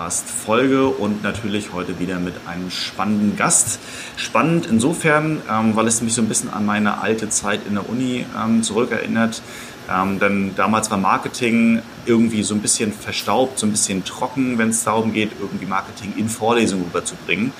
Podcast-Folge 0.00 0.86
und 0.88 1.22
natürlich 1.22 1.74
heute 1.74 1.98
wieder 1.98 2.18
mit 2.20 2.32
einem 2.46 2.70
spannenden 2.70 3.36
Gast. 3.36 3.78
Spannend 4.16 4.64
insofern, 4.64 5.42
ähm, 5.50 5.76
weil 5.76 5.86
es 5.88 6.00
mich 6.00 6.14
so 6.14 6.22
ein 6.22 6.28
bisschen 6.28 6.48
an 6.48 6.64
meine 6.64 7.02
alte 7.02 7.28
Zeit 7.28 7.60
in 7.68 7.74
der 7.74 7.86
Uni 7.86 8.24
ähm, 8.34 8.62
zurückerinnert. 8.62 9.42
Ähm, 9.90 10.18
denn 10.18 10.52
damals 10.56 10.90
war 10.90 10.96
Marketing 10.96 11.82
irgendwie 12.06 12.42
so 12.42 12.54
ein 12.54 12.62
bisschen 12.62 12.94
verstaubt, 12.94 13.58
so 13.58 13.66
ein 13.66 13.72
bisschen 13.72 14.02
trocken, 14.02 14.56
wenn 14.56 14.70
es 14.70 14.84
darum 14.84 15.12
geht, 15.12 15.32
irgendwie 15.38 15.66
Marketing 15.66 16.14
in 16.16 16.30
Vorlesungen 16.30 16.84
rüberzubringen. 16.84 17.52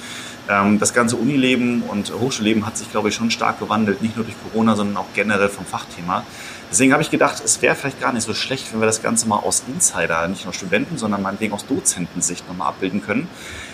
Ähm, 0.48 0.78
das 0.78 0.94
ganze 0.94 1.16
Unileben 1.16 1.82
und 1.82 2.10
Hochschulleben 2.10 2.64
hat 2.64 2.78
sich, 2.78 2.91
glaube 2.91 3.10
ich, 3.10 3.14
schon 3.14 3.30
stark 3.30 3.58
gewandelt, 3.58 4.00
nicht 4.00 4.16
nur 4.16 4.25
durch 4.25 4.36
Corona, 4.50 4.77
sondern 4.77 4.97
auch 4.97 5.12
generell 5.14 5.50
vom 5.50 5.66
Fachthema. 5.66 6.25
Deswegen 6.70 6.92
habe 6.92 7.02
ich 7.02 7.10
gedacht, 7.10 7.42
es 7.44 7.60
wäre 7.62 7.74
vielleicht 7.74 8.00
gar 8.00 8.12
nicht 8.12 8.22
so 8.22 8.32
schlecht, 8.32 8.72
wenn 8.72 8.80
wir 8.80 8.86
das 8.86 9.02
Ganze 9.02 9.26
mal 9.26 9.38
aus 9.38 9.64
Insider, 9.66 10.28
nicht 10.28 10.44
nur 10.44 10.54
Studenten, 10.54 10.98
sondern 10.98 11.20
meinetwegen 11.20 11.52
aus 11.52 11.66
Dozentensicht 11.66 12.46
nochmal 12.48 12.68
abbilden 12.68 13.02
können. 13.02 13.28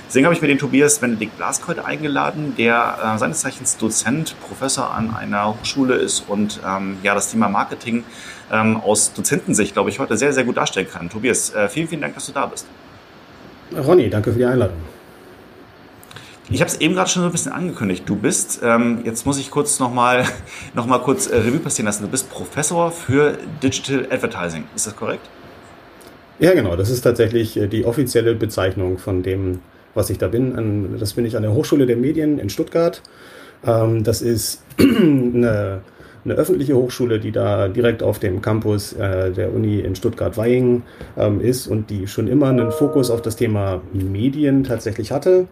Deswegen 0.08 0.24
habe 0.24 0.34
ich 0.34 0.40
mir 0.40 0.48
den 0.48 0.58
Tobias 0.58 0.98
Benedikt 0.98 1.36
Blask 1.36 1.66
heute 1.68 1.84
eingeladen, 1.84 2.54
der 2.56 3.14
äh, 3.16 3.18
seines 3.18 3.40
Zeichens 3.40 3.76
Dozent, 3.76 4.34
Professor 4.40 4.94
an 4.94 5.14
einer 5.14 5.48
Hochschule 5.48 5.96
ist 5.96 6.24
und 6.28 6.60
ähm, 6.66 6.96
ja 7.02 7.14
das 7.14 7.30
Thema 7.30 7.48
Marketing 7.48 8.04
ähm, 8.50 8.76
aus 8.78 9.12
Dozentensicht, 9.12 9.74
glaube 9.74 9.90
ich, 9.90 9.98
heute 9.98 10.16
sehr, 10.16 10.32
sehr 10.32 10.44
gut 10.44 10.56
darstellen 10.56 10.88
kann. 10.90 11.10
Tobias, 11.10 11.52
äh, 11.54 11.68
vielen, 11.68 11.88
vielen 11.88 12.00
Dank, 12.00 12.14
dass 12.14 12.26
du 12.26 12.32
da 12.32 12.46
bist. 12.46 12.66
Ronny, 13.76 14.08
danke 14.08 14.32
für 14.32 14.38
die 14.38 14.44
Einladung. 14.44 14.95
Ich 16.48 16.60
habe 16.60 16.70
es 16.70 16.80
eben 16.80 16.94
gerade 16.94 17.10
schon 17.10 17.22
so 17.22 17.28
ein 17.28 17.32
bisschen 17.32 17.52
angekündigt. 17.52 18.04
Du 18.06 18.14
bist, 18.14 18.60
ähm, 18.62 19.00
jetzt 19.04 19.26
muss 19.26 19.36
ich 19.38 19.50
kurz 19.50 19.80
nochmal 19.80 20.24
noch 20.74 20.86
mal 20.86 20.98
kurz 20.98 21.26
äh, 21.26 21.36
Revue 21.38 21.58
passieren 21.58 21.86
lassen, 21.86 22.04
du 22.04 22.08
bist 22.08 22.30
Professor 22.30 22.92
für 22.92 23.36
Digital 23.62 24.06
Advertising. 24.10 24.64
Ist 24.76 24.86
das 24.86 24.94
korrekt? 24.94 25.28
Ja, 26.38 26.54
genau. 26.54 26.76
Das 26.76 26.88
ist 26.88 27.00
tatsächlich 27.00 27.56
äh, 27.56 27.66
die 27.66 27.84
offizielle 27.84 28.34
Bezeichnung 28.36 28.98
von 28.98 29.24
dem, 29.24 29.58
was 29.94 30.08
ich 30.10 30.18
da 30.18 30.28
bin. 30.28 30.96
Das 31.00 31.14
bin 31.14 31.24
ich 31.26 31.36
an 31.36 31.42
der 31.42 31.52
Hochschule 31.52 31.84
der 31.86 31.96
Medien 31.96 32.38
in 32.38 32.48
Stuttgart. 32.48 33.02
Ähm, 33.66 34.04
das 34.04 34.22
ist 34.22 34.62
eine, 34.78 35.80
eine 36.24 36.34
öffentliche 36.34 36.76
Hochschule, 36.76 37.18
die 37.18 37.32
da 37.32 37.66
direkt 37.66 38.04
auf 38.04 38.20
dem 38.20 38.40
Campus 38.40 38.92
äh, 38.92 39.32
der 39.32 39.52
Uni 39.52 39.80
in 39.80 39.96
Stuttgart-Weihingen 39.96 40.84
ähm, 41.16 41.40
ist 41.40 41.66
und 41.66 41.90
die 41.90 42.06
schon 42.06 42.28
immer 42.28 42.50
einen 42.50 42.70
Fokus 42.70 43.10
auf 43.10 43.20
das 43.20 43.34
Thema 43.34 43.80
Medien 43.92 44.62
tatsächlich 44.62 45.10
hatte 45.10 45.48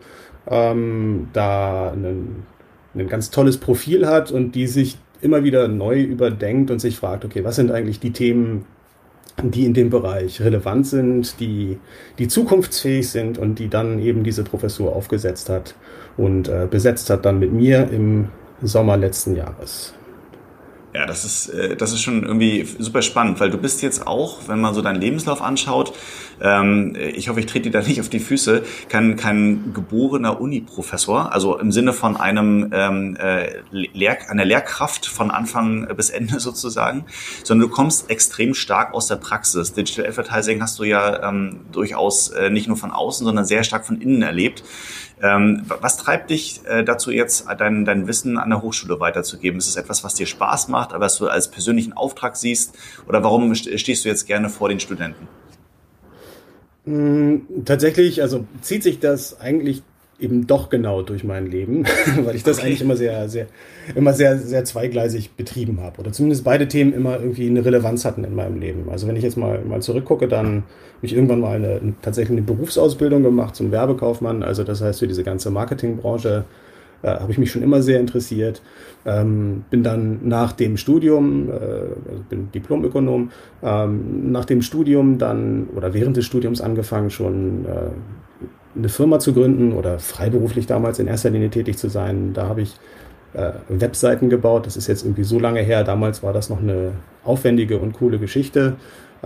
ähm, 0.48 1.28
da 1.32 1.92
ein, 1.92 2.44
ein 2.94 3.08
ganz 3.08 3.30
tolles 3.30 3.58
Profil 3.58 4.06
hat 4.06 4.30
und 4.30 4.54
die 4.54 4.66
sich 4.66 4.98
immer 5.20 5.42
wieder 5.42 5.68
neu 5.68 6.02
überdenkt 6.02 6.70
und 6.70 6.80
sich 6.80 6.96
fragt, 6.96 7.24
okay, 7.24 7.44
was 7.44 7.56
sind 7.56 7.70
eigentlich 7.70 7.98
die 7.98 8.12
Themen, 8.12 8.66
die 9.42 9.64
in 9.64 9.74
dem 9.74 9.90
Bereich 9.90 10.40
relevant 10.40 10.86
sind, 10.86 11.40
die, 11.40 11.78
die 12.18 12.28
zukunftsfähig 12.28 13.08
sind 13.08 13.38
und 13.38 13.58
die 13.58 13.68
dann 13.68 13.98
eben 13.98 14.22
diese 14.22 14.44
Professur 14.44 14.94
aufgesetzt 14.94 15.48
hat 15.48 15.74
und 16.16 16.48
äh, 16.48 16.68
besetzt 16.70 17.10
hat 17.10 17.24
dann 17.24 17.38
mit 17.38 17.52
mir 17.52 17.88
im 17.90 18.28
Sommer 18.62 18.96
letzten 18.96 19.34
Jahres. 19.34 19.94
Ja, 20.94 21.06
das 21.06 21.24
ist, 21.24 21.48
äh, 21.48 21.74
das 21.74 21.92
ist 21.92 22.02
schon 22.02 22.22
irgendwie 22.22 22.64
super 22.78 23.02
spannend, 23.02 23.40
weil 23.40 23.50
du 23.50 23.58
bist 23.58 23.82
jetzt 23.82 24.06
auch, 24.06 24.46
wenn 24.46 24.60
man 24.60 24.74
so 24.74 24.80
deinen 24.80 25.00
Lebenslauf 25.00 25.42
anschaut, 25.42 25.92
ähm, 26.40 26.94
ich 26.96 27.28
hoffe, 27.28 27.40
ich 27.40 27.46
trete 27.46 27.68
dir 27.68 27.80
da 27.80 27.84
nicht 27.84 28.00
auf 28.00 28.08
die 28.08 28.20
Füße, 28.20 28.62
kein, 28.88 29.16
kein 29.16 29.72
geborener 29.74 30.40
Uni-Professor, 30.40 31.32
also 31.32 31.58
im 31.58 31.72
Sinne 31.72 31.92
von 31.92 32.16
einem 32.16 32.70
ähm, 32.72 33.16
äh, 33.16 33.62
Lehr 33.72 34.18
einer 34.30 34.44
Lehrkraft 34.44 35.06
von 35.06 35.32
Anfang 35.32 35.88
bis 35.96 36.10
Ende 36.10 36.38
sozusagen, 36.38 37.06
sondern 37.42 37.68
du 37.68 37.74
kommst 37.74 38.08
extrem 38.08 38.54
stark 38.54 38.94
aus 38.94 39.08
der 39.08 39.16
Praxis. 39.16 39.72
Digital 39.72 40.06
Advertising 40.06 40.62
hast 40.62 40.78
du 40.78 40.84
ja 40.84 41.28
ähm, 41.28 41.62
durchaus 41.72 42.28
äh, 42.28 42.50
nicht 42.50 42.68
nur 42.68 42.76
von 42.76 42.92
außen, 42.92 43.26
sondern 43.26 43.44
sehr 43.44 43.64
stark 43.64 43.84
von 43.84 44.00
innen 44.00 44.22
erlebt. 44.22 44.62
Ähm, 45.22 45.62
was 45.66 45.96
treibt 45.96 46.30
dich 46.30 46.60
äh, 46.66 46.84
dazu 46.84 47.10
jetzt, 47.10 47.46
dein, 47.58 47.84
dein 47.84 48.06
Wissen 48.08 48.36
an 48.36 48.50
der 48.50 48.62
Hochschule 48.62 49.00
weiterzugeben? 49.00 49.58
Ist 49.58 49.68
es 49.68 49.76
etwas, 49.76 50.04
was 50.04 50.14
dir 50.14 50.26
Spaß 50.26 50.68
macht, 50.68 50.92
aber 50.92 51.06
was 51.06 51.18
du 51.18 51.28
als 51.28 51.50
persönlichen 51.50 51.92
Auftrag 51.92 52.36
siehst? 52.36 52.76
Oder 53.06 53.22
warum 53.22 53.54
stehst 53.54 54.04
du 54.04 54.08
jetzt 54.08 54.26
gerne 54.26 54.48
vor 54.50 54.68
den 54.68 54.80
Studenten? 54.80 55.28
Mm, 56.84 57.64
tatsächlich, 57.64 58.22
also 58.22 58.46
zieht 58.60 58.82
sich 58.82 58.98
das 58.98 59.40
eigentlich 59.40 59.82
eben 60.24 60.46
doch 60.46 60.70
genau 60.70 61.02
durch 61.02 61.22
mein 61.22 61.46
Leben, 61.46 61.84
weil 62.24 62.34
ich 62.34 62.42
das 62.42 62.58
okay. 62.58 62.66
eigentlich 62.66 62.80
immer 62.80 62.96
sehr, 62.96 63.28
sehr, 63.28 63.46
immer 63.94 64.12
sehr, 64.12 64.38
sehr 64.38 64.64
zweigleisig 64.64 65.32
betrieben 65.36 65.80
habe. 65.80 66.00
Oder 66.00 66.12
zumindest 66.12 66.42
beide 66.44 66.66
Themen 66.66 66.92
immer 66.92 67.20
irgendwie 67.20 67.48
eine 67.48 67.64
Relevanz 67.64 68.04
hatten 68.04 68.24
in 68.24 68.34
meinem 68.34 68.58
Leben. 68.58 68.88
Also 68.90 69.06
wenn 69.06 69.16
ich 69.16 69.22
jetzt 69.22 69.36
mal, 69.36 69.60
mal 69.64 69.82
zurückgucke, 69.82 70.26
dann 70.26 70.64
habe 70.96 71.06
ich 71.06 71.14
irgendwann 71.14 71.40
mal 71.40 71.56
eine, 71.56 71.94
tatsächlich 72.02 72.38
eine 72.38 72.46
Berufsausbildung 72.46 73.22
gemacht 73.22 73.54
zum 73.54 73.70
Werbekaufmann. 73.70 74.42
Also 74.42 74.64
das 74.64 74.80
heißt 74.80 75.00
für 75.00 75.08
diese 75.08 75.22
ganze 75.22 75.50
Marketingbranche 75.50 76.44
äh, 77.04 77.08
habe 77.08 77.30
ich 77.30 77.38
mich 77.38 77.52
schon 77.52 77.62
immer 77.62 77.82
sehr 77.82 78.00
interessiert. 78.00 78.62
Ähm, 79.04 79.64
bin 79.70 79.82
dann 79.82 80.26
nach 80.26 80.52
dem 80.52 80.78
Studium, 80.78 81.50
äh, 81.50 81.52
also 81.52 82.24
bin 82.28 82.50
Diplomökonom, 82.52 83.30
ähm, 83.62 84.32
nach 84.32 84.46
dem 84.46 84.62
Studium 84.62 85.18
dann 85.18 85.68
oder 85.76 85.92
während 85.92 86.16
des 86.16 86.24
Studiums 86.24 86.62
angefangen 86.62 87.10
schon 87.10 87.66
äh, 87.66 87.90
eine 88.76 88.88
Firma 88.88 89.18
zu 89.18 89.32
gründen 89.32 89.72
oder 89.72 89.98
freiberuflich 89.98 90.66
damals 90.66 90.98
in 90.98 91.06
erster 91.06 91.30
Linie 91.30 91.50
tätig 91.50 91.78
zu 91.78 91.88
sein. 91.88 92.32
Da 92.32 92.46
habe 92.48 92.62
ich 92.62 92.74
äh, 93.34 93.52
Webseiten 93.68 94.30
gebaut. 94.30 94.66
Das 94.66 94.76
ist 94.76 94.86
jetzt 94.86 95.04
irgendwie 95.04 95.24
so 95.24 95.38
lange 95.38 95.60
her. 95.60 95.84
Damals 95.84 96.22
war 96.22 96.32
das 96.32 96.50
noch 96.50 96.60
eine 96.60 96.92
aufwendige 97.24 97.78
und 97.78 97.92
coole 97.92 98.18
Geschichte. 98.18 98.74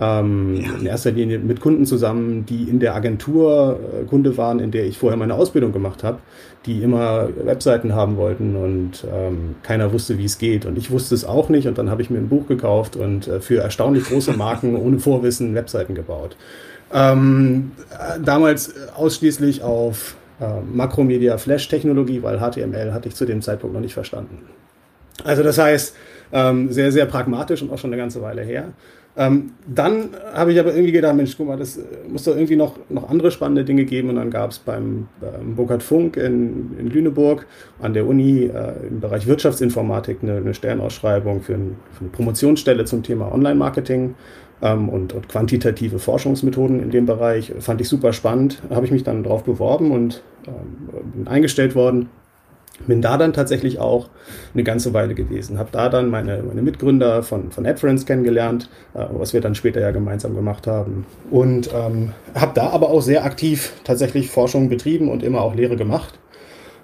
Ähm, 0.01 0.61
ja. 0.61 0.75
In 0.79 0.85
erster 0.85 1.11
Linie 1.11 1.39
mit 1.39 1.59
Kunden 1.59 1.85
zusammen, 1.85 2.45
die 2.45 2.63
in 2.63 2.79
der 2.79 2.95
Agentur 2.95 3.79
äh, 4.01 4.05
Kunde 4.05 4.37
waren, 4.37 4.59
in 4.59 4.71
der 4.71 4.85
ich 4.85 4.97
vorher 4.97 5.17
meine 5.17 5.33
Ausbildung 5.33 5.73
gemacht 5.73 6.05
habe, 6.05 6.19
die 6.65 6.81
immer 6.81 7.27
Webseiten 7.43 7.93
haben 7.93 8.15
wollten 8.15 8.55
und 8.55 9.05
ähm, 9.13 9.55
keiner 9.61 9.91
wusste, 9.91 10.17
wie 10.17 10.23
es 10.23 10.37
geht. 10.37 10.65
Und 10.65 10.77
ich 10.77 10.89
wusste 10.89 11.15
es 11.15 11.25
auch 11.25 11.49
nicht. 11.49 11.67
Und 11.67 11.77
dann 11.77 11.89
habe 11.89 12.01
ich 12.01 12.09
mir 12.09 12.17
ein 12.17 12.29
Buch 12.29 12.47
gekauft 12.47 12.95
und 12.95 13.27
äh, 13.27 13.41
für 13.41 13.61
erstaunlich 13.61 14.05
große 14.05 14.31
Marken 14.33 14.77
ohne 14.77 14.99
Vorwissen 14.99 15.53
Webseiten 15.53 15.95
gebaut. 15.95 16.37
Ähm, 16.93 17.71
äh, 17.91 18.19
damals 18.23 18.73
ausschließlich 18.95 19.63
auf 19.63 20.15
äh, 20.39 20.45
Makromedia 20.61 21.37
Flash 21.37 21.67
Technologie, 21.67 22.23
weil 22.23 22.39
HTML 22.39 22.93
hatte 22.93 23.09
ich 23.09 23.15
zu 23.15 23.25
dem 23.25 23.41
Zeitpunkt 23.41 23.73
noch 23.73 23.81
nicht 23.81 23.93
verstanden. 23.93 24.43
Also 25.25 25.43
das 25.43 25.57
heißt, 25.57 25.95
ähm, 26.31 26.71
sehr, 26.71 26.91
sehr 26.91 27.05
pragmatisch 27.05 27.61
und 27.61 27.71
auch 27.71 27.77
schon 27.77 27.91
eine 27.91 28.01
ganze 28.01 28.21
Weile 28.21 28.43
her. 28.43 28.69
Ähm, 29.17 29.51
dann 29.67 30.11
habe 30.33 30.53
ich 30.53 30.59
aber 30.59 30.73
irgendwie 30.73 30.91
gedacht, 30.91 31.15
Mensch, 31.15 31.35
guck 31.35 31.47
mal, 31.47 31.57
das 31.57 31.77
äh, 31.77 31.81
muss 32.07 32.23
doch 32.23 32.35
irgendwie 32.35 32.55
noch, 32.55 32.77
noch 32.89 33.09
andere 33.09 33.31
spannende 33.31 33.65
Dinge 33.65 33.85
geben. 33.85 34.09
Und 34.09 34.15
dann 34.15 34.29
gab 34.29 34.51
es 34.51 34.59
beim 34.59 35.07
ähm, 35.21 35.55
Burkhard 35.55 35.83
Funk 35.83 36.15
in, 36.15 36.77
in 36.79 36.89
Lüneburg 36.89 37.45
an 37.81 37.93
der 37.93 38.07
Uni 38.07 38.45
äh, 38.45 38.87
im 38.87 38.99
Bereich 38.99 39.27
Wirtschaftsinformatik 39.27 40.19
eine, 40.21 40.37
eine 40.37 40.53
Stellenausschreibung 40.53 41.41
für, 41.41 41.55
ein, 41.55 41.75
für, 41.91 42.01
eine 42.01 42.09
Promotionsstelle 42.11 42.85
zum 42.85 43.03
Thema 43.03 43.33
Online-Marketing 43.33 44.15
ähm, 44.61 44.89
und, 44.89 45.13
und, 45.13 45.27
quantitative 45.27 45.99
Forschungsmethoden 45.99 46.81
in 46.81 46.91
dem 46.91 47.05
Bereich. 47.05 47.51
Fand 47.59 47.81
ich 47.81 47.89
super 47.89 48.13
spannend. 48.13 48.61
Habe 48.69 48.85
ich 48.85 48.91
mich 48.91 49.03
dann 49.03 49.23
drauf 49.23 49.43
beworben 49.43 49.91
und 49.91 50.23
ähm, 50.47 51.01
bin 51.13 51.27
eingestellt 51.27 51.75
worden 51.75 52.09
bin 52.87 53.01
da 53.01 53.17
dann 53.17 53.33
tatsächlich 53.33 53.79
auch 53.79 54.09
eine 54.53 54.63
ganze 54.63 54.93
Weile 54.93 55.15
gewesen. 55.15 55.57
Habe 55.57 55.69
da 55.71 55.89
dann 55.89 56.09
meine, 56.09 56.43
meine 56.43 56.61
Mitgründer 56.61 57.23
von, 57.23 57.51
von 57.51 57.65
AdFriends 57.65 58.05
kennengelernt, 58.05 58.69
äh, 58.93 59.05
was 59.11 59.33
wir 59.33 59.41
dann 59.41 59.55
später 59.55 59.81
ja 59.81 59.91
gemeinsam 59.91 60.35
gemacht 60.35 60.67
haben. 60.67 61.05
Und 61.29 61.69
ähm, 61.73 62.13
habe 62.35 62.51
da 62.55 62.69
aber 62.69 62.89
auch 62.89 63.01
sehr 63.01 63.25
aktiv 63.25 63.73
tatsächlich 63.83 64.29
Forschung 64.29 64.69
betrieben 64.69 65.09
und 65.09 65.23
immer 65.23 65.41
auch 65.41 65.55
Lehre 65.55 65.75
gemacht. 65.75 66.19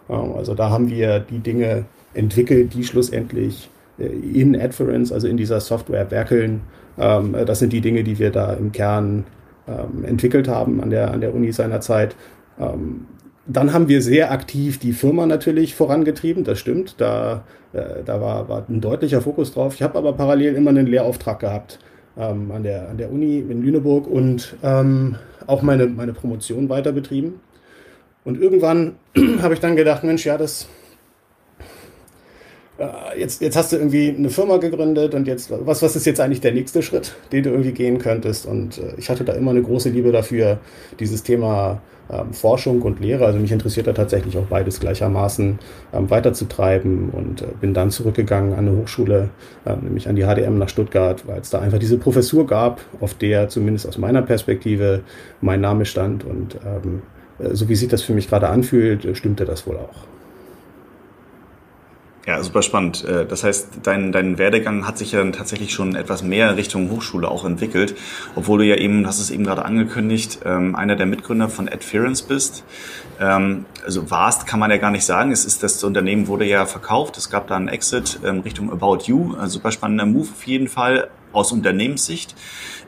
Ähm, 0.09 0.33
also 0.35 0.53
da 0.53 0.69
haben 0.69 0.89
wir 0.89 1.19
die 1.19 1.39
Dinge 1.39 1.85
entwickelt, 2.13 2.73
die 2.73 2.83
schlussendlich 2.83 3.69
äh, 3.97 4.05
in 4.05 4.59
AdFriends, 4.59 5.11
also 5.11 5.27
in 5.27 5.37
dieser 5.37 5.59
Software 5.59 6.11
werkeln. 6.11 6.61
Ähm, 6.97 7.35
das 7.45 7.59
sind 7.59 7.73
die 7.73 7.81
Dinge, 7.81 8.03
die 8.03 8.19
wir 8.19 8.31
da 8.31 8.53
im 8.53 8.71
Kern 8.71 9.25
ähm, 9.67 10.05
entwickelt 10.05 10.47
haben 10.47 10.81
an 10.81 10.89
der, 10.89 11.11
an 11.11 11.21
der 11.21 11.33
Uni 11.33 11.51
seinerzeit. 11.51 12.15
Ähm, 12.59 13.05
dann 13.47 13.73
haben 13.73 13.87
wir 13.87 14.01
sehr 14.01 14.31
aktiv 14.31 14.79
die 14.79 14.93
Firma 14.93 15.25
natürlich 15.25 15.75
vorangetrieben, 15.75 16.43
das 16.43 16.59
stimmt. 16.59 16.95
Da, 16.97 17.43
äh, 17.73 18.03
da 18.03 18.19
war, 18.19 18.49
war 18.49 18.65
ein 18.67 18.81
deutlicher 18.81 19.21
Fokus 19.21 19.53
drauf. 19.53 19.75
Ich 19.75 19.83
habe 19.83 19.97
aber 19.97 20.13
parallel 20.13 20.55
immer 20.55 20.71
einen 20.71 20.87
Lehrauftrag 20.87 21.39
gehabt 21.39 21.79
ähm, 22.17 22.51
an, 22.51 22.63
der, 22.63 22.89
an 22.89 22.97
der 22.97 23.11
Uni 23.11 23.39
in 23.39 23.61
Lüneburg 23.61 24.07
und 24.07 24.55
ähm, 24.63 25.15
auch 25.45 25.61
meine, 25.61 25.85
meine 25.87 26.13
Promotion 26.13 26.69
weiter 26.69 26.91
betrieben. 26.91 27.39
Und 28.23 28.41
irgendwann 28.41 28.95
habe 29.41 29.53
ich 29.53 29.59
dann 29.59 29.75
gedacht, 29.75 30.03
Mensch, 30.03 30.25
ja, 30.25 30.37
das, 30.37 30.67
äh, 32.79 33.19
jetzt, 33.19 33.41
jetzt 33.41 33.55
hast 33.55 33.71
du 33.71 33.77
irgendwie 33.77 34.09
eine 34.09 34.31
Firma 34.31 34.57
gegründet 34.57 35.13
und 35.13 35.27
jetzt, 35.27 35.51
was, 35.51 35.83
was 35.83 35.95
ist 35.95 36.05
jetzt 36.05 36.19
eigentlich 36.19 36.41
der 36.41 36.51
nächste 36.51 36.81
Schritt, 36.81 37.15
den 37.31 37.43
du 37.43 37.51
irgendwie 37.51 37.73
gehen 37.73 37.99
könntest? 37.99 38.47
Und 38.47 38.79
äh, 38.79 38.95
ich 38.97 39.09
hatte 39.09 39.23
da 39.23 39.33
immer 39.33 39.51
eine 39.51 39.61
große 39.61 39.89
Liebe 39.89 40.11
dafür, 40.11 40.57
dieses 40.99 41.21
Thema 41.21 41.81
ähm, 42.09 42.33
Forschung 42.33 42.81
und 42.81 42.99
Lehre. 42.99 43.25
Also 43.25 43.39
mich 43.39 43.51
interessiert 43.51 43.87
da 43.87 43.93
tatsächlich 43.93 44.37
auch 44.37 44.45
beides 44.45 44.79
gleichermaßen 44.79 45.59
ähm, 45.93 46.09
weiterzutreiben 46.09 47.09
und 47.09 47.41
äh, 47.41 47.45
bin 47.59 47.73
dann 47.73 47.91
zurückgegangen 47.91 48.53
an 48.53 48.67
eine 48.67 48.77
Hochschule, 48.77 49.29
äh, 49.65 49.75
nämlich 49.75 50.07
an 50.07 50.15
die 50.15 50.23
HDM 50.23 50.57
nach 50.57 50.69
Stuttgart, 50.69 51.27
weil 51.27 51.41
es 51.41 51.49
da 51.49 51.59
einfach 51.59 51.79
diese 51.79 51.97
Professur 51.97 52.45
gab, 52.47 52.81
auf 53.01 53.13
der 53.15 53.49
zumindest 53.49 53.87
aus 53.87 53.97
meiner 53.97 54.21
Perspektive 54.21 55.01
mein 55.41 55.61
Name 55.61 55.85
stand 55.85 56.23
und 56.23 56.57
ähm, 56.65 57.01
äh, 57.39 57.55
so 57.55 57.69
wie 57.69 57.75
sich 57.75 57.89
das 57.89 58.01
für 58.01 58.13
mich 58.13 58.27
gerade 58.27 58.49
anfühlt, 58.49 59.17
stimmte 59.17 59.45
das 59.45 59.65
wohl 59.67 59.77
auch. 59.77 60.14
Ja, 62.25 62.41
super 62.41 62.63
spannend. 62.63 63.05
Äh, 63.05 63.27
das 63.27 63.43
heißt, 63.43 63.67
dein, 63.83 64.11
dein 64.11 64.39
Werdegang 64.39 64.87
hat 64.87 64.97
sich 64.97 65.11
ja 65.11 65.19
dann 65.19 65.31
tatsächlich 65.31 65.71
schon 65.73 65.95
etwas 65.95 66.23
mehr 66.23 66.57
Richtung 66.57 66.89
Hochschule 66.89 67.29
auch 67.29 67.45
entwickelt, 67.45 67.95
obwohl 68.35 68.59
du 68.59 68.65
ja 68.65 68.77
eben, 68.77 69.05
hast 69.05 69.19
es 69.19 69.29
eben 69.29 69.43
gerade 69.43 69.63
angekündigt, 69.63 70.39
ähm, 70.43 70.75
einer 70.75 70.95
der 70.95 71.05
Mitgründer 71.05 71.49
von 71.49 71.69
Adference 71.69 72.23
bist. 72.23 72.63
Ähm, 73.19 73.65
also 73.85 74.09
warst, 74.09 74.47
kann 74.47 74.59
man 74.59 74.71
ja 74.71 74.77
gar 74.77 74.89
nicht 74.89 75.05
sagen. 75.05 75.31
Es 75.31 75.45
ist 75.45 75.61
das 75.61 75.83
Unternehmen 75.83 76.25
wurde 76.27 76.45
ja 76.45 76.65
verkauft. 76.65 77.15
Es 77.17 77.29
gab 77.29 77.47
da 77.47 77.57
einen 77.57 77.67
Exit 77.67 78.19
ähm, 78.25 78.39
Richtung 78.39 78.71
About 78.71 79.03
You. 79.05 79.35
Ein 79.35 79.49
super 79.49 79.71
spannender 79.71 80.07
Move 80.07 80.29
auf 80.31 80.47
jeden 80.47 80.67
Fall 80.67 81.09
aus 81.31 81.51
Unternehmenssicht. 81.51 82.33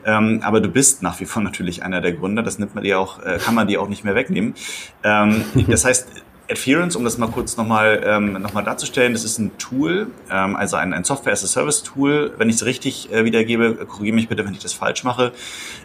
aber 0.04 0.62
du 0.62 0.70
bist 0.70 1.02
nach 1.02 1.20
wie 1.20 1.26
vor 1.26 1.42
natürlich 1.42 1.82
einer 1.82 2.00
der 2.00 2.12
Gründer. 2.12 2.42
Das 2.42 2.58
nimmt 2.58 2.74
man 2.74 2.82
dir 2.82 2.98
auch, 2.98 3.22
äh, 3.22 3.38
kann 3.38 3.54
man 3.54 3.66
dir 3.66 3.82
auch 3.82 3.90
nicht 3.90 4.04
mehr 4.04 4.14
wegnehmen. 4.14 4.54
das 5.02 5.84
heißt, 5.84 6.08
Adherence, 6.50 6.96
um 6.96 7.04
das 7.04 7.18
mal 7.18 7.28
kurz 7.28 7.56
nochmal 7.58 8.02
ähm, 8.04 8.32
noch 8.32 8.52
darzustellen, 8.64 9.12
das 9.12 9.22
ist 9.22 9.38
ein 9.38 9.58
Tool, 9.58 10.10
ähm, 10.30 10.56
also 10.56 10.76
ein, 10.76 10.94
ein 10.94 11.04
Software-as-a-Service-Tool, 11.04 12.34
wenn 12.38 12.48
ich 12.48 12.56
es 12.56 12.64
richtig 12.64 13.12
äh, 13.12 13.24
wiedergebe, 13.24 13.74
korrigiere 13.86 14.14
mich 14.14 14.28
bitte, 14.28 14.46
wenn 14.46 14.54
ich 14.54 14.58
das 14.58 14.72
falsch 14.72 15.04
mache, 15.04 15.32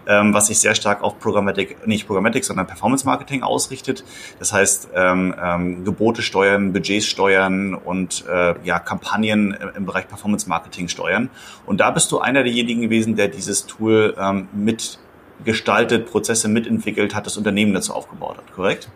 ähm, 0.08 0.34
was 0.34 0.48
sich 0.48 0.60
sehr 0.60 0.74
stark 0.74 1.04
auf 1.04 1.20
Programmatic, 1.20 1.86
nicht 1.86 2.08
Programmatic, 2.08 2.46
sondern 2.46 2.66
Performance-Marketing 2.66 3.44
ausrichtet. 3.44 4.06
Das 4.40 4.54
heißt, 4.54 4.90
ähm, 4.96 5.36
ähm, 5.42 5.84
Gebote 5.84 6.22
steuern, 6.22 6.72
Budgets 6.72 7.08
steuern 7.08 7.74
und 7.74 8.26
äh, 8.30 8.56
ja, 8.64 8.80
Kampagnen 8.80 9.58
im 9.76 9.86
Bereich 9.86 10.08
Performance-Marketing 10.08 10.88
steuern. 10.88 11.30
Und 11.66 11.82
da 11.82 11.92
bist 11.92 12.10
du 12.12 12.20
einer 12.20 12.44
derjenigen 12.44 12.82
gewesen, 12.82 13.18
der 13.18 13.28
dieses 13.28 13.66
Tool 13.66 14.16
ähm, 14.18 14.48
mitgestaltet, 14.54 16.10
Prozesse 16.10 16.48
mitentwickelt 16.48 17.14
hat, 17.16 17.26
das 17.26 17.36
Unternehmen 17.36 17.74
dazu 17.74 17.94
aufgebaut 17.94 18.38
hat, 18.38 18.54
korrekt? 18.54 18.90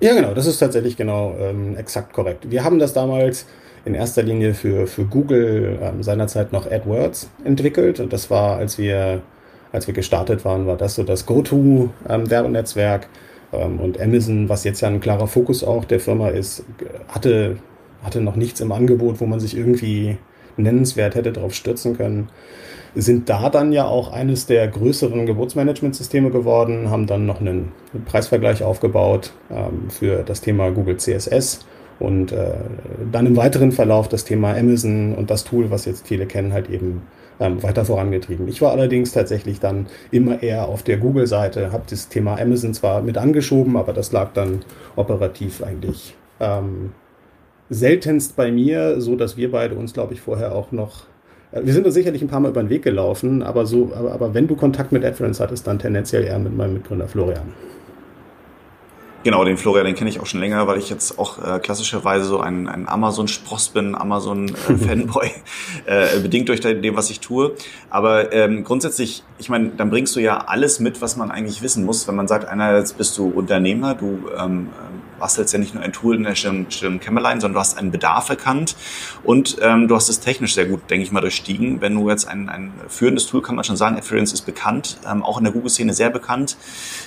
Ja, 0.00 0.14
genau, 0.14 0.32
das 0.32 0.46
ist 0.46 0.58
tatsächlich 0.58 0.96
genau 0.96 1.36
ähm, 1.38 1.76
exakt 1.76 2.14
korrekt. 2.14 2.50
Wir 2.50 2.64
haben 2.64 2.78
das 2.78 2.94
damals 2.94 3.44
in 3.84 3.94
erster 3.94 4.22
Linie 4.22 4.54
für, 4.54 4.86
für 4.86 5.04
Google 5.04 5.78
ähm, 5.82 6.02
seinerzeit 6.02 6.52
noch 6.52 6.70
AdWords 6.70 7.28
entwickelt. 7.44 8.00
Und 8.00 8.10
das 8.12 8.30
war, 8.30 8.56
als 8.56 8.78
wir, 8.78 9.20
als 9.72 9.86
wir 9.86 9.94
gestartet 9.94 10.44
waren, 10.44 10.66
war 10.66 10.78
das 10.78 10.94
so 10.94 11.02
das 11.02 11.26
Go-To-Werbenetzwerk 11.26 13.08
ähm, 13.52 13.78
und 13.78 14.00
Amazon, 14.00 14.48
was 14.48 14.64
jetzt 14.64 14.80
ja 14.80 14.88
ein 14.88 15.00
klarer 15.00 15.26
Fokus 15.26 15.62
auch 15.62 15.84
der 15.84 16.00
Firma 16.00 16.28
ist, 16.30 16.64
hatte, 17.08 17.58
hatte 18.02 18.22
noch 18.22 18.36
nichts 18.36 18.60
im 18.60 18.72
Angebot, 18.72 19.20
wo 19.20 19.26
man 19.26 19.38
sich 19.38 19.54
irgendwie 19.54 20.16
nennenswert 20.56 21.14
hätte 21.14 21.32
darauf 21.32 21.52
stürzen 21.52 21.96
können 21.96 22.30
sind 22.94 23.28
da 23.28 23.50
dann 23.50 23.72
ja 23.72 23.86
auch 23.86 24.12
eines 24.12 24.46
der 24.46 24.66
größeren 24.68 25.26
Geburtsmanagementsysteme 25.26 26.30
geworden, 26.30 26.90
haben 26.90 27.06
dann 27.06 27.26
noch 27.26 27.40
einen 27.40 27.72
Preisvergleich 28.06 28.62
aufgebaut 28.62 29.32
ähm, 29.50 29.90
für 29.90 30.22
das 30.22 30.40
Thema 30.40 30.70
Google 30.70 30.96
CSS 30.96 31.66
und 31.98 32.32
äh, 32.32 32.54
dann 33.12 33.26
im 33.26 33.36
weiteren 33.36 33.72
Verlauf 33.72 34.08
das 34.08 34.24
Thema 34.24 34.56
Amazon 34.56 35.14
und 35.14 35.30
das 35.30 35.44
Tool, 35.44 35.70
was 35.70 35.84
jetzt 35.84 36.06
viele 36.06 36.26
kennen, 36.26 36.52
halt 36.52 36.70
eben 36.70 37.02
ähm, 37.38 37.62
weiter 37.62 37.84
vorangetrieben. 37.84 38.48
Ich 38.48 38.60
war 38.62 38.72
allerdings 38.72 39.12
tatsächlich 39.12 39.60
dann 39.60 39.86
immer 40.10 40.42
eher 40.42 40.68
auf 40.68 40.82
der 40.82 40.96
Google-Seite, 40.96 41.72
habe 41.72 41.84
das 41.88 42.08
Thema 42.08 42.40
Amazon 42.40 42.74
zwar 42.74 43.02
mit 43.02 43.18
angeschoben, 43.18 43.76
aber 43.76 43.92
das 43.92 44.12
lag 44.12 44.32
dann 44.32 44.60
operativ 44.96 45.62
eigentlich 45.62 46.16
ähm, 46.40 46.92
seltenst 47.68 48.34
bei 48.34 48.50
mir, 48.50 49.00
so 49.00 49.14
dass 49.14 49.36
wir 49.36 49.50
beide 49.50 49.74
uns, 49.74 49.92
glaube 49.92 50.14
ich, 50.14 50.20
vorher 50.20 50.54
auch 50.54 50.72
noch 50.72 51.04
wir 51.52 51.72
sind 51.72 51.84
uns 51.84 51.94
sicherlich 51.94 52.22
ein 52.22 52.28
paar 52.28 52.40
Mal 52.40 52.50
über 52.50 52.62
den 52.62 52.70
Weg 52.70 52.82
gelaufen, 52.82 53.42
aber 53.42 53.66
so, 53.66 53.90
aber, 53.94 54.12
aber 54.12 54.34
wenn 54.34 54.46
du 54.46 54.54
Kontakt 54.54 54.92
mit 54.92 55.04
AdFriends 55.04 55.40
hattest, 55.40 55.66
dann 55.66 55.78
tendenziell 55.78 56.24
eher 56.24 56.38
mit 56.38 56.56
meinem 56.56 56.74
Mitgründer 56.74 57.08
Florian. 57.08 57.52
Genau, 59.22 59.44
den 59.44 59.58
Florian, 59.58 59.84
den 59.84 59.94
kenne 59.94 60.08
ich 60.08 60.18
auch 60.18 60.24
schon 60.24 60.40
länger, 60.40 60.66
weil 60.66 60.78
ich 60.78 60.88
jetzt 60.88 61.18
auch 61.18 61.44
äh, 61.44 61.58
klassischerweise 61.58 62.24
so 62.24 62.40
ein, 62.40 62.66
ein 62.68 62.88
Amazon-Spross 62.88 63.68
bin, 63.68 63.94
Amazon-Fanboy, 63.94 65.30
äh, 65.86 66.16
äh, 66.16 66.20
bedingt 66.20 66.48
durch 66.48 66.60
dem, 66.60 66.96
was 66.96 67.10
ich 67.10 67.20
tue. 67.20 67.54
Aber 67.90 68.32
ähm, 68.32 68.64
grundsätzlich, 68.64 69.22
ich 69.36 69.50
meine, 69.50 69.72
dann 69.76 69.90
bringst 69.90 70.16
du 70.16 70.20
ja 70.20 70.38
alles 70.38 70.80
mit, 70.80 71.02
was 71.02 71.18
man 71.18 71.30
eigentlich 71.30 71.60
wissen 71.60 71.84
muss. 71.84 72.08
Wenn 72.08 72.14
man 72.14 72.28
sagt, 72.28 72.48
einerseits 72.48 72.94
bist 72.94 73.18
du 73.18 73.28
Unternehmer, 73.28 73.94
du 73.94 74.30
ähm, 74.38 74.70
bastelst 75.20 75.52
ja 75.52 75.60
nicht 75.60 75.74
nur 75.74 75.84
ein 75.84 75.92
Tool 75.92 76.16
in 76.16 76.24
der 76.24 76.34
Stirn, 76.34 76.66
Kämmerlein, 76.98 77.40
sondern 77.40 77.54
du 77.54 77.60
hast 77.60 77.78
einen 77.78 77.92
Bedarf 77.92 78.28
erkannt 78.30 78.74
und 79.22 79.58
ähm, 79.60 79.86
du 79.86 79.94
hast 79.94 80.08
es 80.08 80.18
technisch 80.18 80.54
sehr 80.54 80.66
gut, 80.66 80.90
denke 80.90 81.04
ich 81.04 81.12
mal, 81.12 81.20
durchstiegen. 81.20 81.80
Wenn 81.80 81.94
du 81.94 82.08
jetzt 82.10 82.26
ein, 82.26 82.48
ein 82.48 82.72
führendes 82.88 83.26
Tool, 83.26 83.42
kann 83.42 83.54
man 83.54 83.64
schon 83.64 83.76
sagen, 83.76 83.96
Experience 83.96 84.32
ist 84.32 84.46
bekannt, 84.46 84.98
ähm, 85.08 85.22
auch 85.22 85.38
in 85.38 85.44
der 85.44 85.52
Google-Szene 85.52 85.94
sehr 85.94 86.10
bekannt, 86.10 86.56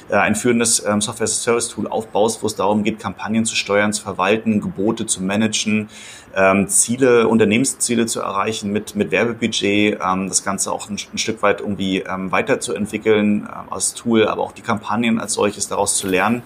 äh, 0.09 0.16
ein 0.16 0.36
führendes 0.36 0.86
ähm, 0.86 1.01
Software-as-a-Service-Tool 1.01 1.88
aufbaust, 2.03 2.44
wo 2.44 2.47
es 2.47 2.55
darum 2.55 2.83
geht, 2.83 3.00
Kampagnen 3.00 3.45
zu 3.45 3.55
steuern, 3.55 3.94
zu 3.94 4.03
verwalten, 4.03 4.61
Gebote 4.61 5.05
zu 5.05 5.23
managen, 5.23 5.89
ähm, 6.35 6.67
Ziele, 6.67 7.27
Unternehmensziele 7.27 8.05
zu 8.05 8.19
erreichen 8.19 8.71
mit, 8.71 8.95
mit 8.95 9.11
Werbebudget, 9.11 10.00
ähm, 10.03 10.27
das 10.27 10.44
Ganze 10.44 10.71
auch 10.71 10.89
ein, 10.89 10.97
ein 11.13 11.17
Stück 11.17 11.41
weit 11.41 11.61
irgendwie 11.61 12.00
ähm, 12.00 12.31
weiterzuentwickeln 12.31 13.47
ähm, 13.47 13.71
als 13.71 13.94
Tool, 13.94 14.27
aber 14.27 14.41
auch 14.44 14.51
die 14.51 14.61
Kampagnen 14.61 15.19
als 15.19 15.33
solches 15.33 15.67
daraus 15.67 15.97
zu 15.97 16.07
lernen. 16.07 16.44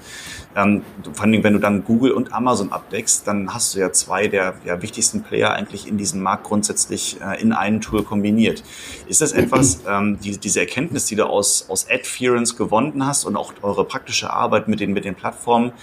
Ähm, 0.57 0.81
vor 1.13 1.25
allem, 1.25 1.43
wenn 1.43 1.53
du 1.53 1.59
dann 1.59 1.83
Google 1.83 2.11
und 2.11 2.33
Amazon 2.33 2.71
abdeckst, 2.71 3.27
dann 3.27 3.53
hast 3.53 3.75
du 3.75 3.79
ja 3.79 3.91
zwei 3.91 4.27
der 4.27 4.55
ja, 4.65 4.81
wichtigsten 4.81 5.21
Player 5.21 5.51
eigentlich 5.51 5.87
in 5.87 5.99
diesem 5.99 6.23
Markt 6.23 6.45
grundsätzlich 6.45 7.21
äh, 7.21 7.39
in 7.39 7.53
einem 7.53 7.79
Tool 7.79 8.01
kombiniert. 8.01 8.63
Ist 9.07 9.21
das 9.21 9.33
etwas, 9.33 9.81
ähm, 9.87 10.17
die, 10.19 10.39
diese 10.39 10.59
Erkenntnis, 10.59 11.05
die 11.05 11.15
du 11.15 11.27
aus, 11.27 11.69
aus 11.69 11.87
Adference 11.87 12.57
gewonnen 12.57 13.05
hast 13.05 13.25
und 13.25 13.35
auch 13.35 13.53
eure 13.61 13.85
praktische 13.85 14.33
Arbeit 14.33 14.67
mit 14.67 14.79
den, 14.79 14.93
mit 14.93 15.05
den 15.05 15.13
Plattformen, 15.13 15.73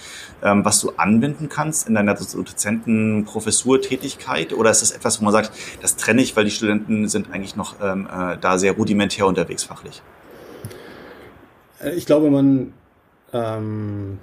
ähm, 0.43 0.65
was 0.65 0.81
du 0.81 0.91
anwenden 0.97 1.47
kannst 1.47 1.87
in 1.87 1.95
deiner 1.95 2.15
Dozentenprofessurtätigkeit? 2.15 4.51
Oder 4.51 4.71
ist 4.71 4.81
das 4.81 4.91
etwas, 4.91 5.21
wo 5.21 5.23
man 5.23 5.31
sagt, 5.31 5.53
das 5.81 5.95
trenne 5.95 6.21
ich, 6.21 6.35
weil 6.35 6.43
die 6.43 6.51
Studenten 6.51 7.07
sind 7.07 7.31
eigentlich 7.31 7.55
noch 7.55 7.75
ähm, 7.81 8.09
äh, 8.11 8.35
da 8.41 8.57
sehr 8.57 8.73
rudimentär 8.73 9.25
unterwegs 9.25 9.63
fachlich? 9.63 10.01
Äh, 11.81 11.91
ich 11.91 12.05
glaube, 12.05 12.29
man 12.29 12.73
ähm, 13.31 14.19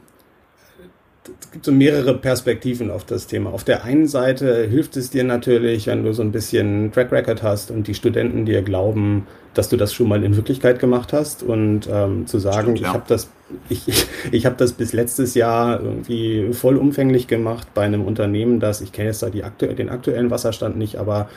es 1.40 1.50
gibt 1.52 1.64
so 1.64 1.72
mehrere 1.72 2.14
Perspektiven 2.18 2.90
auf 2.90 3.04
das 3.04 3.26
Thema. 3.26 3.52
Auf 3.52 3.62
der 3.62 3.84
einen 3.84 4.08
Seite 4.08 4.66
hilft 4.66 4.96
es 4.96 5.10
dir 5.10 5.22
natürlich, 5.22 5.86
wenn 5.86 6.04
du 6.04 6.12
so 6.12 6.22
ein 6.22 6.32
bisschen 6.32 6.90
Track 6.92 7.12
Record 7.12 7.42
hast 7.42 7.70
und 7.70 7.86
die 7.86 7.94
Studenten 7.94 8.44
dir 8.44 8.62
glauben, 8.62 9.26
dass 9.54 9.68
du 9.68 9.76
das 9.76 9.92
schon 9.92 10.08
mal 10.08 10.24
in 10.24 10.34
Wirklichkeit 10.34 10.78
gemacht 10.78 11.12
hast 11.12 11.42
und 11.42 11.88
ähm, 11.90 12.26
zu 12.26 12.38
sagen, 12.38 12.76
Stimmt, 12.76 12.80
ja. 12.80 12.88
ich 12.88 12.94
habe 12.94 13.04
das, 13.06 13.30
ich, 13.68 14.06
ich, 14.32 14.46
habe 14.46 14.56
das 14.56 14.72
bis 14.72 14.92
letztes 14.92 15.34
Jahr 15.34 15.80
irgendwie 15.80 16.52
vollumfänglich 16.52 17.28
gemacht 17.28 17.68
bei 17.74 17.82
einem 17.82 18.04
Unternehmen, 18.04 18.58
das 18.58 18.80
ich 18.80 18.92
kenne 18.92 19.08
jetzt 19.08 19.22
da 19.22 19.30
die 19.30 19.44
aktu 19.44 19.66
den 19.66 19.90
aktuellen 19.90 20.30
Wasserstand 20.30 20.76
nicht, 20.76 20.96
aber 20.96 21.28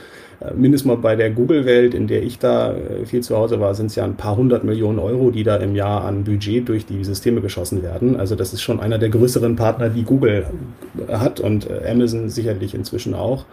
mindestens 0.56 0.88
mal 0.88 0.98
bei 0.98 1.16
der 1.16 1.32
Google-Welt, 1.32 1.94
in 1.94 2.08
der 2.08 2.24
ich 2.24 2.40
da 2.40 2.74
äh, 2.74 3.06
viel 3.06 3.22
zu 3.22 3.38
Hause 3.38 3.60
war, 3.60 3.74
sind 3.74 3.88
es 3.88 3.96
ja 3.96 4.04
ein 4.04 4.16
paar 4.16 4.36
hundert 4.36 4.64
Millionen 4.64 5.00
Euro, 5.00 5.32
die 5.32 5.44
da 5.44 5.56
im 5.58 5.76
Jahr 5.76 6.04
an 6.04 6.24
Budget 6.24 6.68
durch 6.68 6.86
die 6.86 7.04
Systeme 7.04 7.42
geschossen 7.42 7.84
werden. 7.84 8.20
Also 8.20 8.36
das 8.36 8.54
ist 8.54 8.62
schon 8.62 8.80
einer 8.80 8.98
der 8.98 9.10
größeren 9.10 9.56
Partner, 9.56 9.90
die 9.90 10.04
Google 10.04 10.46
hat 11.10 11.40
und 11.40 11.70
äh, 11.70 11.90
Amazon 11.90 12.30
sicherlich 12.30 12.76
inzwischen 12.76 13.14
auch. 13.14 13.46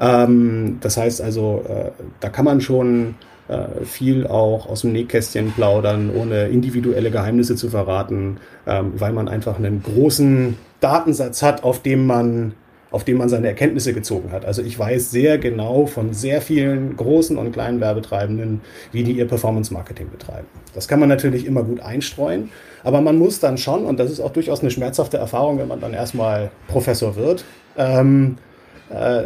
Ähm, 0.00 0.78
das 0.80 0.96
heißt 0.96 1.20
also, 1.20 1.64
da 2.20 2.28
kann 2.28 2.44
man 2.44 2.60
schon 2.60 3.14
viel 3.84 4.26
auch 4.26 4.68
aus 4.68 4.82
dem 4.82 4.92
Nähkästchen 4.92 5.52
plaudern, 5.52 6.10
ohne 6.14 6.48
individuelle 6.48 7.10
Geheimnisse 7.10 7.56
zu 7.56 7.68
verraten, 7.68 8.38
ähm, 8.66 8.92
weil 8.96 9.12
man 9.12 9.28
einfach 9.28 9.58
einen 9.58 9.82
großen 9.82 10.56
Datensatz 10.80 11.42
hat, 11.42 11.64
auf 11.64 11.82
dem 11.82 12.06
man 12.06 12.54
auf 12.92 13.04
dem 13.04 13.16
man 13.16 13.28
seine 13.28 13.48
Erkenntnisse 13.48 13.92
gezogen 13.94 14.30
hat. 14.32 14.44
Also 14.44 14.62
ich 14.62 14.78
weiß 14.78 15.10
sehr 15.10 15.38
genau 15.38 15.86
von 15.86 16.12
sehr 16.12 16.40
vielen 16.40 16.96
großen 16.96 17.36
und 17.38 17.52
kleinen 17.52 17.80
Werbetreibenden, 17.80 18.60
wie 18.92 19.02
die 19.02 19.12
ihr 19.12 19.26
Performance-Marketing 19.26 20.10
betreiben. 20.10 20.46
Das 20.74 20.88
kann 20.88 21.00
man 21.00 21.08
natürlich 21.08 21.46
immer 21.46 21.64
gut 21.64 21.80
einstreuen, 21.80 22.50
aber 22.84 23.00
man 23.00 23.18
muss 23.18 23.40
dann 23.40 23.58
schon, 23.58 23.86
und 23.86 23.98
das 23.98 24.10
ist 24.10 24.20
auch 24.20 24.32
durchaus 24.32 24.60
eine 24.60 24.70
schmerzhafte 24.70 25.16
Erfahrung, 25.16 25.58
wenn 25.58 25.68
man 25.68 25.80
dann 25.80 25.94
erstmal 25.94 26.50
Professor 26.68 27.16
wird, 27.16 27.44
ähm, 27.76 28.36
äh, 28.90 29.22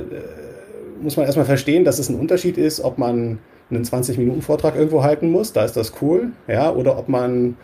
muss 1.03 1.17
man 1.17 1.27
erstmal 1.27 1.47
verstehen, 1.47 1.85
dass 1.85 1.99
es 1.99 2.09
ein 2.09 2.19
Unterschied 2.19 2.57
ist, 2.57 2.81
ob 2.81 2.99
man 2.99 3.39
einen 3.71 3.85
20-Minuten-Vortrag 3.85 4.77
irgendwo 4.77 5.03
halten 5.03 5.31
muss, 5.31 5.53
da 5.53 5.65
ist 5.65 5.77
das 5.77 5.93
cool, 6.01 6.29
ja, 6.47 6.73
oder 6.73 6.97
ob 6.97 7.09
man 7.09 7.57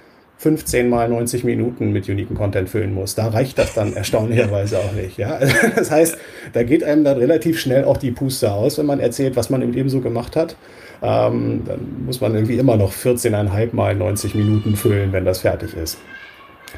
15 0.42 0.88
mal 0.88 1.08
90 1.08 1.44
Minuten 1.44 1.92
mit 1.92 2.08
uniken 2.08 2.34
Content 2.34 2.68
füllen 2.68 2.92
muss. 2.92 3.14
Da 3.14 3.28
reicht 3.28 3.58
das 3.58 3.74
dann 3.74 3.94
erstaunlicherweise 3.94 4.80
auch 4.80 4.92
nicht. 4.92 5.16
Ja? 5.16 5.38
Das 5.76 5.92
heißt, 5.92 6.18
da 6.52 6.64
geht 6.64 6.82
einem 6.82 7.04
dann 7.04 7.16
relativ 7.18 7.60
schnell 7.60 7.84
auch 7.84 7.96
die 7.96 8.10
Puste 8.10 8.50
aus, 8.50 8.76
wenn 8.76 8.86
man 8.86 8.98
erzählt, 8.98 9.36
was 9.36 9.50
man 9.50 9.62
im 9.62 9.70
Leben 9.70 9.88
so 9.88 10.00
gemacht 10.00 10.34
hat. 10.34 10.56
Ähm, 11.00 11.62
dann 11.64 12.04
muss 12.06 12.20
man 12.20 12.34
irgendwie 12.34 12.56
immer 12.56 12.76
noch 12.76 12.92
14,5 12.92 13.68
mal 13.72 13.94
90 13.94 14.34
Minuten 14.34 14.74
füllen, 14.74 15.12
wenn 15.12 15.24
das 15.24 15.38
fertig 15.40 15.76
ist. 15.76 15.98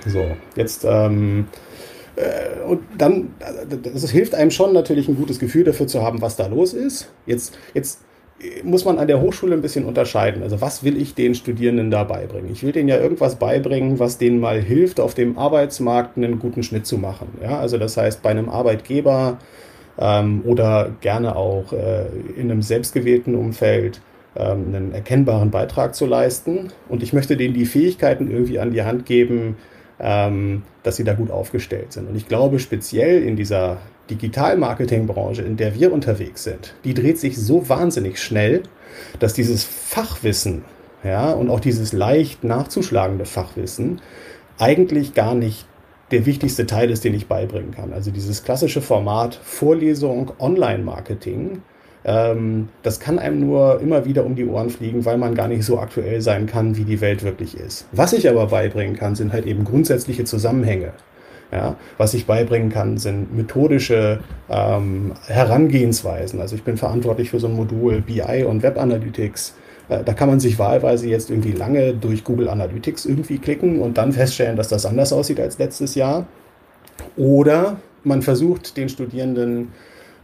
So, 0.06 0.26
jetzt 0.56 0.84
ähm, 0.86 1.46
äh, 2.16 2.62
und 2.68 2.82
dann, 2.98 3.34
das 3.82 4.10
hilft 4.10 4.34
einem 4.34 4.50
schon 4.50 4.74
natürlich 4.74 5.08
ein 5.08 5.16
gutes 5.16 5.38
Gefühl 5.38 5.64
dafür 5.64 5.86
zu 5.86 6.02
haben, 6.02 6.20
was 6.20 6.36
da 6.36 6.48
los 6.48 6.74
ist. 6.74 7.10
Jetzt, 7.24 7.56
jetzt 7.72 8.00
muss 8.62 8.84
man 8.84 8.98
an 8.98 9.06
der 9.06 9.20
Hochschule 9.20 9.54
ein 9.54 9.62
bisschen 9.62 9.84
unterscheiden. 9.84 10.42
Also 10.42 10.60
was 10.60 10.84
will 10.84 11.00
ich 11.00 11.14
den 11.14 11.34
Studierenden 11.34 11.90
da 11.90 12.04
beibringen? 12.04 12.50
Ich 12.52 12.62
will 12.62 12.72
denen 12.72 12.88
ja 12.88 12.98
irgendwas 12.98 13.36
beibringen, 13.36 13.98
was 13.98 14.18
denen 14.18 14.40
mal 14.40 14.60
hilft, 14.60 15.00
auf 15.00 15.14
dem 15.14 15.38
Arbeitsmarkt 15.38 16.16
einen 16.16 16.38
guten 16.38 16.62
Schnitt 16.62 16.86
zu 16.86 16.98
machen. 16.98 17.28
Ja, 17.42 17.58
also 17.58 17.78
das 17.78 17.96
heißt, 17.96 18.22
bei 18.22 18.30
einem 18.30 18.48
Arbeitgeber 18.48 19.38
ähm, 19.98 20.42
oder 20.46 20.90
gerne 21.00 21.36
auch 21.36 21.72
äh, 21.72 22.06
in 22.36 22.50
einem 22.50 22.62
selbstgewählten 22.62 23.34
Umfeld 23.34 24.00
ähm, 24.36 24.66
einen 24.74 24.92
erkennbaren 24.92 25.50
Beitrag 25.50 25.94
zu 25.94 26.06
leisten. 26.06 26.72
Und 26.88 27.02
ich 27.02 27.12
möchte 27.12 27.36
denen 27.36 27.54
die 27.54 27.66
Fähigkeiten 27.66 28.30
irgendwie 28.30 28.58
an 28.58 28.72
die 28.72 28.82
Hand 28.82 29.06
geben, 29.06 29.56
ähm, 30.00 30.62
dass 30.82 30.96
sie 30.96 31.04
da 31.04 31.14
gut 31.14 31.30
aufgestellt 31.30 31.92
sind. 31.92 32.08
Und 32.08 32.16
ich 32.16 32.26
glaube, 32.26 32.58
speziell 32.58 33.22
in 33.22 33.36
dieser 33.36 33.78
Digital-Marketing-Branche, 34.10 35.42
in 35.42 35.56
der 35.56 35.74
wir 35.74 35.92
unterwegs 35.92 36.44
sind, 36.44 36.74
die 36.84 36.94
dreht 36.94 37.18
sich 37.18 37.36
so 37.38 37.68
wahnsinnig 37.68 38.20
schnell, 38.20 38.62
dass 39.18 39.34
dieses 39.34 39.64
Fachwissen 39.64 40.64
ja, 41.02 41.32
und 41.32 41.50
auch 41.50 41.60
dieses 41.60 41.92
leicht 41.92 42.44
nachzuschlagende 42.44 43.26
Fachwissen 43.26 44.00
eigentlich 44.58 45.14
gar 45.14 45.34
nicht 45.34 45.66
der 46.10 46.26
wichtigste 46.26 46.66
Teil 46.66 46.90
ist, 46.90 47.04
den 47.04 47.14
ich 47.14 47.26
beibringen 47.26 47.72
kann. 47.72 47.92
Also 47.92 48.10
dieses 48.10 48.44
klassische 48.44 48.80
Format 48.80 49.34
Vorlesung, 49.42 50.32
Online-Marketing, 50.38 51.62
ähm, 52.04 52.68
das 52.82 53.00
kann 53.00 53.18
einem 53.18 53.40
nur 53.40 53.80
immer 53.80 54.04
wieder 54.04 54.24
um 54.24 54.36
die 54.36 54.46
Ohren 54.46 54.70
fliegen, 54.70 55.04
weil 55.04 55.16
man 55.16 55.34
gar 55.34 55.48
nicht 55.48 55.64
so 55.64 55.78
aktuell 55.78 56.20
sein 56.20 56.46
kann, 56.46 56.76
wie 56.76 56.84
die 56.84 57.00
Welt 57.00 57.22
wirklich 57.22 57.58
ist. 57.58 57.86
Was 57.92 58.12
ich 58.12 58.28
aber 58.28 58.46
beibringen 58.46 58.94
kann, 58.94 59.14
sind 59.14 59.32
halt 59.32 59.46
eben 59.46 59.64
grundsätzliche 59.64 60.24
Zusammenhänge. 60.24 60.92
Ja, 61.52 61.76
was 61.98 62.14
ich 62.14 62.26
beibringen 62.26 62.70
kann, 62.70 62.98
sind 62.98 63.36
methodische 63.36 64.20
ähm, 64.50 65.12
Herangehensweisen. 65.26 66.40
Also 66.40 66.56
ich 66.56 66.64
bin 66.64 66.76
verantwortlich 66.76 67.30
für 67.30 67.38
so 67.38 67.46
ein 67.46 67.54
Modul 67.54 68.00
BI 68.00 68.44
und 68.44 68.62
Web 68.62 68.78
Analytics. 68.78 69.54
Äh, 69.88 70.02
da 70.04 70.14
kann 70.14 70.28
man 70.28 70.40
sich 70.40 70.58
wahlweise 70.58 71.08
jetzt 71.08 71.30
irgendwie 71.30 71.52
lange 71.52 71.94
durch 71.94 72.24
Google 72.24 72.48
Analytics 72.48 73.04
irgendwie 73.04 73.38
klicken 73.38 73.80
und 73.80 73.98
dann 73.98 74.12
feststellen, 74.12 74.56
dass 74.56 74.68
das 74.68 74.84
anders 74.86 75.12
aussieht 75.12 75.38
als 75.38 75.58
letztes 75.58 75.94
Jahr. 75.94 76.26
Oder 77.16 77.76
man 78.02 78.22
versucht 78.22 78.76
den 78.76 78.88
Studierenden 78.88 79.72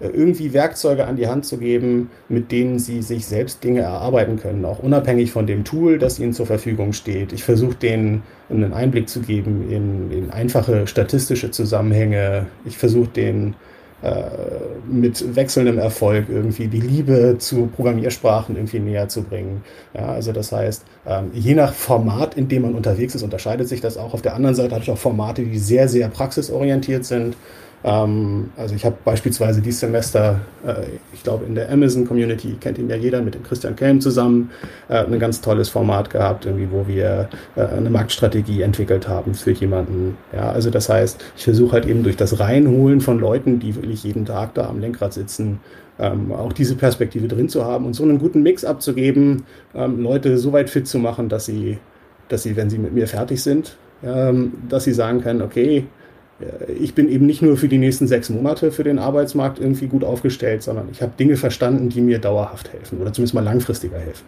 irgendwie 0.08 0.52
Werkzeuge 0.52 1.06
an 1.06 1.16
die 1.16 1.28
Hand 1.28 1.44
zu 1.44 1.58
geben, 1.58 2.10
mit 2.28 2.50
denen 2.52 2.78
sie 2.78 3.02
sich 3.02 3.26
selbst 3.26 3.62
Dinge 3.62 3.80
erarbeiten 3.80 4.38
können, 4.38 4.64
auch 4.64 4.78
unabhängig 4.78 5.30
von 5.30 5.46
dem 5.46 5.64
Tool, 5.64 5.98
das 5.98 6.18
ihnen 6.18 6.32
zur 6.32 6.46
Verfügung 6.46 6.92
steht. 6.92 7.32
Ich 7.32 7.44
versuche 7.44 7.74
denen 7.74 8.22
einen 8.48 8.72
Einblick 8.72 9.08
zu 9.08 9.20
geben 9.20 9.70
in, 9.70 10.10
in 10.10 10.30
einfache 10.30 10.86
statistische 10.86 11.50
Zusammenhänge. 11.50 12.46
Ich 12.64 12.78
versuche 12.78 13.08
denen 13.08 13.54
äh, 14.02 14.22
mit 14.90 15.36
wechselndem 15.36 15.78
Erfolg 15.78 16.26
irgendwie 16.30 16.68
die 16.68 16.80
Liebe 16.80 17.36
zu 17.38 17.66
Programmiersprachen 17.66 18.56
irgendwie 18.56 18.78
näher 18.78 19.08
zu 19.08 19.22
bringen. 19.22 19.62
Ja, 19.92 20.12
also 20.12 20.32
das 20.32 20.52
heißt, 20.52 20.86
ähm, 21.06 21.30
je 21.34 21.54
nach 21.54 21.74
Format, 21.74 22.34
in 22.34 22.48
dem 22.48 22.62
man 22.62 22.74
unterwegs 22.74 23.14
ist, 23.14 23.22
unterscheidet 23.22 23.68
sich 23.68 23.82
das 23.82 23.98
auch. 23.98 24.14
Auf 24.14 24.22
der 24.22 24.34
anderen 24.34 24.54
Seite 24.54 24.74
habe 24.74 24.82
ich 24.82 24.90
auch 24.90 24.96
Formate, 24.96 25.42
die 25.42 25.58
sehr, 25.58 25.86
sehr 25.86 26.08
praxisorientiert 26.08 27.04
sind. 27.04 27.36
Ähm, 27.82 28.50
also 28.56 28.74
ich 28.74 28.84
habe 28.84 28.96
beispielsweise 29.04 29.62
dieses 29.62 29.80
Semester, 29.80 30.40
äh, 30.66 30.82
ich 31.12 31.22
glaube 31.22 31.46
in 31.46 31.54
der 31.54 31.70
Amazon 31.70 32.06
Community, 32.06 32.56
kennt 32.60 32.78
ihn 32.78 32.90
ja 32.90 32.96
jeder, 32.96 33.22
mit 33.22 33.34
dem 33.34 33.42
Christian 33.42 33.76
Kelm 33.76 34.00
zusammen, 34.00 34.50
äh, 34.88 35.04
ein 35.04 35.18
ganz 35.18 35.40
tolles 35.40 35.68
Format 35.68 36.10
gehabt, 36.10 36.46
irgendwie, 36.46 36.68
wo 36.70 36.86
wir 36.86 37.28
äh, 37.56 37.62
eine 37.62 37.90
Marktstrategie 37.90 38.62
entwickelt 38.62 39.08
haben 39.08 39.34
für 39.34 39.52
jemanden. 39.52 40.16
Ja, 40.32 40.50
also 40.50 40.70
das 40.70 40.88
heißt, 40.88 41.24
ich 41.36 41.44
versuche 41.44 41.72
halt 41.72 41.86
eben 41.86 42.02
durch 42.02 42.16
das 42.16 42.38
Reinholen 42.38 43.00
von 43.00 43.18
Leuten, 43.18 43.60
die 43.60 43.74
wirklich 43.74 44.04
jeden 44.04 44.26
Tag 44.26 44.54
da 44.54 44.68
am 44.68 44.80
Lenkrad 44.80 45.14
sitzen, 45.14 45.60
ähm, 45.98 46.32
auch 46.32 46.52
diese 46.52 46.76
Perspektive 46.76 47.28
drin 47.28 47.48
zu 47.48 47.64
haben 47.64 47.86
und 47.86 47.94
so 47.94 48.02
einen 48.02 48.18
guten 48.18 48.42
Mix 48.42 48.64
abzugeben, 48.64 49.44
ähm, 49.74 50.00
Leute 50.00 50.36
so 50.38 50.52
weit 50.52 50.70
fit 50.70 50.86
zu 50.86 50.98
machen, 50.98 51.28
dass 51.28 51.46
sie, 51.46 51.78
dass 52.28 52.42
sie, 52.42 52.56
wenn 52.56 52.70
sie 52.70 52.78
mit 52.78 52.92
mir 52.92 53.06
fertig 53.06 53.42
sind, 53.42 53.76
ähm, 54.02 54.52
dass 54.68 54.84
sie 54.84 54.92
sagen 54.92 55.20
können, 55.20 55.42
okay, 55.42 55.86
ich 56.80 56.94
bin 56.94 57.08
eben 57.08 57.26
nicht 57.26 57.42
nur 57.42 57.56
für 57.56 57.68
die 57.68 57.78
nächsten 57.78 58.06
sechs 58.06 58.30
Monate 58.30 58.72
für 58.72 58.84
den 58.84 58.98
Arbeitsmarkt 58.98 59.58
irgendwie 59.58 59.86
gut 59.86 60.04
aufgestellt, 60.04 60.62
sondern 60.62 60.88
ich 60.90 61.02
habe 61.02 61.12
Dinge 61.18 61.36
verstanden, 61.36 61.88
die 61.88 62.00
mir 62.00 62.18
dauerhaft 62.18 62.72
helfen 62.72 63.00
oder 63.00 63.12
zumindest 63.12 63.34
mal 63.34 63.44
langfristiger 63.44 63.98
helfen. 63.98 64.24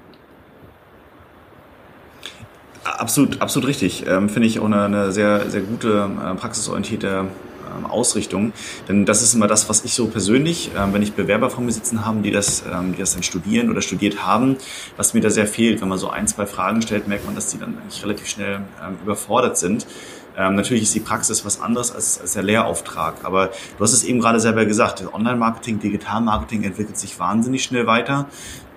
Absolut, 2.84 3.40
absolut 3.40 3.68
richtig. 3.68 4.04
Ähm, 4.08 4.28
Finde 4.28 4.48
ich 4.48 4.60
auch 4.60 4.66
eine, 4.66 4.84
eine, 4.84 5.12
sehr, 5.12 5.48
sehr 5.48 5.60
gute, 5.60 6.08
äh, 6.24 6.34
praxisorientierte 6.34 7.26
ähm, 7.78 7.86
Ausrichtung. 7.86 8.52
Denn 8.88 9.04
das 9.06 9.22
ist 9.22 9.34
immer 9.34 9.46
das, 9.46 9.68
was 9.68 9.84
ich 9.84 9.94
so 9.94 10.06
persönlich, 10.06 10.70
ähm, 10.76 10.92
wenn 10.92 11.02
ich 11.02 11.12
Bewerber 11.12 11.48
vor 11.50 11.62
mir 11.62 11.72
sitzen 11.72 12.04
haben, 12.04 12.22
die 12.22 12.30
das, 12.30 12.64
ähm, 12.72 12.92
die 12.92 12.98
das 12.98 13.14
dann 13.14 13.22
studieren 13.22 13.70
oder 13.70 13.82
studiert 13.82 14.26
haben, 14.26 14.56
was 14.96 15.14
mir 15.14 15.20
da 15.20 15.30
sehr 15.30 15.46
fehlt. 15.46 15.80
Wenn 15.80 15.88
man 15.88 15.98
so 15.98 16.10
ein, 16.10 16.26
zwei 16.26 16.46
Fragen 16.46 16.82
stellt, 16.82 17.08
merkt 17.08 17.24
man, 17.24 17.34
dass 17.34 17.48
die 17.48 17.58
dann 17.58 17.78
eigentlich 17.78 18.02
relativ 18.04 18.26
schnell 18.26 18.56
ähm, 18.84 18.98
überfordert 19.02 19.56
sind. 19.58 19.86
Ähm, 20.36 20.54
natürlich 20.54 20.84
ist 20.84 20.94
die 20.94 21.00
Praxis 21.00 21.44
was 21.44 21.60
anderes 21.60 21.92
als, 21.94 22.20
als 22.20 22.32
der 22.34 22.42
Lehrauftrag. 22.42 23.24
Aber 23.24 23.48
du 23.48 23.84
hast 23.84 23.92
es 23.92 24.04
eben 24.04 24.20
gerade 24.20 24.40
selber 24.40 24.64
gesagt, 24.64 25.04
Online-Marketing, 25.12 25.80
Digital-Marketing 25.80 26.64
entwickelt 26.64 26.98
sich 26.98 27.18
wahnsinnig 27.18 27.64
schnell 27.64 27.86
weiter. 27.86 28.26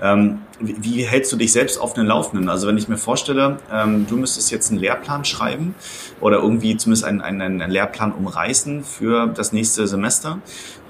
Ähm, 0.01 0.39
wie, 0.59 0.75
wie, 0.79 1.03
hältst 1.03 1.31
du 1.31 1.35
dich 1.35 1.51
selbst 1.51 1.77
auf 1.77 1.93
den 1.93 2.05
Laufenden? 2.05 2.49
Also 2.49 2.67
wenn 2.67 2.77
ich 2.77 2.87
mir 2.87 2.97
vorstelle, 2.97 3.57
ähm, 3.71 4.05
du 4.07 4.17
müsstest 4.17 4.51
jetzt 4.51 4.71
einen 4.71 4.79
Lehrplan 4.79 5.25
schreiben 5.25 5.75
oder 6.21 6.37
irgendwie 6.37 6.77
zumindest 6.77 7.05
einen, 7.05 7.21
einen, 7.21 7.61
einen 7.61 7.71
Lehrplan 7.71 8.11
umreißen 8.13 8.83
für 8.83 9.27
das 9.27 9.51
nächste 9.51 9.87
Semester 9.87 10.39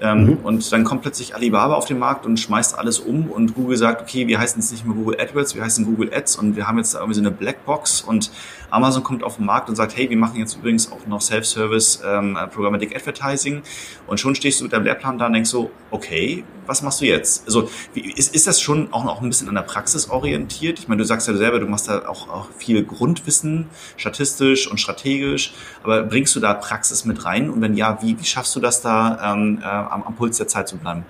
ähm, 0.01 0.25
mhm. 0.25 0.37
und 0.43 0.71
dann 0.71 0.83
kommt 0.83 1.01
plötzlich 1.01 1.35
Alibaba 1.35 1.73
auf 1.73 1.85
den 1.85 1.99
Markt 1.99 2.25
und 2.25 2.39
schmeißt 2.39 2.77
alles 2.77 2.99
um 2.99 3.31
und 3.31 3.55
Google 3.55 3.77
sagt, 3.77 4.01
okay, 4.01 4.27
wir 4.27 4.39
heißen 4.39 4.61
jetzt 4.61 4.71
nicht 4.71 4.85
mehr 4.85 4.95
Google 4.95 5.19
AdWords, 5.19 5.55
wir 5.55 5.63
heißen 5.63 5.85
Google 5.85 6.13
Ads 6.13 6.35
und 6.35 6.55
wir 6.55 6.67
haben 6.67 6.77
jetzt 6.77 6.93
irgendwie 6.93 7.15
so 7.15 7.21
eine 7.21 7.31
Blackbox 7.31 8.01
und 8.01 8.31
Amazon 8.69 9.03
kommt 9.03 9.23
auf 9.23 9.37
den 9.37 9.45
Markt 9.45 9.69
und 9.69 9.75
sagt, 9.75 9.95
hey, 9.95 10.09
wir 10.09 10.17
machen 10.17 10.37
jetzt 10.37 10.57
übrigens 10.57 10.91
auch 10.91 11.07
noch 11.07 11.21
Self-Service 11.21 12.01
ähm, 12.05 12.37
Programmatic 12.53 12.95
Advertising 12.95 13.61
und 14.05 14.19
schon 14.19 14.35
stehst 14.35 14.59
du 14.59 14.65
mit 14.65 14.73
deinem 14.73 14.83
Lehrplan 14.83 15.17
da 15.17 15.27
und 15.27 15.33
denkst 15.33 15.49
so, 15.49 15.71
okay, 15.91 16.43
was 16.65 16.81
machst 16.81 17.01
du 17.01 17.05
jetzt? 17.05 17.45
Also 17.45 17.69
wie, 17.93 18.11
ist, 18.11 18.35
ist 18.35 18.47
das 18.47 18.59
schon 18.59 18.91
auch 18.91 19.05
noch 19.05 19.21
ein 19.21 19.29
bisschen 19.29 19.47
an 19.55 19.63
der 19.63 19.71
Praxis 19.71 20.09
orientiert? 20.09 20.79
Ich 20.79 20.87
meine, 20.87 20.99
du 20.99 21.05
sagst 21.05 21.27
ja 21.27 21.33
selber, 21.35 21.59
du 21.59 21.65
machst 21.65 21.87
da 21.87 22.07
auch, 22.07 22.29
auch 22.29 22.47
viel 22.57 22.83
Grundwissen, 22.83 23.67
statistisch 23.97 24.69
und 24.69 24.79
strategisch, 24.79 25.53
aber 25.83 26.03
bringst 26.03 26.35
du 26.35 26.39
da 26.39 26.53
Praxis 26.53 27.05
mit 27.05 27.25
rein? 27.25 27.49
Und 27.49 27.61
wenn 27.61 27.75
ja, 27.75 27.99
wie, 28.01 28.19
wie 28.19 28.25
schaffst 28.25 28.55
du 28.55 28.59
das 28.59 28.81
da 28.81 29.33
ähm, 29.33 29.59
äh, 29.61 29.65
am, 29.65 30.03
am 30.03 30.15
Puls 30.15 30.37
der 30.37 30.47
Zeit 30.47 30.67
zu 30.67 30.77
bleiben? 30.77 31.05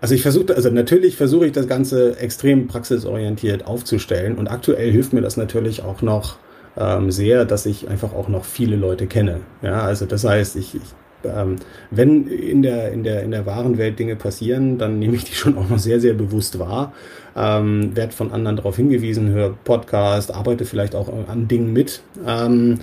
Also 0.00 0.14
ich 0.14 0.22
versuche, 0.22 0.54
also 0.54 0.70
natürlich 0.70 1.16
versuche 1.16 1.46
ich 1.46 1.52
das 1.52 1.66
Ganze 1.66 2.16
extrem 2.18 2.68
praxisorientiert 2.68 3.66
aufzustellen 3.66 4.36
und 4.36 4.46
aktuell 4.46 4.92
hilft 4.92 5.12
mir 5.12 5.22
das 5.22 5.36
natürlich 5.36 5.82
auch 5.82 6.02
noch 6.02 6.36
ähm, 6.76 7.10
sehr, 7.10 7.44
dass 7.44 7.66
ich 7.66 7.88
einfach 7.88 8.12
auch 8.12 8.28
noch 8.28 8.44
viele 8.44 8.76
Leute 8.76 9.08
kenne. 9.08 9.40
Ja, 9.62 9.80
also 9.80 10.06
das 10.06 10.22
heißt, 10.22 10.54
ich, 10.54 10.76
ich 10.76 10.82
ähm, 11.24 11.56
wenn 11.90 12.26
in 12.26 12.62
der, 12.62 12.92
in, 12.92 13.02
der, 13.02 13.22
in 13.22 13.30
der 13.30 13.46
wahren 13.46 13.78
Welt 13.78 13.98
Dinge 13.98 14.16
passieren, 14.16 14.78
dann 14.78 14.98
nehme 14.98 15.16
ich 15.16 15.24
die 15.24 15.34
schon 15.34 15.56
auch 15.58 15.68
noch 15.68 15.78
sehr, 15.78 16.00
sehr 16.00 16.14
bewusst 16.14 16.58
wahr. 16.58 16.92
Ähm, 17.36 17.96
werde 17.96 18.12
von 18.12 18.32
anderen 18.32 18.56
darauf 18.56 18.76
hingewiesen, 18.76 19.30
höre 19.30 19.50
Podcast, 19.64 20.34
arbeite 20.34 20.64
vielleicht 20.64 20.94
auch 20.94 21.08
an 21.28 21.48
Dingen 21.48 21.72
mit. 21.72 22.02
Ähm, 22.26 22.78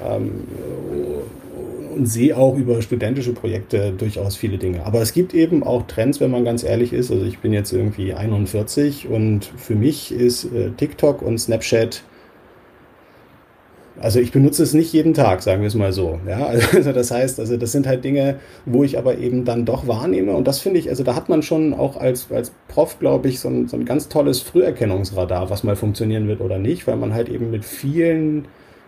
ähm, 0.00 0.30
und 1.94 2.06
sehe 2.06 2.36
auch 2.36 2.56
über 2.56 2.82
studentische 2.82 3.32
Projekte 3.32 3.92
durchaus 3.92 4.34
viele 4.36 4.58
Dinge. 4.58 4.84
Aber 4.84 5.00
es 5.00 5.12
gibt 5.12 5.32
eben 5.32 5.62
auch 5.62 5.86
Trends, 5.86 6.20
wenn 6.20 6.30
man 6.30 6.44
ganz 6.44 6.64
ehrlich 6.64 6.92
ist. 6.92 7.12
Also 7.12 7.24
ich 7.24 7.38
bin 7.38 7.52
jetzt 7.52 7.72
irgendwie 7.72 8.12
41 8.14 9.08
und 9.08 9.44
für 9.56 9.76
mich 9.76 10.12
ist 10.12 10.44
äh, 10.46 10.70
TikTok 10.70 11.22
und 11.22 11.38
Snapchat 11.38 12.02
Also 14.00 14.18
ich 14.18 14.32
benutze 14.32 14.62
es 14.62 14.74
nicht 14.74 14.92
jeden 14.92 15.14
Tag, 15.14 15.42
sagen 15.42 15.60
wir 15.60 15.68
es 15.68 15.74
mal 15.74 15.92
so. 15.92 16.18
Ja, 16.28 16.46
also 16.74 16.92
das 16.92 17.10
heißt, 17.10 17.38
also 17.38 17.56
das 17.56 17.72
sind 17.72 17.86
halt 17.86 18.04
Dinge, 18.04 18.36
wo 18.66 18.82
ich 18.82 18.98
aber 18.98 19.18
eben 19.18 19.44
dann 19.44 19.64
doch 19.64 19.86
wahrnehme. 19.86 20.32
Und 20.32 20.48
das 20.48 20.58
finde 20.58 20.80
ich, 20.80 20.88
also 20.88 21.04
da 21.04 21.14
hat 21.14 21.28
man 21.28 21.42
schon 21.42 21.74
auch 21.74 21.96
als, 21.96 22.30
als 22.32 22.52
Prof, 22.68 22.98
glaube 22.98 23.28
ich, 23.28 23.40
so 23.40 23.48
ein, 23.48 23.68
so 23.68 23.76
ein 23.76 23.84
ganz 23.84 24.08
tolles 24.08 24.40
Früherkennungsradar, 24.40 25.50
was 25.50 25.62
mal 25.62 25.76
funktionieren 25.76 26.26
wird 26.28 26.40
oder 26.40 26.58
nicht, 26.58 26.86
weil 26.86 26.96
man 26.96 27.14
halt 27.14 27.28
eben 27.28 27.50
mit 27.50 27.64
vielen 27.64 28.46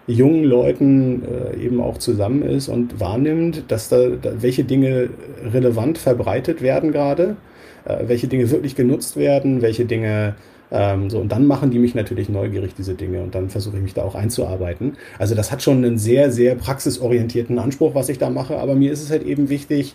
jungen 0.09 0.45
Leuten 0.45 1.23
äh, 1.25 1.57
eben 1.57 1.81
auch 1.81 1.99
zusammen 1.99 2.43
ist 2.43 2.69
und 2.69 3.01
wahrnimmt, 3.01 3.65
dass 3.69 3.89
da, 3.89 4.09
da 4.09 4.41
welche 4.41 4.65
Dinge 4.65 5.11
relevant 5.53 5.99
verbreitet 5.99 6.63
werden 6.63 6.93
gerade, 6.93 7.37
äh, 7.85 8.05
welche 8.07 8.29
Dinge 8.29 8.51
wirklich 8.51 8.77
genutzt 8.77 9.17
werden, 9.17 9.63
welche 9.63 9.85
Dinge 9.85 10.37
ähm, 10.71 11.11
so, 11.11 11.19
und 11.21 11.31
dann 11.31 11.47
machen 11.47 11.71
die 11.71 11.79
mich 11.79 11.95
natürlich 11.95 12.29
neugierig, 12.29 12.75
diese 12.77 12.95
Dinge, 12.95 13.23
und 13.23 13.35
dann 13.35 13.51
versuche 13.51 13.77
ich 13.77 13.83
mich 13.83 13.95
da 13.95 14.03
auch 14.03 14.15
einzuarbeiten. 14.15 14.97
Also 15.19 15.35
das 15.35 15.53
hat 15.53 15.63
schon 15.63 15.79
einen 15.79 15.99
sehr, 15.99 16.31
sehr 16.33 16.55
praxisorientierten 16.55 17.59
Anspruch, 17.59 17.95
was 17.95 18.09
ich 18.09 18.19
da 18.19 18.31
mache, 18.31 18.59
aber 18.59 18.75
mir 18.75 18.93
ist 18.93 19.03
es 19.03 19.11
halt 19.11 19.23
eben 19.25 19.49
wichtig, 19.49 19.95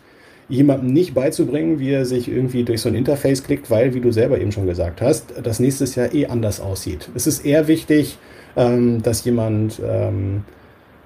jemandem 0.50 0.92
nicht 0.92 1.14
beizubringen, 1.14 1.80
wie 1.80 1.92
er 1.92 2.06
sich 2.06 2.28
irgendwie 2.28 2.64
durch 2.64 2.82
so 2.82 2.90
ein 2.90 2.96
Interface 2.96 3.44
klickt, 3.44 3.70
weil, 3.70 3.94
wie 3.94 4.02
du 4.02 4.12
selber 4.12 4.40
eben 4.40 4.52
schon 4.52 4.68
gesagt 4.68 5.02
hast, 5.02 5.34
das 5.42 5.60
nächstes 5.60 5.96
Jahr 5.96 6.14
eh 6.14 6.28
anders 6.28 6.60
aussieht. 6.60 7.10
Es 7.16 7.26
ist 7.26 7.46
eher 7.46 7.68
wichtig, 7.68 8.18
ähm, 8.56 9.02
dass 9.02 9.24
jemand, 9.24 9.82
ähm, 9.86 10.44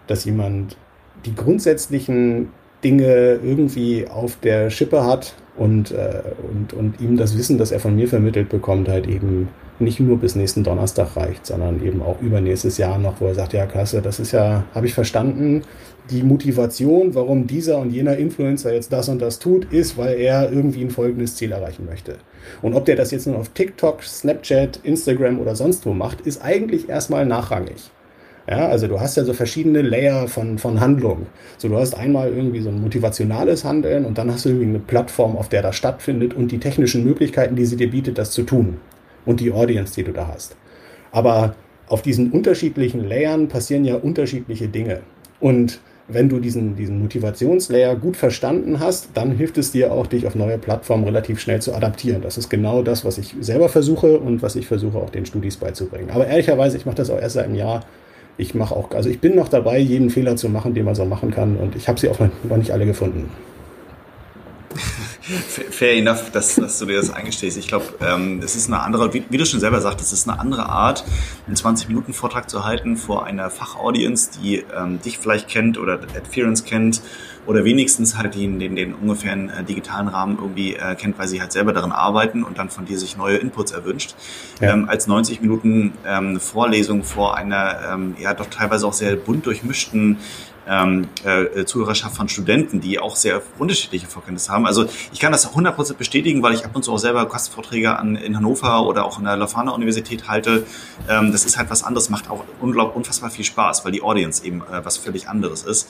dass 0.08 0.26
jemand 0.26 0.78
die 1.26 1.36
grundsätzlichen 1.36 2.50
Dinge 2.84 3.40
irgendwie 3.44 4.08
auf 4.08 4.38
der 4.40 4.70
Schippe 4.70 5.06
hat 5.06 5.36
und, 5.58 5.92
äh, 5.92 6.22
und, 6.52 6.74
und 6.74 7.02
ihm 7.02 7.18
das 7.18 7.38
Wissen, 7.38 7.58
das 7.58 7.72
er 7.72 7.80
von 7.80 7.96
mir 7.96 8.08
vermittelt 8.08 8.50
bekommt, 8.50 8.90
halt 8.90 9.08
eben 9.08 9.50
nicht 9.80 10.00
nur 10.00 10.18
bis 10.18 10.36
nächsten 10.36 10.64
Donnerstag 10.64 11.16
reicht, 11.16 11.46
sondern 11.46 11.86
eben 11.86 12.02
auch 12.02 12.22
übernächstes 12.22 12.78
Jahr 12.78 12.98
noch, 12.98 13.20
wo 13.20 13.28
er 13.28 13.36
sagt, 13.36 13.54
ja, 13.54 13.66
klasse, 13.66 14.02
das 14.02 14.20
ist 14.20 14.32
ja, 14.32 14.64
habe 14.74 14.86
ich 14.86 14.94
verstanden, 14.94 15.64
die 16.10 16.24
Motivation, 16.24 17.16
warum 17.16 17.48
dieser 17.48 17.80
und 17.80 17.92
jener 17.92 18.16
Influencer 18.18 18.74
jetzt 18.74 18.94
das 18.94 19.10
und 19.10 19.22
das 19.22 19.40
tut, 19.40 19.72
ist, 19.74 19.98
weil 19.98 20.20
er 20.20 20.52
irgendwie 20.52 20.84
ein 20.84 20.92
folgendes 20.92 21.36
Ziel 21.36 21.52
erreichen 21.52 21.86
möchte. 21.86 22.18
Und 22.62 22.76
ob 22.76 22.86
der 22.86 22.96
das 22.96 23.12
jetzt 23.12 23.26
nur 23.28 23.38
auf 23.38 23.50
TikTok, 23.50 24.04
Snapchat, 24.04 24.80
Instagram 24.84 25.40
oder 25.40 25.56
sonst 25.56 25.86
wo 25.86 25.94
macht, 25.94 26.22
ist 26.22 26.42
eigentlich 26.44 26.90
erstmal 26.90 27.26
nachrangig. 27.26 27.90
Ja, 28.48 28.68
also 28.68 28.88
du 28.88 29.00
hast 29.00 29.18
ja 29.18 29.24
so 29.24 29.34
verschiedene 29.34 29.82
Layer 29.82 30.28
von, 30.28 30.60
von 30.60 30.80
Handlungen. 30.80 31.26
So, 31.58 31.68
du 31.68 31.78
hast 31.78 31.96
einmal 31.96 32.32
irgendwie 32.32 32.62
so 32.62 32.70
ein 32.70 32.80
motivationales 32.80 33.64
Handeln 33.66 34.06
und 34.06 34.20
dann 34.20 34.32
hast 34.32 34.46
du 34.46 34.50
irgendwie 34.50 34.70
eine 34.70 34.80
Plattform, 34.80 35.36
auf 35.36 35.50
der 35.50 35.64
das 35.64 35.76
stattfindet 35.76 36.36
und 36.36 36.52
die 36.52 36.60
technischen 36.60 37.04
Möglichkeiten, 37.04 37.56
die 37.56 37.66
sie 37.66 37.76
dir 37.76 37.90
bietet, 37.90 38.20
das 38.20 38.32
zu 38.32 38.44
tun. 38.44 38.78
Und 39.26 39.40
die 39.40 39.52
Audience, 39.52 39.96
die 39.96 40.04
du 40.04 40.12
da 40.12 40.28
hast. 40.28 40.56
Aber 41.12 41.56
auf 41.88 42.04
diesen 42.04 42.32
unterschiedlichen 42.32 43.08
Layern 43.08 43.48
passieren 43.48 43.84
ja 43.84 43.96
unterschiedliche 43.96 44.68
Dinge. 44.68 45.00
Und 45.40 45.80
wenn 46.08 46.30
du 46.30 46.40
diesen, 46.40 46.76
diesen 46.76 47.00
Motivationslayer 47.00 47.96
gut 47.96 48.16
verstanden 48.16 48.80
hast, 48.80 49.10
dann 49.16 49.32
hilft 49.32 49.58
es 49.58 49.72
dir 49.72 49.92
auch, 49.92 50.06
dich 50.06 50.28
auf 50.28 50.36
neue 50.36 50.60
Plattformen 50.60 51.04
relativ 51.04 51.40
schnell 51.40 51.62
zu 51.64 51.74
adaptieren. 51.74 52.22
Das 52.22 52.38
ist 52.38 52.50
genau 52.50 52.84
das, 52.84 53.04
was 53.06 53.18
ich 53.18 53.34
selber 53.42 53.70
versuche 53.70 54.20
und 54.20 54.44
was 54.44 54.56
ich 54.56 54.68
versuche 54.68 55.00
auch 55.00 55.10
den 55.10 55.26
Studis 55.26 55.58
beizubringen. 55.58 56.12
Aber 56.12 56.28
ehrlicherweise, 56.28 56.78
ich 56.78 56.86
mache 56.86 56.98
das 56.98 57.10
auch 57.10 57.20
erst 57.20 57.34
seit 57.36 57.46
einem 57.46 57.56
Jahr 57.56 57.84
ich 58.38 58.56
mache 58.56 58.76
auch, 58.76 58.92
also 58.92 59.10
ich 59.10 59.20
bin 59.20 59.36
noch 59.36 59.48
dabei, 59.48 59.80
jeden 59.80 60.10
Fehler 60.10 60.36
zu 60.36 60.50
machen, 60.50 60.74
den 60.74 60.86
man 60.86 60.96
so 60.96 61.06
machen 61.06 61.32
kann 61.32 61.58
und 61.58 61.76
ich 61.76 61.88
habe 61.88 62.00
sie 62.00 62.10
auch 62.10 62.20
noch 62.20 62.58
nicht 62.58 62.72
alle 62.72 62.86
gefunden. 62.86 63.30
Fair 65.72 65.94
enough, 65.94 66.32
dass, 66.32 66.56
dass 66.56 66.78
du 66.78 66.86
dir 66.86 66.98
das 66.98 67.10
eingestehst. 67.10 67.58
Ich 67.58 67.68
glaube, 67.68 67.86
ähm, 68.02 68.42
es 68.44 68.56
ist 68.56 68.68
eine 68.68 68.82
andere, 68.82 69.14
wie, 69.14 69.24
wie, 69.30 69.38
du 69.38 69.46
schon 69.46 69.60
selber 69.60 69.82
sagst, 69.82 70.02
es 70.02 70.14
ist 70.14 70.30
eine 70.30 70.40
andere 70.40 70.68
Art, 70.68 71.04
einen 71.48 71.56
20-Minuten-Vortrag 71.56 72.50
zu 72.50 72.64
halten 72.64 72.96
vor 72.96 73.26
einer 73.26 73.50
Fachaudience, 73.50 74.32
die 74.40 74.64
ähm, 74.78 75.02
dich 75.02 75.18
vielleicht 75.18 75.48
kennt 75.48 75.78
oder 75.78 75.94
Adference 76.16 76.64
kennt 76.64 77.02
oder 77.46 77.64
wenigstens 77.64 78.18
halt 78.18 78.36
den, 78.36 78.60
den, 78.60 78.76
den 78.76 78.94
ungefähren 78.94 79.50
äh, 79.50 79.64
digitalen 79.64 80.08
Rahmen 80.08 80.38
irgendwie 80.40 80.76
äh, 80.76 80.96
kennt, 80.96 81.18
weil 81.18 81.28
sie 81.28 81.42
halt 81.42 81.52
selber 81.52 81.74
daran 81.74 81.92
arbeiten 81.92 82.44
und 82.44 82.58
dann 82.58 82.70
von 82.70 82.86
dir 82.86 82.98
sich 82.98 83.18
neue 83.18 83.38
Inputs 83.38 83.72
erwünscht. 83.72 84.16
Ja. 84.62 84.74
Ähm, 84.74 84.90
als 84.90 85.08
90 85.08 85.42
Minuten 85.42 85.94
ähm, 86.06 86.40
Vorlesung 86.40 87.04
vor 87.04 87.38
einer 87.38 87.80
ähm, 87.94 88.16
ja 88.20 88.34
doch 88.34 88.48
teilweise 88.48 88.88
auch 88.88 88.94
sehr 88.94 89.16
bunt 89.16 89.46
durchmischten 89.46 90.18
ähm, 90.68 91.08
äh, 91.24 91.66
Zuhörerschaft 91.66 92.16
von 92.16 92.30
Studenten, 92.30 92.82
die 92.82 93.00
auch 93.00 93.16
sehr 93.16 93.42
unterschiedliche 93.58 94.08
Vorkenntnisse 94.08 94.52
haben. 94.52 94.66
Also 94.66 94.86
ich 95.14 95.20
kann 95.20 95.32
das 95.32 95.54
100% 95.54 95.96
bestätigen, 95.96 96.42
weil 96.42 96.54
ich 96.54 96.66
ab 96.66 96.72
und 96.74 96.84
zu 96.84 96.92
auch 96.92 96.98
selber 96.98 97.26
Gastvorträge 97.28 97.98
an, 97.98 98.16
in 98.16 98.36
Hannover 98.36 98.86
oder 98.86 99.06
auch 99.06 99.20
in 99.20 99.26
der 99.26 99.38
Lofana 99.38 99.72
Universität 99.72 100.28
halte. 100.28 100.66
Ähm, 101.10 101.32
das 101.32 101.46
ist 101.46 101.58
halt 101.58 101.70
was 101.70 101.84
anderes, 101.84 102.10
macht 102.10 102.30
auch 102.30 102.44
unglaublich 102.62 102.96
unfassbar 102.96 103.30
viel 103.30 103.46
Spaß, 103.46 103.86
weil 103.86 103.92
die 103.92 104.02
Audience 104.02 104.44
eben 104.44 104.62
äh, 104.62 104.84
was 104.84 104.98
völlig 104.98 105.28
anderes 105.28 105.64
ist. 105.64 105.90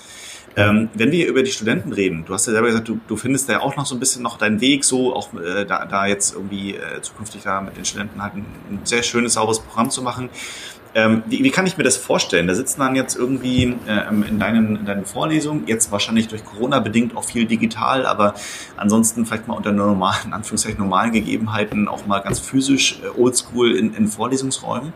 Ähm, 0.58 0.90
wenn 0.94 1.12
wir 1.12 1.28
über 1.28 1.44
die 1.44 1.52
Studenten 1.52 1.92
reden, 1.92 2.24
du 2.26 2.34
hast 2.34 2.48
ja 2.48 2.54
selber 2.54 2.68
gesagt, 2.68 2.88
du, 2.88 3.00
du 3.08 3.18
findest 3.18 3.50
da 3.50 3.60
auch 3.60 3.76
noch 3.76 3.86
so 3.86 3.96
ein 3.96 4.00
bisschen 4.00 4.24
noch 4.24 4.38
deinen 4.38 4.62
Weg, 4.62 4.86
so 4.86 5.14
auch 5.14 5.34
äh, 5.34 5.66
da, 5.66 5.86
da 5.86 6.06
jetzt 6.06 6.34
irgendwie 6.34 6.76
äh, 6.76 7.02
zukünftig 7.02 7.44
da 7.44 7.60
mit 7.60 7.76
den 7.76 7.84
Studenten 7.84 8.22
halt 8.22 8.36
ein, 8.36 8.46
ein 8.70 8.80
sehr 8.86 9.04
schönes, 9.04 9.34
sauberes 9.34 9.60
Programm 9.60 9.90
zu 9.90 10.02
machen. 10.02 10.30
Ähm, 10.98 11.24
wie, 11.26 11.44
wie, 11.44 11.52
kann 11.52 11.68
ich 11.68 11.78
mir 11.78 11.84
das 11.84 11.98
vorstellen? 11.98 12.48
Da 12.48 12.56
sitzen 12.56 12.80
dann 12.80 12.96
jetzt 12.96 13.18
irgendwie 13.18 13.76
ähm, 13.86 14.24
in, 14.24 14.40
deinen, 14.40 14.78
in 14.78 14.86
deinen 14.86 15.06
Vorlesungen, 15.06 15.68
jetzt 15.68 15.92
wahrscheinlich 15.92 16.30
durch 16.30 16.46
Corona 16.46 16.80
bedingt 16.80 17.18
auch 17.18 17.26
viel 17.26 17.46
digital, 17.46 18.06
aber 18.06 18.34
ansonsten 18.78 19.26
vielleicht 19.26 19.46
mal 19.50 19.56
unter 19.56 19.74
normalen, 19.74 20.32
Anführungszeichen 20.32 20.80
normalen 20.80 21.12
Gegebenheiten 21.12 21.90
auch 21.90 22.06
mal 22.06 22.20
ganz 22.20 22.40
physisch, 22.40 23.02
äh, 23.04 23.20
oldschool 23.20 23.76
in, 23.76 23.94
in 23.94 24.08
Vorlesungsräumen. 24.08 24.94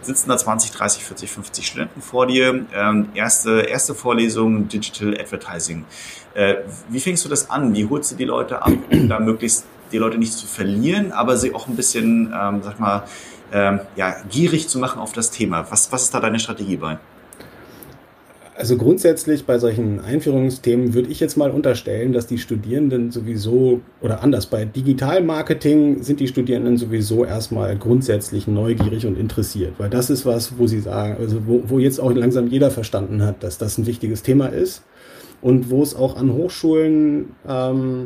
Sitzen 0.00 0.30
da 0.30 0.38
20, 0.38 0.70
30, 0.70 1.04
40, 1.04 1.30
50 1.30 1.66
Studenten 1.66 2.00
vor 2.00 2.26
dir. 2.26 2.64
Ähm, 2.74 3.10
erste, 3.14 3.60
erste 3.60 3.94
Vorlesung 3.94 4.68
Digital 4.68 5.20
Advertising. 5.20 5.84
Äh, 6.32 6.54
wie 6.88 6.98
fängst 7.00 7.26
du 7.26 7.28
das 7.28 7.50
an? 7.50 7.74
Wie 7.74 7.86
holst 7.86 8.10
du 8.10 8.16
die 8.16 8.24
Leute 8.24 8.62
ab, 8.62 8.72
um 8.90 9.06
da 9.06 9.20
möglichst 9.20 9.66
die 9.92 9.98
Leute 9.98 10.18
nicht 10.18 10.32
zu 10.32 10.46
verlieren, 10.46 11.12
aber 11.12 11.36
sie 11.36 11.54
auch 11.54 11.68
ein 11.68 11.76
bisschen, 11.76 12.32
ähm, 12.34 12.62
sag 12.62 12.80
mal, 12.80 13.04
ähm, 13.52 13.80
ja, 13.96 14.16
gierig 14.30 14.68
zu 14.68 14.78
machen 14.78 15.00
auf 15.00 15.12
das 15.12 15.30
Thema. 15.30 15.66
Was, 15.70 15.92
was 15.92 16.04
ist 16.04 16.14
da 16.14 16.20
deine 16.20 16.38
Strategie 16.38 16.76
bei? 16.76 16.98
Also 18.54 18.76
grundsätzlich 18.76 19.46
bei 19.46 19.58
solchen 19.58 19.98
Einführungsthemen 20.00 20.92
würde 20.92 21.08
ich 21.08 21.20
jetzt 21.20 21.36
mal 21.36 21.50
unterstellen, 21.50 22.12
dass 22.12 22.26
die 22.26 22.36
Studierenden 22.36 23.10
sowieso, 23.10 23.80
oder 24.02 24.22
anders, 24.22 24.46
bei 24.46 24.66
Digitalmarketing 24.66 26.02
sind 26.02 26.20
die 26.20 26.28
Studierenden 26.28 26.76
sowieso 26.76 27.24
erstmal 27.24 27.76
grundsätzlich 27.76 28.46
neugierig 28.46 29.06
und 29.06 29.18
interessiert, 29.18 29.74
weil 29.78 29.88
das 29.88 30.10
ist 30.10 30.26
was, 30.26 30.58
wo 30.58 30.66
sie 30.66 30.80
sagen, 30.80 31.16
also 31.18 31.46
wo, 31.46 31.62
wo 31.66 31.78
jetzt 31.78 31.98
auch 31.98 32.12
langsam 32.12 32.46
jeder 32.46 32.70
verstanden 32.70 33.22
hat, 33.22 33.42
dass 33.42 33.56
das 33.56 33.78
ein 33.78 33.86
wichtiges 33.86 34.22
Thema 34.22 34.48
ist 34.48 34.84
und 35.40 35.70
wo 35.70 35.82
es 35.82 35.96
auch 35.96 36.16
an 36.16 36.32
Hochschulen 36.32 37.34
ähm, 37.48 38.04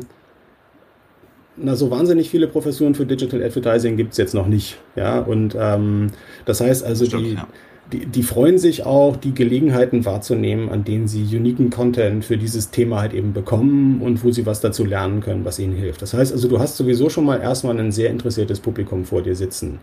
na, 1.57 1.75
so 1.75 1.91
wahnsinnig 1.91 2.29
viele 2.29 2.47
Professuren 2.47 2.95
für 2.95 3.05
Digital 3.05 3.43
Advertising 3.43 3.97
gibt 3.97 4.11
es 4.11 4.17
jetzt 4.17 4.33
noch 4.33 4.47
nicht. 4.47 4.77
Ja, 4.95 5.19
und 5.19 5.55
ähm, 5.59 6.07
das 6.45 6.61
heißt 6.61 6.83
also, 6.83 7.05
Stimmt, 7.05 7.25
die, 7.25 7.33
ja. 7.33 7.47
die, 7.91 8.05
die 8.05 8.23
freuen 8.23 8.57
sich 8.57 8.85
auch, 8.85 9.17
die 9.17 9.33
Gelegenheiten 9.33 10.05
wahrzunehmen, 10.05 10.69
an 10.69 10.83
denen 10.83 11.07
sie 11.07 11.23
uniken 11.35 11.69
Content 11.69 12.23
für 12.23 12.37
dieses 12.37 12.69
Thema 12.69 13.01
halt 13.01 13.13
eben 13.13 13.33
bekommen 13.33 14.01
und 14.01 14.23
wo 14.23 14.31
sie 14.31 14.45
was 14.45 14.61
dazu 14.61 14.85
lernen 14.85 15.21
können, 15.21 15.45
was 15.45 15.59
ihnen 15.59 15.75
hilft. 15.75 16.01
Das 16.01 16.13
heißt 16.13 16.31
also, 16.31 16.47
du 16.47 16.59
hast 16.59 16.77
sowieso 16.77 17.09
schon 17.09 17.25
mal 17.25 17.41
erstmal 17.41 17.77
ein 17.79 17.91
sehr 17.91 18.11
interessiertes 18.11 18.59
Publikum 18.59 19.05
vor 19.05 19.21
dir 19.21 19.35
sitzen. 19.35 19.79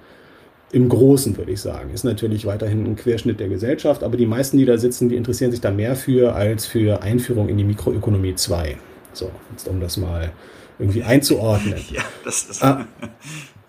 Im 0.73 0.89
Großen 0.89 1.37
würde 1.37 1.53
ich 1.53 1.61
sagen. 1.61 1.91
Ist 1.95 2.05
natürlich 2.05 2.47
weiterhin 2.47 2.85
ein 2.85 2.97
Querschnitt 2.97 3.39
der 3.39 3.49
Gesellschaft, 3.49 4.03
aber 4.03 4.17
die 4.17 4.27
meisten, 4.27 4.59
die 4.59 4.65
da 4.65 4.77
sitzen, 4.77 5.09
die 5.09 5.15
interessieren 5.15 5.53
sich 5.53 5.61
da 5.61 5.71
mehr 5.71 5.95
für 5.95 6.35
als 6.35 6.67
für 6.67 7.01
Einführung 7.03 7.49
in 7.49 7.59
die 7.59 7.65
Mikroökonomie 7.65 8.35
2. 8.35 8.77
So, 9.15 9.31
jetzt 9.53 9.69
um 9.69 9.81
das 9.81 9.97
mal 9.97 10.33
irgendwie 10.79 11.03
einzuordnen. 11.03 11.81
Ja, 11.91 12.03
das 12.25 12.45
ist. 12.45 12.63
Ah, 12.63 12.87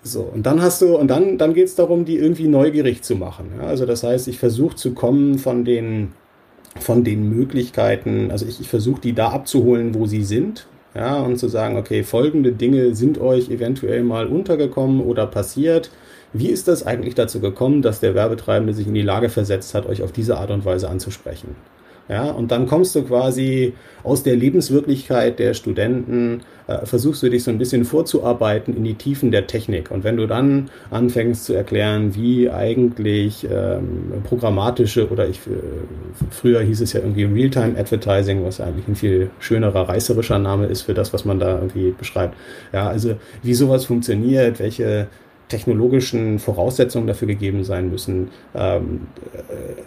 so, 0.03 0.21
und 0.21 0.45
dann 0.45 0.61
hast 0.61 0.81
du, 0.81 0.97
und 0.97 1.07
dann, 1.07 1.37
dann 1.37 1.53
geht 1.53 1.65
es 1.65 1.75
darum, 1.75 2.05
die 2.05 2.17
irgendwie 2.17 2.47
neugierig 2.47 3.01
zu 3.01 3.15
machen. 3.15 3.51
Ja, 3.57 3.67
also 3.67 3.85
das 3.85 4.03
heißt, 4.03 4.27
ich 4.27 4.37
versuche 4.37 4.75
zu 4.75 4.93
kommen 4.93 5.39
von 5.39 5.65
den, 5.65 6.11
von 6.79 7.03
den 7.03 7.27
Möglichkeiten, 7.29 8.29
also 8.29 8.45
ich, 8.45 8.61
ich 8.61 8.69
versuche 8.69 9.01
die 9.01 9.13
da 9.13 9.29
abzuholen, 9.29 9.95
wo 9.95 10.05
sie 10.05 10.23
sind. 10.23 10.67
Ja, 10.93 11.19
und 11.19 11.37
zu 11.37 11.49
sagen, 11.49 11.75
okay, 11.75 12.03
folgende 12.03 12.53
Dinge 12.53 12.95
sind 12.95 13.19
euch 13.19 13.49
eventuell 13.49 14.03
mal 14.03 14.27
untergekommen 14.27 15.01
oder 15.01 15.27
passiert. 15.27 15.91
Wie 16.31 16.47
ist 16.47 16.69
das 16.69 16.85
eigentlich 16.85 17.15
dazu 17.15 17.41
gekommen, 17.41 17.81
dass 17.81 17.99
der 17.99 18.15
Werbetreibende 18.15 18.73
sich 18.73 18.87
in 18.87 18.93
die 18.93 19.01
Lage 19.01 19.29
versetzt 19.29 19.73
hat, 19.73 19.87
euch 19.87 20.03
auf 20.03 20.13
diese 20.13 20.37
Art 20.37 20.51
und 20.51 20.63
Weise 20.63 20.87
anzusprechen? 20.87 21.55
Ja, 22.07 22.29
und 22.31 22.51
dann 22.51 22.67
kommst 22.67 22.95
du 22.95 23.03
quasi 23.03 23.73
aus 24.03 24.21
der 24.21 24.35
Lebenswirklichkeit 24.35 25.39
der 25.39 25.55
Studenten, 25.55 26.41
äh, 26.67 26.85
versuchst 26.85 27.23
du 27.23 27.29
dich 27.29 27.43
so 27.43 27.49
ein 27.49 27.57
bisschen 27.57 27.83
vorzuarbeiten 27.83 28.77
in 28.77 28.83
die 28.83 28.93
Tiefen 28.93 29.31
der 29.31 29.47
Technik. 29.47 29.89
Und 29.89 30.03
wenn 30.03 30.15
du 30.17 30.27
dann 30.27 30.69
anfängst 30.91 31.45
zu 31.45 31.53
erklären, 31.53 32.13
wie 32.13 32.49
eigentlich 32.49 33.47
ähm, 33.51 34.13
programmatische 34.23 35.09
oder 35.09 35.27
ich, 35.27 35.37
äh, 35.47 35.51
früher 36.29 36.61
hieß 36.61 36.81
es 36.81 36.93
ja 36.93 36.99
irgendwie 36.99 37.23
Realtime 37.23 37.77
Advertising, 37.77 38.45
was 38.45 38.61
eigentlich 38.61 38.87
ein 38.87 38.95
viel 38.95 39.31
schönerer, 39.39 39.89
reißerischer 39.89 40.37
Name 40.37 40.67
ist 40.67 40.83
für 40.83 40.93
das, 40.93 41.11
was 41.11 41.25
man 41.25 41.39
da 41.39 41.55
irgendwie 41.55 41.91
beschreibt. 41.97 42.35
Ja, 42.71 42.87
also 42.87 43.15
wie 43.41 43.55
sowas 43.55 43.85
funktioniert, 43.85 44.59
welche 44.59 45.07
technologischen 45.47 46.37
Voraussetzungen 46.37 47.07
dafür 47.07 47.27
gegeben 47.27 47.63
sein 47.63 47.89
müssen. 47.89 48.29
Ähm, 48.53 49.07
äh, 49.33 49.81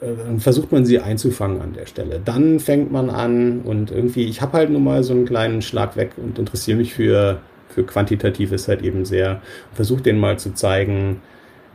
dann 0.00 0.38
versucht 0.40 0.70
man 0.70 0.84
sie 0.84 1.00
einzufangen 1.00 1.60
an 1.60 1.72
der 1.72 1.86
Stelle. 1.86 2.20
Dann 2.24 2.60
fängt 2.60 2.92
man 2.92 3.10
an 3.10 3.60
und 3.62 3.90
irgendwie, 3.90 4.24
ich 4.24 4.40
habe 4.40 4.58
halt 4.58 4.70
nun 4.70 4.84
mal 4.84 5.02
so 5.02 5.12
einen 5.12 5.24
kleinen 5.24 5.62
Schlag 5.62 5.96
weg 5.96 6.12
und 6.16 6.38
interessiere 6.38 6.78
mich 6.78 6.94
für, 6.94 7.40
für 7.68 7.84
Quantitatives 7.84 8.68
halt 8.68 8.82
eben 8.82 9.04
sehr. 9.04 9.42
Versuche 9.72 10.02
denen 10.02 10.20
mal 10.20 10.38
zu 10.38 10.54
zeigen, 10.54 11.20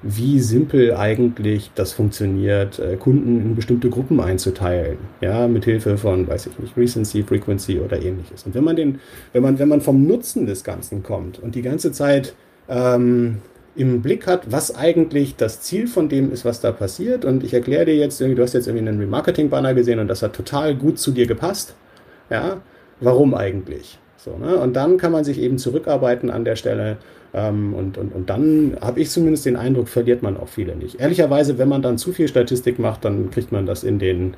wie 0.04 0.40
simpel 0.40 0.96
eigentlich 0.96 1.72
das 1.76 1.94
funktioniert, 1.94 2.78
äh, 2.78 2.98
Kunden 2.98 3.42
in 3.42 3.56
bestimmte 3.56 3.90
Gruppen 3.90 4.20
einzuteilen, 4.20 4.98
ja, 5.22 5.48
mit 5.48 5.64
Hilfe 5.64 5.98
von, 5.98 6.28
weiß 6.28 6.48
ich 6.48 6.60
nicht, 6.60 6.78
Recency, 6.78 7.24
Frequency 7.24 7.80
oder 7.80 8.02
ähnliches. 8.02 8.44
Und 8.46 8.54
wenn 8.54 8.66
man 8.66 8.76
den, 8.76 9.00
wenn 9.32 9.44
man, 9.44 9.60
wenn 9.60 9.70
man 9.70 9.80
vom 9.80 10.06
Nutzen 10.06 10.46
des 10.46 10.66
Ganzen 10.66 11.04
kommt 11.04 11.40
und 11.40 11.56
die 11.56 11.62
ganze 11.62 11.94
Zeit 11.94 12.36
ähm, 12.68 13.38
im 13.76 14.02
Blick 14.02 14.28
hat, 14.28 14.52
was 14.52 14.76
eigentlich 14.76 15.36
das 15.36 15.62
Ziel 15.62 15.88
von 15.88 16.10
dem 16.10 16.32
ist, 16.32 16.46
was 16.46 16.62
da 16.62 16.72
passiert. 16.72 17.26
Und 17.26 17.44
ich 17.44 17.54
erkläre 17.54 17.86
dir 17.86 17.96
jetzt, 17.96 18.20
du 18.22 18.42
hast 18.42 18.54
jetzt 18.54 18.68
irgendwie 18.68 18.88
einen 18.88 19.00
Remarketing-Banner 19.00 19.74
gesehen 19.74 20.00
und 20.00 20.08
das 20.08 20.22
hat 20.22 20.34
total 20.34 20.76
gut 20.76 21.00
zu 21.00 21.12
dir 21.12 21.26
gepasst. 21.26 21.76
Ja, 22.30 22.62
warum 23.00 23.34
eigentlich? 23.34 23.98
So, 24.18 24.38
ne? 24.38 24.58
Und 24.58 24.76
dann 24.76 24.98
kann 24.98 25.12
man 25.12 25.24
sich 25.24 25.40
eben 25.40 25.58
zurückarbeiten 25.58 26.30
an 26.30 26.46
der 26.46 26.56
Stelle. 26.56 26.98
Ähm, 27.34 27.74
und, 27.74 27.98
und, 27.98 28.14
und 28.14 28.30
dann 28.30 28.78
habe 28.80 29.02
ich 29.02 29.10
zumindest 29.10 29.46
den 29.46 29.56
Eindruck, 29.56 29.90
verliert 29.90 30.22
man 30.22 30.38
auch 30.38 30.48
viele 30.48 30.76
nicht. 30.76 31.00
Ehrlicherweise, 31.00 31.58
wenn 31.58 31.68
man 31.68 31.82
dann 31.82 31.98
zu 31.98 32.14
viel 32.14 32.28
Statistik 32.28 32.80
macht, 32.80 33.04
dann 33.06 33.32
kriegt 33.32 33.52
man 33.52 33.66
das 33.66 33.84
in 33.84 34.00
den 34.00 34.36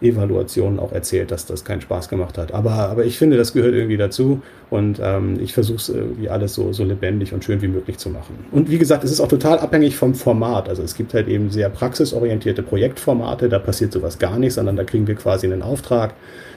Evaluationen 0.00 0.78
auch 0.78 0.92
erzählt, 0.92 1.30
dass 1.30 1.46
das 1.46 1.64
keinen 1.64 1.80
Spaß 1.80 2.08
gemacht 2.08 2.36
hat. 2.36 2.52
Aber, 2.52 2.72
aber 2.72 3.04
ich 3.04 3.16
finde, 3.16 3.36
das 3.36 3.52
gehört 3.52 3.74
irgendwie 3.74 3.96
dazu 3.96 4.42
und 4.68 5.00
ähm, 5.02 5.38
ich 5.40 5.54
versuche 5.54 5.78
es 5.78 5.88
irgendwie 5.88 6.28
alles 6.28 6.54
so, 6.54 6.72
so 6.72 6.84
lebendig 6.84 7.32
und 7.32 7.44
schön 7.44 7.62
wie 7.62 7.68
möglich 7.68 7.96
zu 7.96 8.10
machen. 8.10 8.36
Und 8.52 8.70
wie 8.70 8.78
gesagt, 8.78 9.04
es 9.04 9.10
ist 9.10 9.20
auch 9.20 9.28
total 9.28 9.58
abhängig 9.58 9.96
vom 9.96 10.14
Format. 10.14 10.68
Also 10.68 10.82
es 10.82 10.94
gibt 10.94 11.14
halt 11.14 11.28
eben 11.28 11.50
sehr 11.50 11.70
praxisorientierte 11.70 12.62
Projektformate, 12.62 13.48
da 13.48 13.58
passiert 13.58 13.92
sowas 13.92 14.18
gar 14.18 14.38
nicht, 14.38 14.52
sondern 14.52 14.76
da 14.76 14.84
kriegen 14.84 15.06
wir 15.06 15.14
quasi 15.14 15.46
einen 15.46 15.62
Auftrag. 15.62 16.14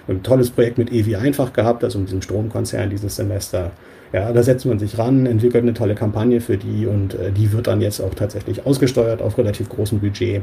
Ein 0.10 0.23
tolles 0.23 0.49
Projekt 0.49 0.78
mit 0.78 0.91
EWI 0.91 1.17
einfach 1.17 1.54
gehabt, 1.54 1.84
also 1.84 1.99
mit 1.99 2.08
diesem 2.08 2.21
Stromkonzern 2.21 2.89
dieses 2.89 3.15
Semester. 3.15 3.71
Ja, 4.12 4.34
da 4.34 4.41
setzt 4.41 4.65
man 4.65 4.80
sich 4.80 4.97
ran, 4.97 5.28
entwickelt 5.28 5.63
eine 5.63 5.75
tolle 5.75 5.93
Kampagne 5.93 6.41
für 6.41 6.58
die 6.58 6.88
und 6.88 7.13
äh, 7.13 7.32
die 7.32 7.52
wird 7.54 7.67
dann 7.67 7.80
jetzt 7.80 8.02
auch 8.02 8.15
tatsächlich 8.15 8.65
ausgesteuert 8.65 9.21
auf 9.21 9.38
relativ 9.38 9.69
großem 9.69 9.99
Budget. 9.99 10.41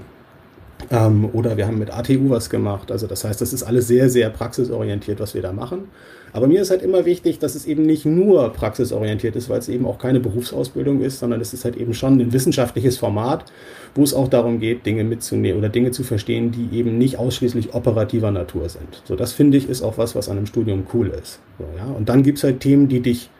Ähm, 0.90 1.28
oder 1.32 1.56
wir 1.56 1.66
haben 1.66 1.78
mit 1.78 1.92
ATU 1.92 2.30
was 2.30 2.50
gemacht. 2.50 2.92
Also 2.92 3.06
das 3.06 3.24
heißt, 3.24 3.40
das 3.40 3.52
ist 3.52 3.62
alles 3.62 3.88
sehr, 3.88 4.08
sehr 4.10 4.30
praxisorientiert, 4.30 5.20
was 5.20 5.34
wir 5.34 5.42
da 5.42 5.52
machen. 5.52 5.88
Aber 6.32 6.48
mir 6.48 6.60
ist 6.60 6.70
halt 6.70 6.82
immer 6.82 7.06
wichtig, 7.06 7.38
dass 7.38 7.54
es 7.54 7.64
eben 7.64 7.84
nicht 7.84 8.04
nur 8.04 8.52
praxisorientiert 8.52 9.36
ist, 9.36 9.48
weil 9.48 9.58
es 9.58 9.70
eben 9.70 9.86
auch 9.86 9.98
keine 9.98 10.20
Berufsausbildung 10.20 11.00
ist, 11.00 11.18
sondern 11.18 11.40
es 11.40 11.54
ist 11.54 11.64
halt 11.64 11.76
eben 11.76 11.94
schon 11.94 12.20
ein 12.20 12.32
wissenschaftliches 12.32 12.98
Format, 12.98 13.46
wo 13.94 14.02
es 14.02 14.12
auch 14.12 14.28
darum 14.28 14.60
geht, 14.60 14.84
Dinge 14.84 15.04
mitzunehmen 15.04 15.58
oder 15.58 15.70
Dinge 15.70 15.92
zu 15.92 16.02
verstehen, 16.02 16.52
die 16.52 16.76
eben 16.76 16.98
nicht 16.98 17.18
ausschließlich 17.18 17.72
operativer 17.72 18.30
Natur 18.32 18.68
sind. 18.68 19.02
So, 19.04 19.16
das 19.16 19.32
finde 19.32 19.56
ich 19.56 19.68
ist 19.68 19.82
auch 19.82 19.96
was, 19.96 20.14
was 20.14 20.28
an 20.28 20.36
einem 20.36 20.46
Studium 20.46 20.86
cool 20.92 21.08
ist. 21.08 21.40
So, 21.58 21.64
ja? 21.78 21.86
Und 21.86 22.10
dann 22.10 22.22
gibt 22.22 22.36
es 22.38 22.44
halt 22.44 22.60
Themen, 22.60 22.88
die 22.88 23.00
dich 23.00 23.30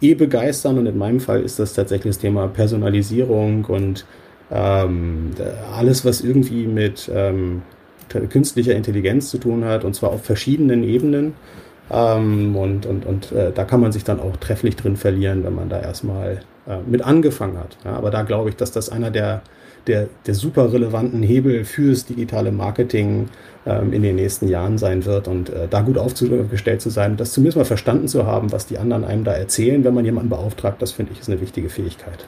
eh 0.00 0.14
begeistern 0.14 0.78
und 0.78 0.86
in 0.86 0.96
meinem 0.96 1.20
Fall 1.20 1.42
ist 1.42 1.58
das 1.58 1.74
tatsächlich 1.74 2.14
das 2.14 2.18
Thema 2.18 2.48
Personalisierung 2.48 3.66
und 3.66 4.06
ähm, 4.50 5.30
alles, 5.76 6.04
was 6.04 6.20
irgendwie 6.20 6.66
mit 6.66 7.10
ähm, 7.14 7.62
künstlicher 8.30 8.74
Intelligenz 8.74 9.30
zu 9.30 9.38
tun 9.38 9.64
hat, 9.64 9.84
und 9.84 9.94
zwar 9.94 10.10
auf 10.10 10.24
verschiedenen 10.24 10.82
Ebenen. 10.82 11.34
Ähm, 11.90 12.56
und 12.56 12.86
und, 12.86 13.06
und 13.06 13.32
äh, 13.32 13.52
da 13.52 13.64
kann 13.64 13.80
man 13.80 13.92
sich 13.92 14.04
dann 14.04 14.20
auch 14.20 14.36
trefflich 14.36 14.76
drin 14.76 14.96
verlieren, 14.96 15.44
wenn 15.44 15.54
man 15.54 15.68
da 15.68 15.80
erstmal 15.80 16.40
äh, 16.66 16.78
mit 16.86 17.02
angefangen 17.02 17.58
hat. 17.58 17.78
Ja, 17.84 17.92
aber 17.92 18.10
da 18.10 18.22
glaube 18.22 18.50
ich, 18.50 18.56
dass 18.56 18.72
das 18.72 18.90
einer 18.90 19.10
der, 19.10 19.42
der, 19.86 20.08
der 20.26 20.34
super 20.34 20.70
relevanten 20.70 21.22
Hebel 21.22 21.64
fürs 21.64 22.04
digitale 22.04 22.52
Marketing 22.52 23.28
ähm, 23.64 23.92
in 23.94 24.02
den 24.02 24.16
nächsten 24.16 24.48
Jahren 24.48 24.76
sein 24.76 25.06
wird 25.06 25.28
und 25.28 25.48
äh, 25.48 25.66
da 25.68 25.80
gut 25.80 25.96
aufgestellt 25.96 26.82
zu 26.82 26.90
sein, 26.90 27.16
das 27.16 27.32
zumindest 27.32 27.56
mal 27.56 27.64
verstanden 27.64 28.06
zu 28.06 28.26
haben, 28.26 28.52
was 28.52 28.66
die 28.66 28.76
anderen 28.76 29.04
einem 29.04 29.24
da 29.24 29.32
erzählen, 29.32 29.82
wenn 29.82 29.94
man 29.94 30.04
jemanden 30.04 30.28
beauftragt, 30.28 30.82
das 30.82 30.92
finde 30.92 31.12
ich 31.12 31.20
ist 31.20 31.30
eine 31.30 31.40
wichtige 31.40 31.70
Fähigkeit. 31.70 32.26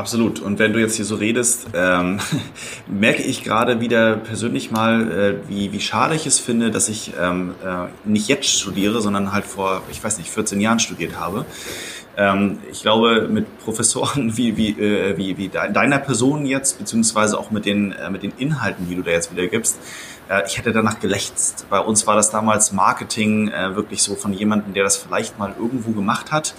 Absolut. 0.00 0.40
Und 0.40 0.58
wenn 0.58 0.72
du 0.72 0.80
jetzt 0.80 0.96
hier 0.96 1.04
so 1.04 1.16
redest, 1.16 1.66
ähm, 1.74 2.20
merke 2.88 3.22
ich 3.22 3.44
gerade 3.44 3.82
wieder 3.82 4.16
persönlich 4.16 4.70
mal, 4.70 5.12
äh, 5.12 5.50
wie, 5.50 5.72
wie 5.72 5.80
schade 5.80 6.14
ich 6.14 6.26
es 6.26 6.38
finde, 6.38 6.70
dass 6.70 6.88
ich 6.88 7.12
ähm, 7.20 7.54
äh, 7.62 7.88
nicht 8.08 8.26
jetzt 8.26 8.48
studiere, 8.48 9.02
sondern 9.02 9.30
halt 9.30 9.44
vor, 9.44 9.82
ich 9.90 10.02
weiß 10.02 10.16
nicht, 10.16 10.30
14 10.30 10.58
Jahren 10.58 10.78
studiert 10.78 11.20
habe. 11.20 11.44
Ähm, 12.16 12.60
ich 12.72 12.80
glaube, 12.80 13.28
mit 13.30 13.58
Professoren 13.58 14.34
wie, 14.38 14.56
wie, 14.56 14.70
äh, 14.70 15.18
wie, 15.18 15.36
wie 15.36 15.48
deiner 15.48 15.98
Person 15.98 16.46
jetzt, 16.46 16.78
beziehungsweise 16.78 17.38
auch 17.38 17.50
mit 17.50 17.66
den, 17.66 17.92
äh, 17.92 18.08
mit 18.08 18.22
den 18.22 18.32
Inhalten, 18.38 18.88
die 18.88 18.94
du 18.94 19.02
da 19.02 19.10
jetzt 19.10 19.30
wieder 19.30 19.48
gibst, 19.48 19.76
äh, 20.30 20.46
ich 20.46 20.56
hätte 20.56 20.72
danach 20.72 21.00
gelächzt. 21.00 21.66
Bei 21.68 21.80
uns 21.80 22.06
war 22.06 22.16
das 22.16 22.30
damals 22.30 22.72
Marketing 22.72 23.48
äh, 23.48 23.74
wirklich 23.74 24.02
so 24.02 24.14
von 24.14 24.32
jemandem, 24.32 24.72
der 24.72 24.84
das 24.84 24.96
vielleicht 24.96 25.38
mal 25.38 25.54
irgendwo 25.58 25.90
gemacht 25.90 26.32
hat 26.32 26.54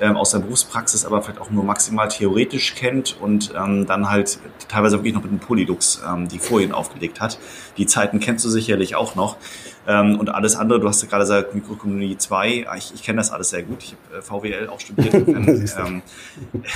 ähm, 0.00 0.16
aus 0.16 0.30
der 0.30 0.38
Berufspraxis, 0.38 1.04
aber 1.04 1.22
vielleicht 1.22 1.40
auch 1.40 1.50
nur 1.50 1.62
maximal 1.62 2.08
theoretisch 2.08 2.74
kennt 2.74 3.16
und 3.20 3.52
ähm, 3.56 3.86
dann 3.86 4.08
halt 4.10 4.38
teilweise 4.68 4.96
wirklich 4.96 5.14
noch 5.14 5.22
mit 5.22 5.30
dem 5.30 5.38
Polydux 5.38 6.02
ähm, 6.06 6.28
die 6.28 6.38
Folien 6.38 6.72
aufgelegt 6.72 7.20
hat. 7.20 7.38
Die 7.76 7.86
Zeiten 7.86 8.18
kennst 8.20 8.44
du 8.44 8.48
sicherlich 8.48 8.96
auch 8.96 9.14
noch. 9.14 9.36
Ähm, 9.86 10.18
und 10.18 10.28
alles 10.28 10.56
andere, 10.56 10.78
du 10.78 10.88
hast 10.88 11.02
ja 11.02 11.08
gerade 11.08 11.22
gesagt, 11.22 11.54
Mikrokommunie 11.54 12.16
2, 12.16 12.66
ah, 12.68 12.76
ich, 12.76 12.92
ich 12.94 13.02
kenne 13.02 13.16
das 13.16 13.30
alles 13.30 13.50
sehr 13.50 13.62
gut. 13.62 13.82
Ich 13.82 13.96
habe 14.10 14.18
äh, 14.18 14.22
VWL 14.22 14.68
auch 14.68 14.78
studiert. 14.78 15.14
ähm, 15.14 16.02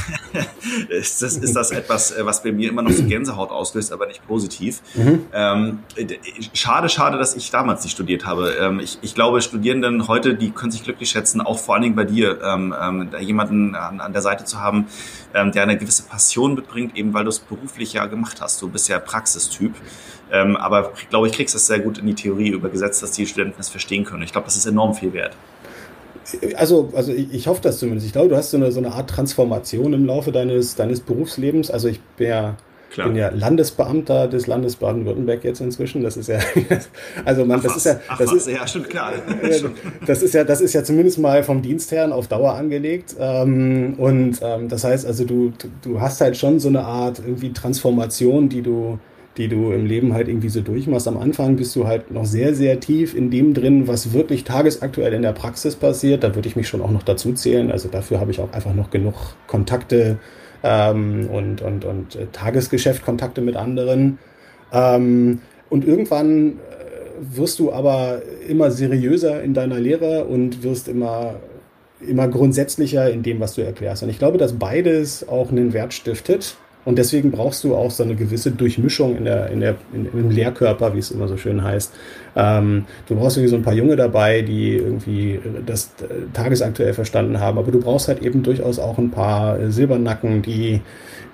ist, 0.89 1.23
das, 1.23 1.37
ist 1.37 1.55
das 1.55 1.71
etwas, 1.71 2.13
äh, 2.13 2.25
was 2.25 2.43
bei 2.43 2.53
mir 2.53 2.71
immer 2.71 2.83
noch 2.83 2.93
so 2.93 3.05
Gänsehaut 3.05 3.51
auslöst, 3.51 3.93
aber 3.93 4.07
nicht 4.07 4.27
positiv. 4.27 4.81
Mhm. 4.95 5.27
Ähm, 5.33 5.79
schade, 6.55 6.89
schade, 6.89 7.19
dass 7.19 7.37
ich 7.37 7.51
damals 7.51 7.85
nicht 7.85 7.93
studiert 7.93 8.25
habe. 8.25 8.55
Ähm, 8.61 8.81
ich, 8.81 8.99
ich 9.03 9.15
glaube, 9.15 9.43
Studierenden 9.43 10.09
heute, 10.09 10.35
die 10.35 10.51
können 10.51 10.73
sich 10.73 10.83
glücklich 10.83 11.11
schätzen, 11.11 11.41
auch 11.41 11.59
vor 11.59 11.75
allen 11.75 11.83
Dingen 11.83 11.97
bei 11.97 12.05
dir, 12.05 12.41
ähm, 12.43 12.75
ähm, 12.81 13.11
jemanden 13.21 13.75
an, 13.75 14.01
an 14.01 14.13
der 14.13 14.23
Seite 14.23 14.45
zu 14.45 14.61
haben, 14.61 14.87
ähm, 15.35 15.53
der 15.53 15.65
eine 15.65 15.77
gewisse 15.77 16.05
Passion 16.05 16.55
mitbringt, 16.55 16.97
eben 16.97 17.13
weil 17.13 17.25
du 17.25 17.31
es 17.31 17.41
beruflich 17.41 17.93
ja 17.93 18.07
gemacht 18.07 18.41
hast. 18.41 18.63
Du 18.63 18.69
bist 18.69 18.89
ja 18.89 18.99
Praxistyp. 18.99 19.75
Ähm, 20.33 20.57
aber 20.57 20.93
ich 20.97 21.09
glaube, 21.11 21.27
ich 21.27 21.33
kriegst 21.35 21.55
das 21.55 21.67
sehr 21.67 21.81
gut 21.81 21.99
in 21.99 22.07
die 22.07 22.15
Theorie 22.15 22.49
übergesetzt, 22.49 23.03
dass 23.03 23.13
die 23.13 23.27
Studenten 23.27 23.57
das 23.59 23.69
verstehen 23.69 24.05
können. 24.05 24.23
Ich 24.23 24.33
glaube, 24.33 24.47
das 24.47 24.57
ist 24.57 24.67
enorm 24.67 24.95
viel 24.95 25.13
wert. 25.13 25.37
Also, 26.57 26.91
also 26.95 27.13
ich, 27.13 27.47
hoffe 27.47 27.61
das 27.61 27.79
zumindest. 27.79 28.07
Ich 28.07 28.13
glaube, 28.13 28.31
du 28.31 28.37
hast 28.37 28.51
so 28.51 28.57
eine, 28.57 28.73
so 28.73 28.81
eine 28.81 28.93
Art 28.93 29.11
Transformation 29.11 29.93
im 29.93 30.07
Laufe 30.07 30.33
deines, 30.33 30.75
deines 30.75 31.01
Berufslebens. 31.01 31.71
Also 31.71 31.89
ich 31.89 32.01
bin 32.17 32.29
ja, 32.29 32.57
bin 32.97 33.17
ja 33.17 33.31
Landesbeamter 33.31 34.29
des 34.29 34.47
Landes 34.47 34.77
Baden-Württemberg 34.77 35.45
jetzt 35.45 35.61
inzwischen. 35.61 36.03
Das 36.03 36.17
ist 36.17 36.29
ja, 36.29 36.39
also 37.25 37.45
man, 37.45 37.59
ach, 37.59 37.65
das 37.65 37.77
ist 37.77 37.87
ja, 37.87 37.95
das 38.19 38.29
ach, 38.29 38.35
ist 38.35 38.49
ja 38.49 38.67
stimmt 38.67 38.91
klar. 38.91 39.13
das 40.07 40.23
ist 40.23 40.35
ja, 40.35 40.45
das 40.45 40.61
ist 40.61 40.73
ja 40.73 40.85
zumindest 40.85 41.19
mal 41.19 41.43
vom 41.43 41.63
Dienstherrn 41.63 42.13
auf 42.13 42.29
Dauer 42.29 42.55
angelegt. 42.55 43.17
Ähm, 43.19 43.95
und 43.99 44.39
ähm, 44.43 44.69
das 44.69 44.85
heißt, 44.85 45.07
also 45.07 45.25
du, 45.25 45.53
du 45.83 46.01
hast 46.01 46.21
halt 46.21 46.37
schon 46.37 46.61
so 46.61 46.69
eine 46.69 46.85
Art 46.85 47.21
irgendwie 47.25 47.53
Transformation, 47.53 48.49
die 48.49 48.63
du 48.63 48.99
die 49.37 49.49
du 49.49 49.73
im 49.73 49.87
Leben 49.87 50.15
halt 50.15 50.29
irgendwie 50.29 50.49
so 50.49 50.61
durchmachst. 50.61 51.09
Am 51.09 51.17
Anfang 51.17 51.57
bist 51.57 51.75
du 51.75 51.87
halt 51.87 52.11
noch 52.11 52.25
sehr, 52.25 52.55
sehr 52.55 52.79
tief 52.81 53.15
in 53.15 53.31
dem 53.31 53.53
drin, 53.53 53.89
was 53.89 54.13
wirklich 54.13 54.45
tagesaktuell 54.45 55.13
in 55.13 55.23
der 55.23 55.33
Praxis 55.33 55.75
passiert. 55.75 56.23
Da 56.23 56.35
würde 56.35 56.49
ich 56.49 56.57
mich 56.57 56.69
schon 56.69 56.81
auch 56.81 56.91
noch 56.91 57.03
dazu 57.03 57.33
zählen. 57.33 57.73
Also 57.73 57.89
dafür 57.89 58.21
habe 58.21 58.31
ich 58.31 58.41
auch 58.41 58.53
einfach 58.53 58.75
noch 58.75 58.91
genug 58.91 59.15
Kontakte 59.47 60.19
ähm, 60.65 61.29
und, 61.31 61.63
und, 61.63 61.85
und 61.85 62.17
äh, 62.17 62.27
Tagesgeschäft-Kontakte 62.33 63.43
mit 63.43 63.55
anderen. 63.55 64.19
Ähm, 64.73 65.41
und 65.71 65.87
irgendwann 65.87 66.53
äh, 66.53 67.37
wirst 67.37 67.59
du 67.59 67.73
aber 67.73 68.23
immer 68.49 68.71
seriöser 68.71 69.43
in 69.43 69.55
deiner 69.55 69.79
Lehre 69.79 70.25
und 70.25 70.63
wirst 70.63 70.89
immer 70.89 71.37
immer 72.01 72.29
grundsätzlicher 72.29 73.11
in 73.11 73.23
dem, 73.23 73.41
was 73.41 73.55
du 73.55 73.63
erklärst. 73.63 74.03
Und 74.03 74.11
ich 74.11 74.19
glaube, 74.19 74.37
dass 74.39 74.55
beides 74.55 75.27
auch 75.27 75.51
einen 75.51 75.73
Wert 75.73 75.95
stiftet. 75.95 76.57
Und 76.85 76.99
deswegen 76.99 77.31
brauchst 77.31 77.65
du 77.65 77.75
auch 77.75 77.91
so 77.91 78.03
eine 78.03 78.15
gewisse 78.15 78.51
Durchmischung 78.51 79.17
in 79.17 79.25
der, 79.25 79.51
in 79.51 79.61
der, 79.61 79.77
in, 79.93 80.07
im 80.07 80.31
Lehrkörper, 80.31 80.95
wie 80.95 80.99
es 80.99 81.11
immer 81.11 81.29
so 81.29 81.37
schön 81.37 81.63
heißt. 81.63 81.93
Ähm, 82.37 82.85
du 83.09 83.15
brauchst 83.15 83.37
irgendwie 83.37 83.51
so 83.51 83.57
ein 83.57 83.63
paar 83.63 83.75
Junge 83.75 83.97
dabei, 83.97 84.43
die 84.43 84.77
irgendwie 84.77 85.41
das 85.65 85.93
äh, 86.03 86.33
tagesaktuell 86.33 86.93
verstanden 86.93 87.41
haben, 87.41 87.59
aber 87.59 87.73
du 87.73 87.81
brauchst 87.81 88.09
halt 88.09 88.23
eben 88.23 88.43
durchaus 88.43 88.79
auch 88.79 88.99
ein 88.99 89.11
paar 89.11 89.71
Silbernacken, 89.71 90.43
die, 90.43 90.81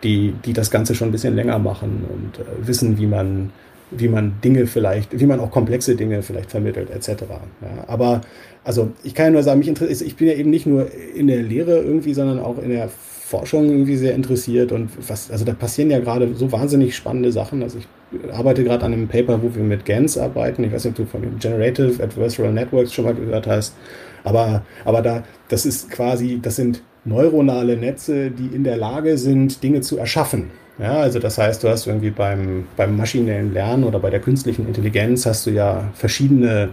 die, 0.03 0.35
die 0.45 0.53
das 0.53 0.71
Ganze 0.71 0.95
schon 0.95 1.09
ein 1.09 1.13
bisschen 1.13 1.35
länger 1.35 1.59
machen 1.59 2.05
und 2.09 2.39
äh, 2.39 2.67
wissen, 2.67 2.99
wie 2.99 3.07
man, 3.07 3.51
wie 3.91 4.09
man 4.09 4.35
Dinge 4.45 4.67
vielleicht, 4.67 5.19
wie 5.19 5.27
man 5.27 5.41
auch 5.41 5.51
komplexe 5.51 5.97
Dinge 5.97 6.23
vielleicht 6.23 6.51
vermittelt, 6.51 6.91
etc. 6.91 7.25
Ja, 7.61 7.85
aber 7.89 8.21
also 8.63 8.91
ich 9.03 9.15
kann 9.15 9.27
ja 9.27 9.31
nur 9.33 9.43
sagen, 9.43 9.59
mich 9.59 9.69
interessiert, 9.69 10.03
ich 10.03 10.17
bin 10.17 10.29
ja 10.29 10.35
eben 10.35 10.51
nicht 10.51 10.67
nur 10.67 10.89
in 11.15 11.27
der 11.27 11.43
Lehre 11.43 11.81
irgendwie, 11.81 12.15
sondern 12.15 12.39
auch 12.39 12.59
in 12.63 12.71
der 12.71 12.91
Forschung 13.31 13.71
irgendwie 13.71 13.97
sehr 13.97 14.15
interessiert 14.17 14.73
und 14.73 14.91
was, 15.09 15.31
also 15.31 15.45
da 15.45 15.53
passieren 15.53 15.89
ja 15.89 16.01
gerade 16.01 16.35
so 16.35 16.51
wahnsinnig 16.51 16.97
spannende 16.97 17.31
Sachen. 17.31 17.63
Also 17.63 17.79
ich 17.79 17.87
arbeite 18.35 18.65
gerade 18.65 18.85
an 18.85 18.93
einem 18.93 19.07
Paper, 19.07 19.41
wo 19.41 19.55
wir 19.55 19.63
mit 19.63 19.85
GANs 19.85 20.19
arbeiten. 20.19 20.65
Ich 20.65 20.73
weiß 20.73 20.85
nicht, 20.85 20.99
ob 20.99 21.07
du 21.07 21.11
von 21.11 21.23
dem 21.23 21.39
Generative 21.39 22.03
Adversarial 22.03 22.53
Networks 22.53 22.93
schon 22.93 23.05
mal 23.05 23.15
gehört 23.15 23.47
hast. 23.47 23.77
Aber, 24.25 24.65
aber 24.85 25.01
da, 25.01 25.23
das 25.49 25.65
ist 25.65 25.91
quasi, 25.91 26.41
das 26.43 26.57
sind 26.57 26.83
neuronale 27.05 27.77
Netze, 27.77 28.33
die 28.33 28.49
in 28.53 28.65
der 28.65 28.77
Lage 28.77 29.17
sind, 29.17 29.63
Dinge 29.63 29.81
zu 29.81 29.97
erschaffen. 29.97 30.51
Ja, 30.81 30.95
also 30.95 31.21
das 31.21 31.39
heißt, 31.39 31.63
du 31.63 31.69
hast 31.69 31.87
irgendwie 31.87 32.11
beim, 32.11 32.65
beim 32.77 32.97
maschinellen 32.97 33.53
Lernen 33.53 33.85
oder 33.85 34.01
bei 34.01 34.11
der 34.11 34.21
künstlichen 34.21 34.67
Intelligenz 34.67 35.25
hast 35.25 35.47
du 35.47 35.51
ja 35.51 35.89
verschiedene 35.95 36.71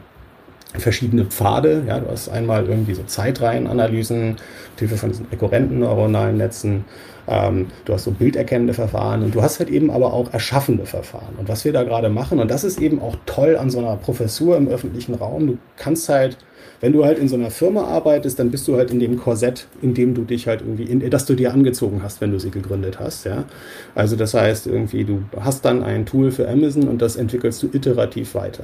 verschiedene 0.81 1.25
Pfade. 1.25 1.83
Ja, 1.87 1.99
du 1.99 2.09
hast 2.09 2.29
einmal 2.29 2.65
irgendwie 2.65 2.93
so 2.93 3.03
Zeitreihenanalysen, 3.03 4.29
mit 4.31 4.79
Hilfe 4.79 4.97
von 4.97 5.09
diesen 5.09 5.27
rekurrenten 5.27 5.79
neuronalen 5.79 6.37
Netzen. 6.37 6.85
Ähm, 7.27 7.67
du 7.85 7.93
hast 7.93 8.05
so 8.05 8.11
bilderkennende 8.11 8.73
Verfahren 8.73 9.23
und 9.23 9.35
du 9.35 9.41
hast 9.41 9.59
halt 9.59 9.69
eben 9.69 9.91
aber 9.91 10.13
auch 10.13 10.33
erschaffende 10.33 10.85
Verfahren. 10.85 11.35
Und 11.37 11.49
was 11.49 11.65
wir 11.65 11.73
da 11.73 11.83
gerade 11.83 12.09
machen, 12.09 12.39
und 12.39 12.49
das 12.49 12.63
ist 12.63 12.79
eben 12.79 13.01
auch 13.01 13.15
toll 13.25 13.57
an 13.57 13.69
so 13.69 13.79
einer 13.79 13.97
Professur 13.97 14.55
im 14.57 14.67
öffentlichen 14.67 15.13
Raum, 15.15 15.47
du 15.47 15.57
kannst 15.75 16.09
halt 16.09 16.37
wenn 16.79 16.93
du 16.93 17.05
halt 17.05 17.17
in 17.17 17.27
so 17.27 17.35
einer 17.35 17.49
Firma 17.49 17.85
arbeitest, 17.85 18.37
dann 18.39 18.51
bist 18.51 18.67
du 18.67 18.75
halt 18.77 18.91
in 18.91 18.99
dem 18.99 19.17
Korsett, 19.17 19.67
in 19.81 19.93
dem 19.93 20.13
du 20.13 20.23
dich 20.23 20.47
halt 20.47 20.61
irgendwie, 20.61 20.83
in, 20.83 21.09
das 21.09 21.25
du 21.25 21.33
dir 21.33 21.51
angezogen 21.51 22.03
hast, 22.03 22.21
wenn 22.21 22.31
du 22.31 22.39
sie 22.39 22.51
gegründet 22.51 22.99
hast, 22.99 23.25
ja. 23.25 23.45
Also 23.95 24.15
das 24.15 24.33
heißt 24.33 24.67
irgendwie, 24.67 25.03
du 25.03 25.23
hast 25.39 25.65
dann 25.65 25.83
ein 25.83 26.05
Tool 26.05 26.31
für 26.31 26.47
Amazon 26.47 26.87
und 26.87 27.01
das 27.01 27.15
entwickelst 27.15 27.63
du 27.63 27.69
iterativ 27.73 28.35
weiter. 28.35 28.63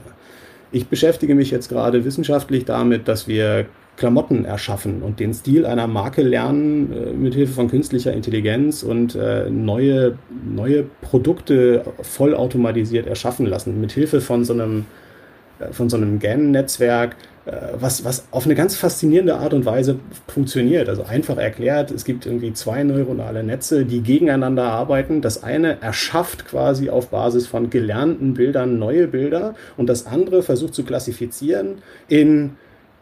Ich 0.74 0.88
beschäftige 0.88 1.36
mich 1.36 1.52
jetzt 1.52 1.70
gerade 1.70 2.04
wissenschaftlich 2.04 2.66
damit, 2.66 3.08
dass 3.08 3.28
wir 3.28 3.68
Klamotten 3.96 4.44
erschaffen 4.44 5.04
und 5.04 5.20
den 5.20 5.32
Stil 5.32 5.68
einer 5.68 5.86
Marke 5.86 6.24
lernen 6.24 6.92
äh, 6.92 7.14
mit 7.14 7.36
Hilfe 7.36 7.54
von 7.54 7.70
künstlicher 7.70 8.12
Intelligenz 8.12 8.82
und 8.82 9.14
äh, 9.14 9.52
neue, 9.52 10.18
neue 10.44 10.84
Produkte 11.02 11.84
vollautomatisiert 12.02 13.06
erschaffen 13.06 13.46
lassen 13.46 13.80
mit 13.80 13.92
Hilfe 13.92 14.20
von 14.20 14.46
so 14.46 14.54
einem 14.54 14.86
äh, 15.60 15.72
von 15.72 15.92
so 15.92 15.98
einem 15.98 16.18
GAN-Netzwerk, 16.18 17.18
was, 17.46 18.06
was 18.06 18.26
auf 18.32 18.46
eine 18.46 18.56
ganz 18.56 18.76
faszinierende 18.76 19.36
Art 19.36 19.54
und 19.54 19.66
Weise 19.66 20.00
funktioniert. 20.28 20.88
Also 20.88 21.04
einfach 21.04 21.38
erklärt, 21.38 21.92
es 21.92 22.06
gibt 22.06 22.26
irgendwie 22.26 22.54
zwei 22.54 22.84
neuronale 22.84 23.44
Netze, 23.44 23.86
die 23.86 24.02
gegeneinander 24.02 24.64
arbeiten. 24.64 25.22
Das 25.22 25.44
eine 25.44 25.82
erschafft 25.82 26.46
quasi 26.46 26.90
auf 26.90 27.10
Basis 27.10 27.48
von 27.48 27.70
gelernten 27.70 28.34
Bildern 28.34 28.80
neue 28.80 29.08
Bilder 29.08 29.56
und 29.76 29.88
das 29.88 30.06
andere 30.06 30.44
versucht 30.44 30.74
zu 30.74 30.84
klassifizieren 30.84 31.80
in 32.08 32.52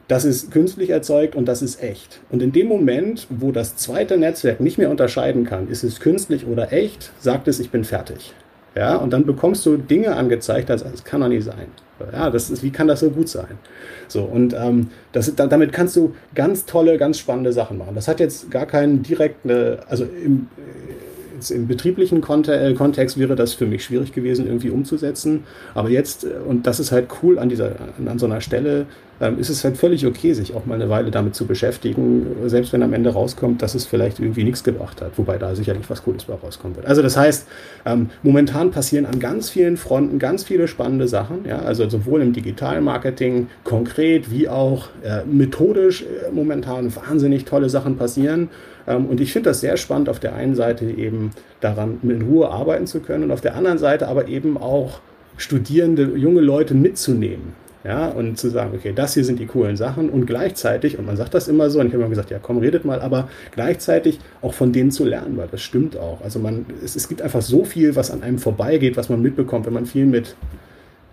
das 0.07 0.25
ist 0.25 0.51
künstlich 0.51 0.89
erzeugt 0.89 1.35
und 1.35 1.45
das 1.45 1.61
ist 1.61 1.81
echt. 1.81 2.19
Und 2.29 2.41
in 2.41 2.51
dem 2.51 2.67
Moment, 2.67 3.27
wo 3.29 3.53
das 3.53 3.77
zweite 3.77 4.17
Netzwerk 4.17 4.59
nicht 4.59 4.77
mehr 4.77 4.89
unterscheiden 4.89 5.45
kann, 5.45 5.69
ist 5.69 5.83
es 5.83 6.01
künstlich 6.01 6.45
oder 6.45 6.73
echt, 6.73 7.11
sagt 7.19 7.47
es, 7.47 7.61
ich 7.61 7.69
bin 7.69 7.85
fertig. 7.85 8.33
Ja, 8.75 8.95
und 8.95 9.11
dann 9.11 9.25
bekommst 9.25 9.65
du 9.65 9.75
Dinge 9.75 10.15
angezeigt, 10.15 10.69
das, 10.69 10.83
das 10.83 11.03
kann 11.03 11.21
doch 11.21 11.27
nicht 11.27 11.43
sein. 11.43 11.67
Ja, 12.13 12.29
das 12.29 12.49
ist, 12.49 12.63
wie 12.63 12.71
kann 12.71 12.87
das 12.87 13.01
so 13.01 13.09
gut 13.09 13.27
sein? 13.29 13.59
So, 14.07 14.23
und 14.23 14.53
ähm, 14.53 14.89
das, 15.11 15.33
damit 15.35 15.71
kannst 15.71 15.95
du 15.95 16.15
ganz 16.33 16.65
tolle, 16.65 16.97
ganz 16.97 17.19
spannende 17.19 17.53
Sachen 17.53 17.77
machen. 17.77 17.95
Das 17.95 18.07
hat 18.07 18.19
jetzt 18.19 18.49
gar 18.49 18.65
keinen 18.65 19.03
direkten, 19.03 19.77
also 19.87 20.05
im, 20.05 20.47
äh, 20.57 21.53
im 21.53 21.67
betrieblichen 21.67 22.23
äh, 22.23 22.73
Kontext 22.73 23.19
wäre 23.19 23.35
das 23.35 23.53
für 23.53 23.65
mich 23.65 23.83
schwierig 23.83 24.13
gewesen, 24.13 24.47
irgendwie 24.47 24.69
umzusetzen. 24.69 25.43
Aber 25.73 25.89
jetzt, 25.89 26.23
äh, 26.23 26.29
und 26.47 26.65
das 26.65 26.79
ist 26.79 26.91
halt 26.91 27.07
cool 27.21 27.39
an 27.39 27.49
dieser, 27.49 27.73
an 28.05 28.19
so 28.19 28.25
einer 28.25 28.41
Stelle, 28.41 28.85
ähm, 29.21 29.39
ist 29.39 29.49
es 29.49 29.63
halt 29.63 29.77
völlig 29.77 30.05
okay, 30.05 30.33
sich 30.33 30.55
auch 30.55 30.65
mal 30.65 30.75
eine 30.75 30.89
Weile 30.89 31.11
damit 31.11 31.35
zu 31.35 31.45
beschäftigen, 31.45 32.25
selbst 32.47 32.73
wenn 32.73 32.81
am 32.81 32.91
Ende 32.91 33.11
rauskommt, 33.11 33.61
dass 33.61 33.75
es 33.75 33.85
vielleicht 33.85 34.19
irgendwie 34.19 34.43
nichts 34.43 34.63
gebracht 34.63 35.01
hat, 35.01 35.11
wobei 35.17 35.37
da 35.37 35.55
sicherlich 35.55 35.89
was 35.89 36.03
Cooles 36.03 36.25
bei 36.25 36.33
rauskommen 36.33 36.75
wird. 36.75 36.87
Also 36.87 37.03
das 37.03 37.15
heißt, 37.15 37.47
ähm, 37.85 38.09
momentan 38.23 38.71
passieren 38.71 39.05
an 39.05 39.19
ganz 39.19 39.49
vielen 39.49 39.77
Fronten 39.77 40.17
ganz 40.17 40.43
viele 40.43 40.67
spannende 40.67 41.07
Sachen, 41.07 41.45
ja, 41.47 41.59
also 41.59 41.87
sowohl 41.87 42.21
im 42.21 42.33
Digitalmarketing 42.33 43.47
konkret 43.63 44.31
wie 44.31 44.49
auch 44.49 44.89
äh, 45.03 45.23
methodisch 45.25 46.01
äh, 46.01 46.31
momentan 46.31 46.93
wahnsinnig 46.95 47.45
tolle 47.45 47.69
Sachen 47.69 47.97
passieren. 47.97 48.49
Ähm, 48.87 49.05
und 49.05 49.21
ich 49.21 49.31
finde 49.31 49.51
das 49.51 49.61
sehr 49.61 49.77
spannend, 49.77 50.09
auf 50.09 50.19
der 50.19 50.33
einen 50.33 50.55
Seite 50.55 50.85
eben 50.85 51.31
daran 51.59 51.99
in 52.01 52.23
Ruhe 52.23 52.49
arbeiten 52.49 52.87
zu 52.87 53.01
können 53.01 53.25
und 53.25 53.31
auf 53.31 53.41
der 53.41 53.55
anderen 53.55 53.77
Seite 53.77 54.07
aber 54.07 54.27
eben 54.27 54.57
auch 54.57 54.99
Studierende, 55.37 56.03
junge 56.17 56.41
Leute 56.41 56.73
mitzunehmen. 56.73 57.60
Ja, 57.83 58.09
und 58.09 58.37
zu 58.37 58.49
sagen, 58.49 58.73
okay, 58.75 58.93
das 58.95 59.15
hier 59.15 59.25
sind 59.25 59.39
die 59.39 59.47
coolen 59.47 59.75
Sachen 59.75 60.09
und 60.09 60.27
gleichzeitig, 60.27 60.99
und 60.99 61.05
man 61.07 61.17
sagt 61.17 61.33
das 61.33 61.47
immer 61.47 61.69
so, 61.69 61.79
und 61.79 61.87
ich 61.87 61.93
habe 61.93 62.03
immer 62.03 62.09
gesagt, 62.09 62.29
ja 62.29 62.37
komm, 62.39 62.59
redet 62.59 62.85
mal, 62.85 63.01
aber 63.01 63.27
gleichzeitig 63.51 64.19
auch 64.41 64.53
von 64.53 64.71
denen 64.71 64.91
zu 64.91 65.03
lernen, 65.03 65.35
weil 65.37 65.47
das 65.47 65.61
stimmt 65.61 65.97
auch. 65.97 66.21
Also 66.21 66.37
man, 66.37 66.65
es, 66.83 66.95
es 66.95 67.07
gibt 67.07 67.23
einfach 67.23 67.41
so 67.41 67.65
viel, 67.65 67.95
was 67.95 68.11
an 68.11 68.21
einem 68.21 68.37
vorbeigeht, 68.37 68.97
was 68.97 69.09
man 69.09 69.21
mitbekommt, 69.21 69.65
wenn 69.65 69.73
man 69.73 69.87
viel 69.87 70.05
mit 70.05 70.35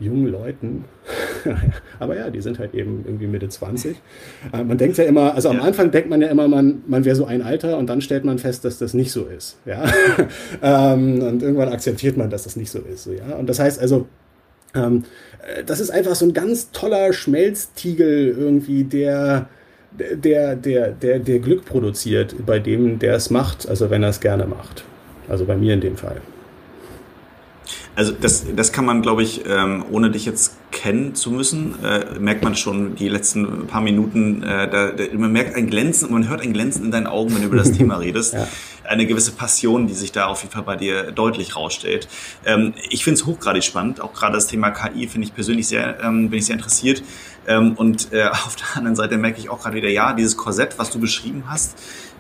jungen 0.01 0.29
Leuten, 0.29 0.85
aber 1.99 2.17
ja, 2.17 2.31
die 2.31 2.41
sind 2.41 2.59
halt 2.59 2.75
eben 2.75 3.05
irgendwie 3.05 3.27
Mitte 3.27 3.49
20. 3.49 3.97
Äh, 4.53 4.65
man 4.65 4.79
denkt 4.79 4.97
ja 4.99 5.05
immer, 5.05 5.35
also 5.35 5.49
am 5.49 5.61
Anfang 5.61 5.91
denkt 5.91 6.09
man 6.09 6.21
ja 6.21 6.29
immer, 6.29 6.49
man, 6.49 6.83
man 6.87 7.05
wäre 7.05 7.17
so 7.17 7.25
ein 7.25 7.43
Alter 7.43 7.79
und 7.79 7.89
dann 7.89 8.01
stellt 8.01 8.25
man 8.25 8.39
fest, 8.39 8.65
dass 8.65 8.79
das 8.79 8.95
nicht 8.95 9.11
so 9.11 9.25
ist. 9.25 9.59
Ja? 9.65 9.85
ähm, 10.63 11.23
und 11.23 11.43
irgendwann 11.43 11.71
akzeptiert 11.71 12.17
man, 12.17 12.31
dass 12.31 12.45
das 12.45 12.57
nicht 12.57 12.71
so 12.71 12.79
ist. 12.79 13.05
So, 13.05 13.13
ja? 13.13 13.37
Und 13.37 13.49
das 13.49 13.59
heißt 13.59 13.81
also, 13.81 14.07
ähm, 14.75 15.05
äh, 15.47 15.65
das 15.65 15.81
ist 15.81 15.91
einfach 15.91 16.15
so 16.15 16.27
ein 16.27 16.33
ganz 16.33 16.71
toller 16.73 17.13
Schmelztiegel 17.13 18.29
irgendwie, 18.29 18.85
der, 18.85 19.49
der, 19.93 20.57
der, 20.57 20.89
der, 20.89 21.19
der 21.19 21.39
Glück 21.39 21.65
produziert 21.65 22.35
bei 22.45 22.59
dem, 22.59 22.99
der 22.99 23.15
es 23.15 23.31
macht, 23.31 23.69
also 23.69 23.91
wenn 23.91 24.03
er 24.03 24.11
es 24.11 24.21
gerne 24.21 24.47
macht. 24.47 24.85
Also 25.29 25.45
bei 25.45 25.57
mir 25.57 25.75
in 25.75 25.81
dem 25.81 25.97
Fall. 25.97 26.21
Also 27.95 28.13
das, 28.13 28.45
das 28.55 28.73
kann 28.73 28.85
man, 28.85 29.03
glaube 29.03 29.23
ich, 29.23 29.45
ähm, 29.47 29.85
ohne 29.91 30.11
dich 30.11 30.25
jetzt 30.25 30.57
kennen 30.71 31.15
zu 31.15 31.31
müssen, 31.31 31.75
äh, 31.85 32.19
merkt 32.19 32.45
man 32.45 32.55
schon 32.55 32.95
die 32.95 33.09
letzten 33.09 33.67
paar 33.67 33.81
Minuten, 33.81 34.43
äh, 34.43 34.71
da, 34.71 34.93
da, 34.93 35.05
man 35.15 35.33
merkt 35.33 35.57
ein 35.57 35.69
Glänzen, 35.69 36.13
man 36.13 36.29
hört 36.29 36.43
ein 36.43 36.53
Glänzen 36.53 36.85
in 36.85 36.91
deinen 36.91 37.07
Augen, 37.07 37.35
wenn 37.35 37.43
du 37.43 37.49
über 37.49 37.57
das 37.57 37.73
Thema 37.73 37.97
redest. 38.01 38.35
ja. 38.35 38.47
Eine 38.85 39.07
gewisse 39.07 39.33
Passion, 39.33 39.87
die 39.87 39.93
sich 39.93 40.13
da 40.13 40.27
auf 40.27 40.41
jeden 40.43 40.53
Fall 40.53 40.63
bei 40.63 40.77
dir 40.77 41.13
deutlich 41.13 41.57
rausstellt. 41.57 42.09
Ähm, 42.47 42.73
ich 42.89 43.05
finde 43.05 43.21
es 43.21 43.27
hochgradig 43.27 43.65
spannend, 43.65 44.01
auch 44.01 44.15
gerade 44.15 44.35
das 44.35 44.47
Thema 44.47 44.71
KI 44.71 45.09
finde 45.09 45.27
ich 45.27 45.35
persönlich 45.35 45.69
sehr, 45.69 46.03
ähm, 46.03 46.31
bin 46.31 46.39
ich 46.39 46.47
sehr 46.47 46.57
interessiert. 46.57 47.03
Ähm, 47.47 47.73
und 47.73 48.13
äh, 48.13 48.27
auf 48.31 48.57
der 48.57 48.77
anderen 48.77 48.97
Seite 48.97 49.19
merke 49.19 49.41
ich 49.41 49.51
auch 49.51 49.61
gerade 49.61 49.77
wieder, 49.77 49.89
ja, 49.89 50.13
dieses 50.13 50.37
Korsett, 50.37 50.79
was 50.79 50.91
du 50.91 51.01
beschrieben 51.01 51.45
hast, 51.49 51.77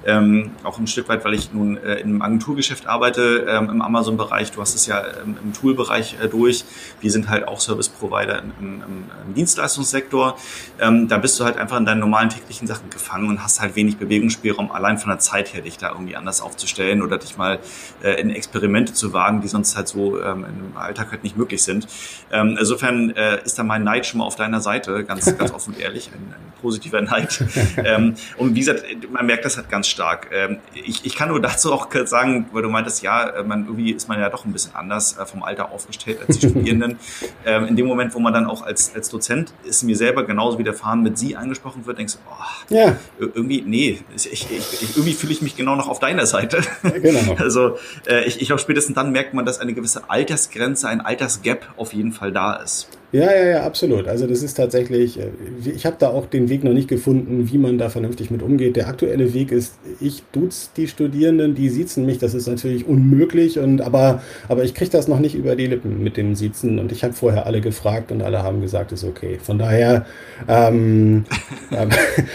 ähm, 0.06 0.52
auch 0.64 0.78
ein 0.78 0.86
Stück 0.86 1.08
weit, 1.08 1.24
weil 1.24 1.34
ich 1.34 1.52
nun 1.52 1.76
äh, 1.76 1.96
im 1.96 2.22
Agenturgeschäft 2.22 2.86
arbeite, 2.86 3.46
ähm, 3.48 3.70
im 3.70 3.82
Amazon-Bereich. 3.82 4.52
Du 4.52 4.60
hast 4.60 4.74
es 4.74 4.86
ja 4.86 5.02
ähm, 5.22 5.36
im 5.42 5.52
Tool-Bereich 5.52 6.16
äh, 6.22 6.28
durch. 6.28 6.64
Wir 7.00 7.10
sind 7.10 7.28
halt 7.28 7.46
auch 7.48 7.60
Service-Provider 7.60 8.40
im, 8.40 8.52
im, 8.60 8.82
im, 9.26 9.34
Dienstleistungssektor. 9.34 10.36
Ähm, 10.80 11.08
da 11.08 11.18
bist 11.18 11.38
du 11.38 11.44
halt 11.44 11.56
einfach 11.56 11.76
in 11.78 11.84
deinen 11.84 12.00
normalen 12.00 12.28
täglichen 12.28 12.66
Sachen 12.66 12.90
gefangen 12.90 13.28
und 13.28 13.42
hast 13.42 13.60
halt 13.60 13.76
wenig 13.76 13.96
Bewegungsspielraum, 13.96 14.70
allein 14.70 14.98
von 14.98 15.10
der 15.10 15.18
Zeit 15.18 15.52
her, 15.52 15.62
dich 15.62 15.78
da 15.78 15.90
irgendwie 15.90 16.16
anders 16.16 16.40
aufzustellen 16.40 17.02
oder 17.02 17.18
dich 17.18 17.36
mal 17.36 17.58
äh, 18.02 18.20
in 18.20 18.30
Experimente 18.30 18.92
zu 18.92 19.12
wagen, 19.12 19.40
die 19.40 19.48
sonst 19.48 19.76
halt 19.76 19.88
so 19.88 20.20
ähm, 20.20 20.44
im 20.44 20.76
Alltag 20.76 21.10
halt 21.10 21.24
nicht 21.24 21.36
möglich 21.36 21.62
sind. 21.62 21.86
Ähm, 22.30 22.56
insofern 22.58 23.10
äh, 23.10 23.42
ist 23.44 23.58
da 23.58 23.64
mein 23.64 23.84
Neid 23.84 24.06
schon 24.06 24.18
mal 24.18 24.24
auf 24.24 24.36
deiner 24.36 24.60
Seite, 24.60 25.04
ganz, 25.04 25.36
ganz 25.36 25.50
offen 25.54 25.74
und 25.74 25.80
ehrlich, 25.80 26.10
ein, 26.14 26.34
ein 26.34 26.52
positiver 26.60 27.00
Neid. 27.00 27.44
ähm, 27.84 28.14
und 28.36 28.54
wie 28.54 28.60
gesagt, 28.60 28.84
man 29.10 29.26
merkt 29.26 29.44
das 29.44 29.56
halt 29.56 29.68
ganz 29.68 29.87
stark. 29.88 30.28
Ähm, 30.32 30.58
ich, 30.74 31.04
ich 31.04 31.16
kann 31.16 31.28
nur 31.28 31.40
dazu 31.42 31.72
auch 31.72 31.88
sagen, 32.04 32.46
weil 32.52 32.62
du 32.62 32.68
meintest, 32.68 33.02
ja, 33.02 33.28
äh, 33.28 33.42
man, 33.42 33.64
irgendwie 33.64 33.92
ist 33.92 34.08
man 34.08 34.20
ja 34.20 34.30
doch 34.30 34.44
ein 34.44 34.52
bisschen 34.52 34.74
anders 34.74 35.16
äh, 35.18 35.26
vom 35.26 35.42
Alter 35.42 35.72
aufgestellt 35.72 36.20
als 36.26 36.38
die 36.38 36.48
Studierenden. 36.50 36.98
ähm, 37.44 37.66
in 37.66 37.76
dem 37.76 37.86
Moment, 37.86 38.14
wo 38.14 38.20
man 38.20 38.32
dann 38.32 38.46
auch 38.46 38.62
als, 38.62 38.94
als 38.94 39.08
Dozent, 39.08 39.52
ist 39.64 39.82
mir 39.82 39.96
selber 39.96 40.24
genauso 40.24 40.58
widerfahren, 40.58 41.02
mit 41.02 41.18
sie 41.18 41.36
angesprochen 41.36 41.86
wird, 41.86 41.98
denkst 41.98 42.14
du, 42.14 42.18
oh, 42.30 42.74
ja. 42.74 42.96
irgendwie, 43.18 43.62
nee, 43.62 44.00
ich, 44.14 44.32
ich, 44.32 44.96
irgendwie 44.96 45.12
fühle 45.12 45.32
ich 45.32 45.42
mich 45.42 45.56
genau 45.56 45.76
noch 45.76 45.88
auf 45.88 45.98
deiner 45.98 46.26
Seite. 46.26 46.60
Ja, 46.82 46.90
genau. 46.90 47.36
Also 47.48 47.78
äh, 48.06 48.24
ich, 48.24 48.40
ich 48.40 48.48
glaube, 48.48 48.60
spätestens 48.60 48.94
dann 48.94 49.12
merkt 49.12 49.32
man, 49.32 49.46
dass 49.46 49.60
eine 49.60 49.72
gewisse 49.72 50.10
Altersgrenze, 50.10 50.88
ein 50.88 51.00
Altersgap 51.00 51.66
auf 51.76 51.94
jeden 51.94 52.12
Fall 52.12 52.32
da 52.32 52.54
ist. 52.54 52.88
Ja, 53.10 53.32
ja, 53.34 53.44
ja, 53.46 53.62
absolut. 53.62 54.06
Also 54.06 54.26
das 54.26 54.42
ist 54.42 54.52
tatsächlich, 54.52 55.18
äh, 55.18 55.30
ich 55.64 55.86
habe 55.86 55.96
da 55.98 56.10
auch 56.10 56.26
den 56.26 56.50
Weg 56.50 56.62
noch 56.62 56.74
nicht 56.74 56.88
gefunden, 56.88 57.50
wie 57.50 57.56
man 57.56 57.78
da 57.78 57.88
vernünftig 57.88 58.30
mit 58.30 58.42
umgeht. 58.42 58.76
Der 58.76 58.86
aktuelle 58.86 59.32
Weg 59.32 59.50
ist, 59.50 59.78
ich 59.98 60.24
duz 60.30 60.72
die 60.76 60.88
Studierenden, 60.88 61.54
die 61.54 61.70
siezen 61.70 62.04
mich, 62.04 62.18
das 62.18 62.34
ist 62.34 62.46
natürlich 62.46 62.86
unmöglich, 62.86 63.58
und 63.58 63.80
aber, 63.80 64.20
aber 64.46 64.64
ich 64.64 64.74
kriege 64.74 64.90
das 64.90 65.08
noch 65.08 65.20
nicht 65.20 65.34
über 65.34 65.56
die 65.56 65.66
Lippen 65.66 66.02
mit 66.02 66.18
dem 66.18 66.34
Siezen 66.34 66.78
und 66.78 66.92
ich 66.92 67.02
habe 67.02 67.14
vorher 67.14 67.46
alle 67.46 67.62
gefragt 67.62 68.12
und 68.12 68.20
alle 68.20 68.42
haben 68.42 68.60
gesagt, 68.60 68.92
ist 68.92 69.04
okay. 69.04 69.38
Von 69.42 69.58
daher, 69.58 70.04
ähm, 70.46 71.24
ähm, 71.72 71.88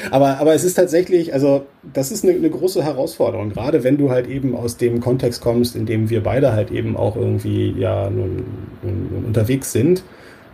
aber, 0.09 0.39
aber 0.39 0.55
es 0.55 0.63
ist 0.63 0.73
tatsächlich, 0.73 1.35
also 1.35 1.67
das 1.93 2.11
ist 2.11 2.23
eine, 2.23 2.33
eine 2.33 2.49
große 2.49 2.83
Herausforderung, 2.83 3.51
gerade 3.51 3.83
wenn 3.83 3.99
du 3.99 4.09
halt 4.09 4.27
eben 4.27 4.55
aus 4.55 4.77
dem 4.77 5.01
Kontext 5.01 5.39
kommst, 5.39 5.75
in 5.75 5.85
dem 5.85 6.09
wir 6.09 6.23
beide 6.23 6.53
halt 6.53 6.71
eben 6.71 6.97
auch 6.97 7.15
irgendwie 7.15 7.75
ja 7.77 8.09
nun, 8.09 8.43
nun 8.81 9.25
unterwegs 9.27 9.71
sind 9.71 10.01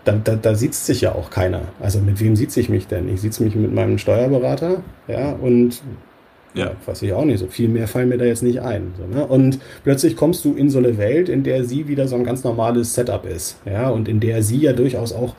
da, 0.10 0.20
da, 0.24 0.36
da 0.36 0.56
sieht 0.56 0.74
sich 0.74 1.02
ja 1.02 1.14
auch 1.14 1.30
keiner. 1.30 1.62
Also 1.80 2.00
mit 2.00 2.20
wem 2.20 2.36
sieht 2.36 2.52
sich 2.52 2.70
mich 2.70 2.88
denn? 2.88 3.08
Ich 3.14 3.22
sitze 3.22 3.44
mich 3.44 3.56
mit 3.56 3.74
meinem 3.74 3.98
Steuerberater, 3.98 4.82
ja, 5.08 5.34
und 5.34 5.82
ja. 6.56 6.66
ja, 6.66 6.72
weiß 6.86 7.04
ich 7.04 7.14
auch 7.14 7.26
nicht, 7.26 7.40
so 7.40 7.48
viel 7.48 7.70
mehr 7.70 7.88
fallen 7.88 8.10
mir 8.10 8.18
da 8.18 8.26
jetzt 8.26 8.44
nicht 8.44 8.62
ein. 8.62 8.94
So, 8.98 9.06
ne? 9.06 9.26
Und 9.26 9.60
plötzlich 9.84 10.16
kommst 10.16 10.44
du 10.46 10.54
in 10.54 10.70
so 10.70 10.80
eine 10.80 10.98
Welt, 10.98 11.30
in 11.30 11.44
der 11.44 11.64
sie 11.64 11.88
wieder 11.88 12.08
so 12.08 12.16
ein 12.16 12.24
ganz 12.24 12.44
normales 12.44 12.96
Setup 12.96 13.26
ist, 13.26 13.58
ja, 13.66 13.90
und 13.90 14.08
in 14.08 14.20
der 14.20 14.42
sie 14.42 14.58
ja 14.58 14.74
durchaus 14.74 15.14
auch 15.14 15.36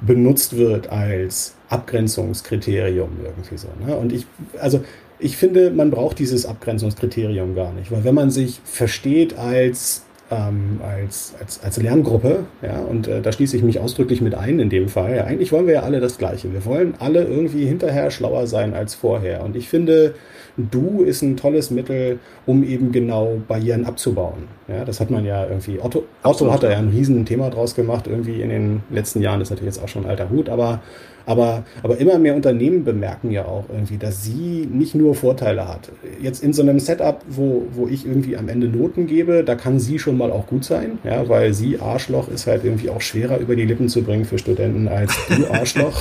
benutzt 0.00 0.56
wird 0.56 0.90
als 0.90 1.54
Abgrenzungskriterium 1.68 3.10
irgendwie 3.22 3.56
so. 3.56 3.68
Ne? 3.84 3.96
Und 3.96 4.12
ich, 4.12 4.26
also 4.60 4.82
ich 5.18 5.36
finde, 5.36 5.70
man 5.70 5.90
braucht 5.90 6.18
dieses 6.18 6.46
Abgrenzungskriterium 6.46 7.54
gar 7.54 7.72
nicht, 7.72 7.90
weil 7.90 8.04
wenn 8.04 8.14
man 8.14 8.30
sich 8.30 8.60
versteht 8.64 9.38
als 9.38 10.05
ähm, 10.30 10.80
als, 10.82 11.34
als, 11.40 11.62
als 11.62 11.76
Lerngruppe, 11.76 12.40
ja, 12.62 12.80
und 12.80 13.06
äh, 13.08 13.22
da 13.22 13.32
schließe 13.32 13.56
ich 13.56 13.62
mich 13.62 13.78
ausdrücklich 13.78 14.20
mit 14.20 14.34
ein 14.34 14.58
in 14.58 14.70
dem 14.70 14.88
Fall. 14.88 15.16
Ja, 15.16 15.24
eigentlich 15.24 15.52
wollen 15.52 15.66
wir 15.66 15.74
ja 15.74 15.82
alle 15.82 16.00
das 16.00 16.18
Gleiche. 16.18 16.52
Wir 16.52 16.64
wollen 16.64 16.94
alle 16.98 17.24
irgendwie 17.24 17.66
hinterher 17.66 18.10
schlauer 18.10 18.46
sein 18.46 18.74
als 18.74 18.94
vorher. 18.94 19.44
Und 19.44 19.56
ich 19.56 19.68
finde, 19.68 20.14
Du 20.56 21.02
ist 21.02 21.20
ein 21.20 21.36
tolles 21.36 21.70
Mittel, 21.70 22.18
um 22.46 22.64
eben 22.64 22.90
genau 22.90 23.38
Barrieren 23.46 23.84
abzubauen. 23.84 24.44
Ja, 24.68 24.86
das 24.86 25.00
hat 25.00 25.10
man 25.10 25.26
ja 25.26 25.44
irgendwie, 25.46 25.78
Otto, 25.80 26.04
Otto 26.22 26.50
hat 26.50 26.62
da 26.62 26.70
ja 26.70 26.78
ein 26.78 26.88
riesen 26.88 27.26
Thema 27.26 27.50
draus 27.50 27.74
gemacht, 27.74 28.06
irgendwie 28.06 28.40
in 28.40 28.48
den 28.48 28.82
letzten 28.88 29.20
Jahren, 29.20 29.40
das 29.40 29.48
ist 29.48 29.50
natürlich 29.50 29.74
jetzt 29.74 29.84
auch 29.84 29.88
schon 29.88 30.04
ein 30.04 30.10
alter 30.10 30.30
Hut, 30.30 30.48
aber 30.48 30.80
aber, 31.26 31.64
aber 31.82 31.98
immer 31.98 32.18
mehr 32.18 32.36
Unternehmen 32.36 32.84
bemerken 32.84 33.32
ja 33.32 33.44
auch 33.44 33.64
irgendwie, 33.68 33.98
dass 33.98 34.24
sie 34.24 34.68
nicht 34.72 34.94
nur 34.94 35.14
Vorteile 35.14 35.68
hat. 35.68 35.90
Jetzt 36.20 36.42
in 36.42 36.52
so 36.52 36.62
einem 36.62 36.78
Setup, 36.78 37.22
wo, 37.28 37.66
wo 37.72 37.88
ich 37.88 38.06
irgendwie 38.06 38.36
am 38.36 38.48
Ende 38.48 38.68
Noten 38.68 39.06
gebe, 39.06 39.42
da 39.44 39.56
kann 39.56 39.80
sie 39.80 39.98
schon 39.98 40.16
mal 40.16 40.30
auch 40.30 40.46
gut 40.46 40.64
sein, 40.64 40.98
ja, 41.04 41.28
weil 41.28 41.52
sie 41.52 41.80
Arschloch 41.80 42.28
ist 42.28 42.46
halt 42.46 42.64
irgendwie 42.64 42.90
auch 42.90 43.00
schwerer 43.00 43.38
über 43.38 43.56
die 43.56 43.64
Lippen 43.64 43.88
zu 43.88 44.02
bringen 44.02 44.24
für 44.24 44.38
Studenten 44.38 44.86
als 44.88 45.14
du 45.28 45.46
Arschloch. 45.52 46.00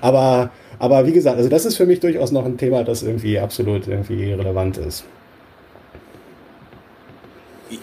aber, 0.00 0.50
aber 0.78 1.06
wie 1.06 1.12
gesagt, 1.12 1.36
also 1.36 1.48
das 1.48 1.64
ist 1.64 1.76
für 1.76 1.86
mich 1.86 2.00
durchaus 2.00 2.32
noch 2.32 2.44
ein 2.44 2.58
Thema, 2.58 2.82
das 2.82 3.04
irgendwie 3.04 3.38
absolut 3.38 3.86
irgendwie 3.86 4.32
relevant 4.32 4.76
ist. 4.76 5.04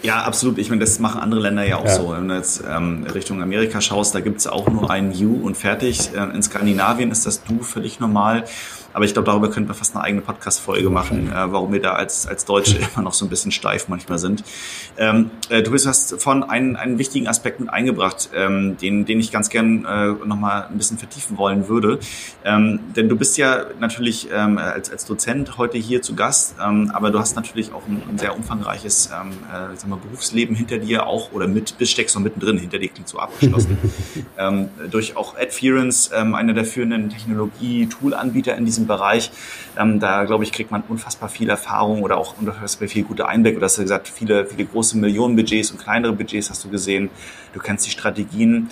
Ja, 0.02 0.22
absolut. 0.22 0.58
Ich 0.58 0.70
meine, 0.70 0.80
das 0.80 0.98
machen 0.98 1.20
andere 1.20 1.40
Länder 1.40 1.64
ja 1.64 1.76
auch 1.76 1.84
ja. 1.84 1.94
so. 1.94 2.12
Wenn 2.12 2.28
du 2.28 2.36
jetzt 2.36 2.62
ähm, 2.68 3.06
Richtung 3.12 3.42
Amerika 3.42 3.80
schaust, 3.80 4.14
da 4.14 4.20
gibt 4.20 4.40
es 4.40 4.46
auch 4.46 4.68
nur 4.68 4.90
ein 4.90 5.12
You 5.12 5.40
und 5.42 5.56
fertig. 5.56 6.10
Äh, 6.14 6.34
in 6.34 6.42
Skandinavien 6.42 7.10
ist 7.10 7.26
das 7.26 7.42
Du 7.42 7.62
völlig 7.62 8.00
normal. 8.00 8.44
Aber 8.92 9.04
ich 9.04 9.12
glaube, 9.12 9.26
darüber 9.26 9.50
könnten 9.50 9.68
wir 9.68 9.74
fast 9.74 9.94
eine 9.94 10.04
eigene 10.04 10.22
Podcast-Folge 10.22 10.90
machen, 10.90 11.30
äh, 11.30 11.52
warum 11.52 11.72
wir 11.72 11.80
da 11.80 11.92
als, 11.92 12.26
als 12.26 12.44
Deutsche 12.44 12.78
immer 12.94 13.04
noch 13.04 13.14
so 13.14 13.24
ein 13.24 13.28
bisschen 13.28 13.52
steif 13.52 13.88
manchmal 13.88 14.18
sind. 14.18 14.44
Ähm, 14.96 15.30
äh, 15.48 15.62
du 15.62 15.72
hast 15.72 16.20
von 16.20 16.42
einen, 16.42 16.76
einen 16.76 16.98
wichtigen 16.98 17.28
Aspekt 17.28 17.60
mit 17.60 17.70
eingebracht, 17.70 18.30
ähm, 18.34 18.76
den, 18.76 19.04
den 19.04 19.20
ich 19.20 19.30
ganz 19.30 19.48
gern 19.48 19.84
äh, 19.84 20.08
nochmal 20.26 20.66
ein 20.70 20.76
bisschen 20.76 20.98
vertiefen 20.98 21.38
wollen 21.38 21.68
würde. 21.68 21.98
Ähm, 22.44 22.80
denn 22.96 23.08
du 23.08 23.16
bist 23.16 23.38
ja 23.38 23.66
natürlich 23.78 24.28
ähm, 24.32 24.58
als, 24.58 24.90
als 24.90 25.04
Dozent 25.04 25.58
heute 25.58 25.78
hier 25.78 26.02
zu 26.02 26.14
Gast, 26.14 26.56
ähm, 26.62 26.90
aber 26.92 27.10
du 27.10 27.18
hast 27.18 27.36
natürlich 27.36 27.72
auch 27.72 27.86
ein, 27.86 28.02
ein 28.08 28.18
sehr 28.18 28.36
umfangreiches 28.36 29.10
ähm, 29.10 29.30
äh, 29.48 29.76
sagen 29.76 29.90
wir, 29.90 29.96
Berufsleben 29.96 30.54
hinter 30.56 30.78
dir 30.78 31.06
auch 31.06 31.32
oder 31.32 31.46
mit 31.46 31.78
bist 31.78 31.92
steckst 31.92 32.14
noch 32.14 32.22
mittendrin, 32.22 32.58
hinter 32.58 32.78
dir 32.78 32.88
klingt 32.88 33.08
so 33.08 33.18
abgeschlossen. 33.18 33.78
ähm, 34.38 34.68
durch 34.90 35.16
auch 35.16 35.36
Adference, 35.36 36.10
ähm, 36.14 36.34
einer 36.34 36.52
der 36.52 36.64
führenden 36.64 37.10
Technologie-Tool-Anbieter 37.10 38.56
in 38.56 38.64
diesem 38.64 38.79
diesem 38.80 38.86
Bereich. 38.86 39.30
Ähm, 39.78 40.00
da, 40.00 40.24
glaube 40.24 40.44
ich, 40.44 40.52
kriegt 40.52 40.70
man 40.70 40.82
unfassbar 40.88 41.28
viel 41.28 41.48
Erfahrung 41.48 42.02
oder 42.02 42.16
auch 42.16 42.34
unfassbar 42.38 42.88
viel 42.88 43.04
gute 43.04 43.28
Einblicke. 43.28 43.58
Du 43.58 43.64
hast 43.64 43.76
ja 43.76 43.82
gesagt, 43.82 44.08
viele, 44.08 44.46
viele 44.46 44.64
große 44.64 44.96
Millionenbudgets 44.98 45.70
und 45.70 45.78
kleinere 45.78 46.12
Budgets 46.12 46.50
hast 46.50 46.64
du 46.64 46.70
gesehen. 46.70 47.10
Du 47.52 47.60
kennst 47.60 47.86
die 47.86 47.90
Strategien. 47.90 48.70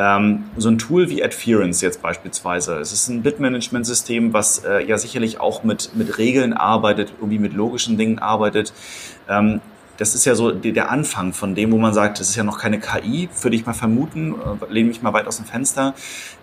Ähm, 0.00 0.44
so 0.56 0.68
ein 0.68 0.78
Tool 0.78 1.10
wie 1.10 1.24
Adference 1.24 1.80
jetzt 1.80 2.00
beispielsweise. 2.00 2.76
Es 2.76 2.92
ist 2.92 3.08
ein 3.08 3.22
Bitmanagement-System, 3.22 4.32
was 4.32 4.64
äh, 4.64 4.86
ja 4.86 4.96
sicherlich 4.96 5.40
auch 5.40 5.64
mit, 5.64 5.90
mit 5.94 6.18
Regeln 6.18 6.52
arbeitet, 6.52 7.12
irgendwie 7.18 7.40
mit 7.40 7.52
logischen 7.52 7.98
Dingen 7.98 8.20
arbeitet. 8.20 8.72
Ähm, 9.28 9.60
das 9.98 10.14
ist 10.14 10.24
ja 10.24 10.34
so 10.36 10.52
der 10.52 10.90
Anfang 10.90 11.32
von 11.32 11.56
dem, 11.56 11.72
wo 11.72 11.76
man 11.76 11.92
sagt, 11.92 12.20
das 12.20 12.30
ist 12.30 12.36
ja 12.36 12.44
noch 12.44 12.58
keine 12.58 12.78
KI, 12.78 13.28
würde 13.42 13.56
ich 13.56 13.66
mal 13.66 13.72
vermuten, 13.72 14.34
äh, 14.34 14.72
lehne 14.72 14.88
mich 14.88 15.02
mal 15.02 15.12
weit 15.12 15.26
aus 15.26 15.36
dem 15.36 15.44
Fenster. 15.44 15.94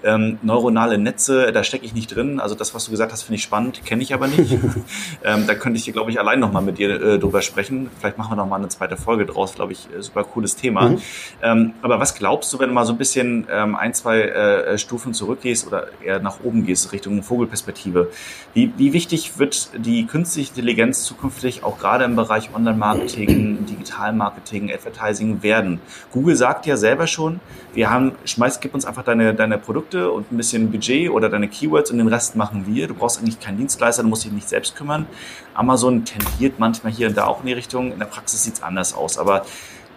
Ähm, 0.03 0.37
neuronale 0.43 0.97
Netze, 0.97 1.51
da 1.53 1.63
stecke 1.63 1.85
ich 1.85 1.93
nicht 1.93 2.13
drin. 2.13 2.39
Also 2.39 2.53
das, 2.53 2.75
was 2.75 2.85
du 2.85 2.91
gesagt 2.91 3.13
hast, 3.13 3.23
finde 3.23 3.37
ich 3.37 3.43
spannend, 3.43 3.85
kenne 3.85 4.03
ich 4.03 4.13
aber 4.13 4.27
nicht. 4.27 4.51
ähm, 5.23 5.47
da 5.47 5.55
könnte 5.55 5.79
ich, 5.79 5.91
glaube 5.91 6.11
ich, 6.11 6.19
allein 6.19 6.39
noch 6.39 6.51
mal 6.51 6.61
mit 6.61 6.77
dir 6.77 7.01
äh, 7.01 7.17
drüber 7.17 7.41
sprechen. 7.41 7.89
Vielleicht 7.99 8.17
machen 8.17 8.31
wir 8.31 8.35
noch 8.35 8.47
mal 8.47 8.57
eine 8.57 8.67
zweite 8.67 8.97
Folge 8.97 9.25
draus, 9.25 9.55
glaube 9.55 9.71
ich, 9.71 9.87
äh, 9.97 10.01
super 10.01 10.25
cooles 10.25 10.57
Thema. 10.57 10.89
Mhm. 10.89 11.01
Ähm, 11.41 11.73
aber 11.81 11.99
was 11.99 12.15
glaubst 12.15 12.51
du, 12.51 12.59
wenn 12.59 12.69
du 12.69 12.75
mal 12.75 12.85
so 12.85 12.93
ein 12.93 12.97
bisschen 12.97 13.47
ähm, 13.49 13.75
ein, 13.75 13.93
zwei 13.93 14.21
äh, 14.21 14.77
Stufen 14.77 15.13
zurückgehst 15.13 15.65
oder 15.65 15.87
eher 16.03 16.19
nach 16.19 16.39
oben 16.43 16.65
gehst, 16.65 16.91
Richtung 16.91 17.23
Vogelperspektive? 17.23 18.11
Wie, 18.53 18.73
wie 18.77 18.91
wichtig 18.91 19.39
wird 19.39 19.69
die 19.77 20.05
künstliche 20.05 20.49
Intelligenz 20.49 21.03
zukünftig 21.05 21.63
auch 21.63 21.79
gerade 21.79 22.03
im 22.03 22.17
Bereich 22.17 22.49
Online-Marketing 22.53 23.44
Digital-Marketing, 23.65 24.71
Advertising 24.71 25.43
werden. 25.43 25.79
Google 26.12 26.36
sagt 26.36 26.65
ja 26.65 26.77
selber 26.77 27.08
schon, 27.08 27.39
wir 27.73 27.89
haben, 27.89 28.13
schmeiß, 28.25 28.60
gib 28.60 28.73
uns 28.73 28.86
einfach 28.86 29.03
deine, 29.03 29.34
deine 29.34 29.58
Produkte 29.58 30.12
und 30.12 30.31
ein 30.31 30.38
bisschen 30.38 30.71
Budget 30.71 31.10
oder 31.10 31.29
deine 31.29 31.47
Keywords 31.47 31.91
und 31.91 31.97
den 31.97 32.08
Rest 32.08 32.36
machen 32.36 32.65
wir. 32.67 32.88
Du 32.88 32.93
brauchst 32.93 33.19
eigentlich 33.19 33.39
keinen 33.39 33.58
Dienstleister, 33.58 34.03
du 34.03 34.10
musst 34.10 34.25
dich 34.25 34.31
nicht 34.31 34.49
selbst 34.49 34.75
kümmern. 34.75 35.05
Amazon 35.53 36.05
tendiert 36.05 36.60
manchmal 36.60 36.91
hier 36.91 37.08
und 37.08 37.17
da 37.17 37.25
auch 37.25 37.41
in 37.41 37.47
die 37.47 37.53
Richtung. 37.53 37.91
In 37.91 37.99
der 37.99 38.05
Praxis 38.05 38.43
sieht 38.43 38.55
es 38.55 38.63
anders 38.63 38.93
aus. 38.93 39.17
Aber 39.17 39.45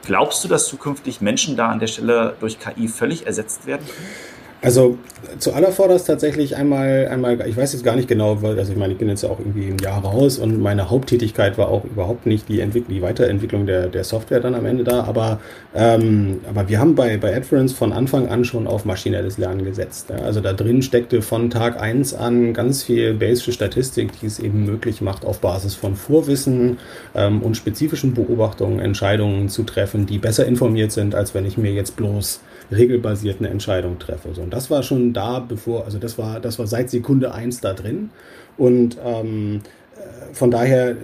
glaubst 0.05 0.45
du, 0.45 0.49
dass 0.49 0.67
zukünftig 0.67 1.21
Menschen 1.21 1.57
da 1.57 1.69
an 1.69 1.79
der 1.79 1.87
Stelle 1.87 2.37
durch 2.41 2.59
KI 2.59 2.89
völlig 2.89 3.27
ersetzt 3.27 3.67
werden 3.67 3.87
können? 3.87 4.38
Also 4.61 4.99
zuallervorderst 5.39 6.09
tatsächlich 6.09 6.57
einmal, 6.57 7.09
einmal, 7.09 7.47
ich 7.47 7.57
weiß 7.57 7.73
jetzt 7.75 7.85
gar 7.85 7.95
nicht 7.95 8.09
genau, 8.09 8.43
weil, 8.43 8.59
also 8.59 8.73
ich 8.73 8.79
meine, 8.79 8.93
ich 8.93 8.99
bin 8.99 9.09
jetzt 9.09 9.23
ja 9.23 9.29
auch 9.29 9.39
irgendwie 9.39 9.69
ein 9.69 9.79
Jahr 9.79 10.03
raus 10.05 10.39
und 10.39 10.61
meine 10.61 10.91
Haupttätigkeit 10.91 11.59
war 11.59 11.69
auch 11.69 11.85
überhaupt 11.85 12.27
nicht 12.27 12.49
die, 12.49 12.61
Entwick 12.61 12.89
die 12.89 13.01
Weiterentwicklung 13.01 13.67
der, 13.67 13.87
der 13.87 14.03
Software 14.03 14.41
dann 14.41 14.57
am 14.57 14.67
Ende 14.67 14.83
da, 14.83 15.05
aber, 15.05 15.39
ähm, 15.77 16.41
aber 16.49 16.69
wir 16.69 16.81
haben 16.81 16.97
bei, 16.97 17.17
bei 17.19 17.37
Adference 17.37 17.73
von 17.73 17.93
Anfang 17.93 18.29
an 18.29 18.45
schon 18.45 18.67
auf 18.67 18.85
maschinelles 18.85 19.39
Lernen 19.39 19.65
gesetzt. 19.65 20.11
Ja? 20.11 20.17
Also 20.25 20.41
da 20.41 20.53
drin 20.53 20.83
steckte 20.83 21.23
von 21.23 21.51
Tag 21.51 21.81
eins 21.81 22.13
an 22.13 22.53
ganz 22.53 22.83
viel 22.83 23.15
basische 23.15 23.53
Statistik, 23.53 24.19
die 24.21 24.27
es 24.27 24.41
eben 24.41 24.65
möglich 24.65 25.01
macht, 25.03 25.25
auf 25.25 25.39
Basis 25.39 25.77
von 25.77 25.95
Vorwissen 25.95 26.79
ähm, 27.15 27.43
und 27.43 27.57
spezifischen 27.57 28.13
Beobachtungen 28.13 28.81
Entscheidungen 28.81 29.49
zu 29.49 29.63
treffen, 29.63 30.07
die 30.07 30.19
besser 30.19 30.47
informiert 30.47 30.91
sind, 30.91 31.15
als 31.15 31.33
wenn 31.35 31.47
ich 31.47 31.59
mir 31.59 31.73
jetzt 31.73 31.95
bloß 31.95 32.41
regelbasiert 32.71 33.41
eine 33.41 33.49
Entscheidung 33.49 33.99
treffe. 33.99 34.35
So, 34.35 34.43
und 34.43 34.53
das 34.53 34.71
war 34.71 34.83
schon 34.83 35.13
da, 35.13 35.39
bevor, 35.41 35.85
also 35.85 35.99
das 35.99 36.19
war, 36.19 36.41
das 36.41 36.59
war 36.59 36.67
seit 36.67 36.91
Sekunde 36.91 37.33
eins 37.33 37.61
da 37.61 37.73
drin. 37.75 38.11
Und 38.57 38.99
ähm, 39.05 39.61
äh, 39.97 40.35
von 40.35 40.51
daher, 40.51 40.91
äh, 40.91 40.97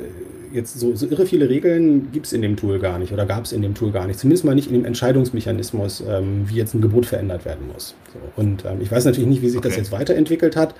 jetzt 0.52 0.78
so, 0.78 0.94
so 0.94 1.06
irre 1.06 1.26
viele 1.26 1.48
Regeln 1.48 2.12
gibt 2.12 2.26
es 2.26 2.32
in 2.32 2.40
dem 2.40 2.56
Tool 2.56 2.78
gar 2.78 2.98
nicht 2.98 3.12
oder 3.12 3.26
gab 3.26 3.44
es 3.44 3.52
in 3.52 3.60
dem 3.60 3.74
Tool 3.74 3.90
gar 3.90 4.06
nicht. 4.06 4.18
Zumindest 4.20 4.44
mal 4.44 4.54
nicht 4.54 4.68
in 4.68 4.74
dem 4.74 4.84
Entscheidungsmechanismus, 4.84 6.04
ähm, 6.08 6.44
wie 6.46 6.54
jetzt 6.54 6.74
ein 6.74 6.80
Gebot 6.80 7.06
verändert 7.06 7.44
werden 7.44 7.66
muss. 7.72 7.94
So, 8.12 8.40
und 8.40 8.64
ähm, 8.64 8.80
ich 8.80 8.90
weiß 8.90 9.04
natürlich 9.04 9.28
nicht, 9.28 9.42
wie 9.42 9.48
sich 9.48 9.58
okay. 9.58 9.68
das 9.68 9.76
jetzt 9.76 9.92
weiterentwickelt 9.92 10.56
hat. 10.56 10.74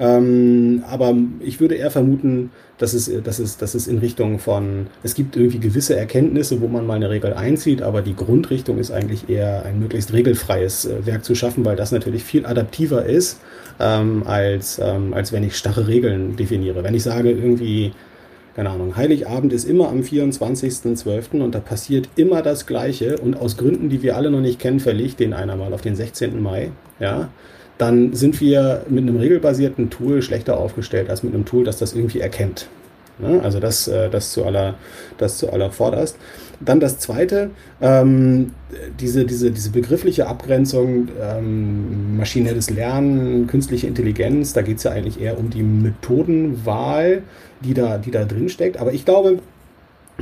Ähm, 0.00 0.84
aber 0.88 1.14
ich 1.40 1.60
würde 1.60 1.74
eher 1.74 1.90
vermuten, 1.90 2.50
dass 2.78 2.94
es, 2.94 3.10
dass, 3.24 3.40
es, 3.40 3.56
dass 3.56 3.74
es 3.74 3.88
in 3.88 3.98
Richtung 3.98 4.38
von, 4.38 4.86
es 5.02 5.14
gibt 5.14 5.36
irgendwie 5.36 5.58
gewisse 5.58 5.96
Erkenntnisse, 5.96 6.60
wo 6.60 6.68
man 6.68 6.86
mal 6.86 6.94
eine 6.94 7.10
Regel 7.10 7.34
einzieht, 7.34 7.82
aber 7.82 8.02
die 8.02 8.14
Grundrichtung 8.14 8.78
ist 8.78 8.92
eigentlich 8.92 9.28
eher 9.28 9.64
ein 9.64 9.80
möglichst 9.80 10.12
regelfreies 10.12 10.84
äh, 10.84 11.04
Werk 11.06 11.24
zu 11.24 11.34
schaffen, 11.34 11.64
weil 11.64 11.74
das 11.74 11.90
natürlich 11.90 12.22
viel 12.22 12.46
adaptiver 12.46 13.04
ist, 13.04 13.40
ähm, 13.80 14.22
als, 14.24 14.80
ähm, 14.82 15.12
als 15.14 15.32
wenn 15.32 15.42
ich 15.42 15.56
starre 15.56 15.88
Regeln 15.88 16.36
definiere. 16.36 16.84
Wenn 16.84 16.94
ich 16.94 17.02
sage, 17.02 17.32
irgendwie, 17.32 17.92
keine 18.54 18.70
Ahnung, 18.70 18.96
Heiligabend 18.96 19.52
ist 19.52 19.64
immer 19.64 19.88
am 19.88 20.00
24.12. 20.02 21.40
und 21.42 21.56
da 21.56 21.60
passiert 21.60 22.08
immer 22.14 22.42
das 22.42 22.66
Gleiche 22.66 23.16
und 23.18 23.36
aus 23.36 23.56
Gründen, 23.56 23.88
die 23.88 24.02
wir 24.02 24.16
alle 24.16 24.30
noch 24.30 24.40
nicht 24.40 24.60
kennen, 24.60 24.78
verlegt 24.78 25.18
den 25.18 25.32
einer 25.32 25.56
mal 25.56 25.72
auf 25.72 25.80
den 25.80 25.96
16. 25.96 26.40
Mai, 26.40 26.70
ja, 27.00 27.30
dann 27.78 28.12
sind 28.12 28.40
wir 28.40 28.84
mit 28.88 29.02
einem 29.02 29.16
regelbasierten 29.16 29.88
Tool 29.88 30.20
schlechter 30.22 30.58
aufgestellt 30.58 31.08
als 31.08 31.22
mit 31.22 31.34
einem 31.34 31.44
Tool, 31.44 31.64
das 31.64 31.78
das 31.78 31.94
irgendwie 31.94 32.20
erkennt. 32.20 32.68
Ne? 33.18 33.40
Also 33.42 33.60
das, 33.60 33.88
äh, 33.88 34.10
das 34.10 34.32
zu 34.32 34.44
aller, 34.44 34.74
das 35.16 35.38
zu 35.38 35.52
aller 35.52 35.70
vorderst. 35.70 36.16
Dann 36.60 36.80
das 36.80 36.98
zweite, 36.98 37.50
ähm, 37.80 38.52
diese, 39.00 39.24
diese, 39.24 39.50
diese 39.50 39.70
begriffliche 39.70 40.26
Abgrenzung, 40.26 41.08
ähm, 41.20 42.16
maschinelles 42.16 42.70
Lernen, 42.70 43.46
künstliche 43.46 43.86
Intelligenz, 43.86 44.52
da 44.52 44.62
geht 44.62 44.78
es 44.78 44.84
ja 44.84 44.92
eigentlich 44.92 45.20
eher 45.20 45.38
um 45.38 45.50
die 45.50 45.62
Methodenwahl, 45.62 47.22
die 47.60 47.74
da, 47.74 47.98
die 47.98 48.10
da 48.10 48.24
drin 48.24 48.48
steckt. 48.48 48.76
Aber 48.78 48.92
ich 48.92 49.04
glaube, 49.04 49.38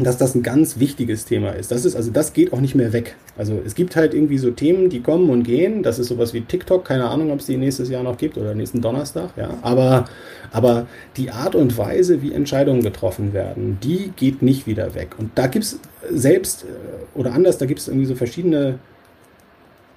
dass 0.04 0.18
das 0.18 0.34
ein 0.34 0.42
ganz 0.42 0.78
wichtiges 0.78 1.24
Thema 1.24 1.50
ist. 1.50 1.70
Das 1.70 1.86
ist, 1.86 1.96
also 1.96 2.10
das 2.10 2.34
geht 2.34 2.52
auch 2.52 2.60
nicht 2.60 2.74
mehr 2.74 2.92
weg. 2.92 3.16
Also 3.38 3.60
es 3.64 3.74
gibt 3.74 3.96
halt 3.96 4.12
irgendwie 4.12 4.36
so 4.36 4.50
Themen, 4.50 4.90
die 4.90 5.00
kommen 5.00 5.30
und 5.30 5.42
gehen. 5.42 5.82
Das 5.82 5.98
ist 5.98 6.08
sowas 6.08 6.34
wie 6.34 6.42
TikTok, 6.42 6.84
keine 6.84 7.08
Ahnung, 7.08 7.30
ob 7.30 7.40
es 7.40 7.46
die 7.46 7.56
nächstes 7.56 7.88
Jahr 7.88 8.02
noch 8.02 8.18
gibt 8.18 8.36
oder 8.36 8.54
nächsten 8.54 8.82
Donnerstag, 8.82 9.30
ja. 9.36 9.56
Aber, 9.62 10.04
aber 10.52 10.86
die 11.16 11.30
Art 11.30 11.54
und 11.54 11.78
Weise, 11.78 12.20
wie 12.20 12.32
Entscheidungen 12.32 12.82
getroffen 12.82 13.32
werden, 13.32 13.78
die 13.82 14.12
geht 14.14 14.42
nicht 14.42 14.66
wieder 14.66 14.94
weg. 14.94 15.14
Und 15.18 15.30
da 15.34 15.46
gibt 15.46 15.64
es 15.64 15.80
selbst 16.10 16.64
äh, 16.64 17.18
oder 17.18 17.32
anders, 17.32 17.56
da 17.56 17.64
gibt 17.64 17.80
es 17.80 17.88
irgendwie 17.88 18.06
so 18.06 18.14
verschiedene 18.14 18.78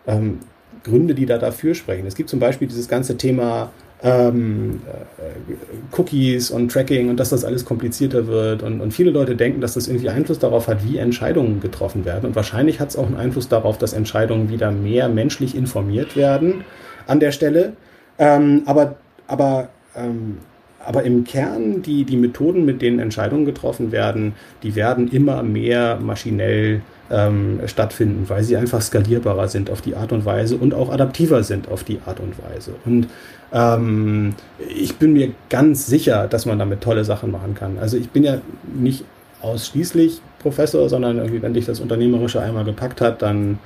ähm, 0.07 0.39
Gründe, 0.85 1.13
die 1.13 1.25
da 1.25 1.37
dafür 1.37 1.75
sprechen. 1.75 2.07
Es 2.07 2.15
gibt 2.15 2.29
zum 2.29 2.39
Beispiel 2.39 2.69
dieses 2.69 2.87
ganze 2.87 3.17
Thema 3.17 3.69
ähm, 4.01 4.81
äh, 4.87 5.97
Cookies 5.97 6.51
und 6.51 6.71
Tracking 6.71 7.09
und 7.09 7.19
dass 7.19 7.29
das 7.29 7.43
alles 7.43 7.65
komplizierter 7.65 8.27
wird. 8.27 8.63
Und, 8.63 8.81
und 8.81 8.93
viele 8.93 9.11
Leute 9.11 9.35
denken, 9.35 9.61
dass 9.61 9.73
das 9.73 9.87
irgendwie 9.87 10.09
Einfluss 10.09 10.39
darauf 10.39 10.67
hat, 10.67 10.85
wie 10.85 10.97
Entscheidungen 10.97 11.59
getroffen 11.59 12.05
werden. 12.05 12.25
Und 12.27 12.35
wahrscheinlich 12.35 12.79
hat 12.79 12.89
es 12.89 12.97
auch 12.97 13.07
einen 13.07 13.17
Einfluss 13.17 13.49
darauf, 13.49 13.77
dass 13.77 13.93
Entscheidungen 13.93 14.49
wieder 14.49 14.71
mehr 14.71 15.09
menschlich 15.09 15.55
informiert 15.55 16.15
werden 16.15 16.63
an 17.07 17.19
der 17.19 17.31
Stelle. 17.31 17.73
Ähm, 18.17 18.63
aber 18.65 18.95
aber 19.27 19.69
ähm, 19.95 20.37
aber 20.85 21.03
im 21.03 21.23
Kern, 21.25 21.81
die, 21.81 22.05
die 22.05 22.17
Methoden, 22.17 22.65
mit 22.65 22.81
denen 22.81 22.99
Entscheidungen 22.99 23.45
getroffen 23.45 23.91
werden, 23.91 24.33
die 24.63 24.75
werden 24.75 25.11
immer 25.11 25.43
mehr 25.43 25.99
maschinell 26.01 26.81
ähm, 27.11 27.59
stattfinden, 27.65 28.25
weil 28.27 28.43
sie 28.43 28.57
einfach 28.57 28.81
skalierbarer 28.81 29.47
sind 29.47 29.69
auf 29.69 29.81
die 29.81 29.95
Art 29.95 30.11
und 30.11 30.25
Weise 30.25 30.57
und 30.57 30.73
auch 30.73 30.91
adaptiver 30.91 31.43
sind 31.43 31.69
auf 31.69 31.83
die 31.83 31.99
Art 32.05 32.19
und 32.19 32.35
Weise. 32.43 32.75
Und 32.85 33.07
ähm, 33.51 34.35
ich 34.67 34.97
bin 34.97 35.13
mir 35.13 35.31
ganz 35.49 35.87
sicher, 35.87 36.27
dass 36.27 36.45
man 36.45 36.59
damit 36.59 36.81
tolle 36.81 37.03
Sachen 37.03 37.31
machen 37.31 37.55
kann. 37.55 37.77
Also 37.79 37.97
ich 37.97 38.09
bin 38.09 38.23
ja 38.23 38.39
nicht 38.73 39.05
ausschließlich 39.41 40.21
Professor, 40.39 40.89
sondern 40.89 41.17
irgendwie, 41.17 41.41
wenn 41.41 41.53
dich 41.53 41.65
das 41.65 41.79
Unternehmerische 41.79 42.41
einmal 42.41 42.65
gepackt 42.65 43.01
hat, 43.01 43.21
dann 43.21 43.59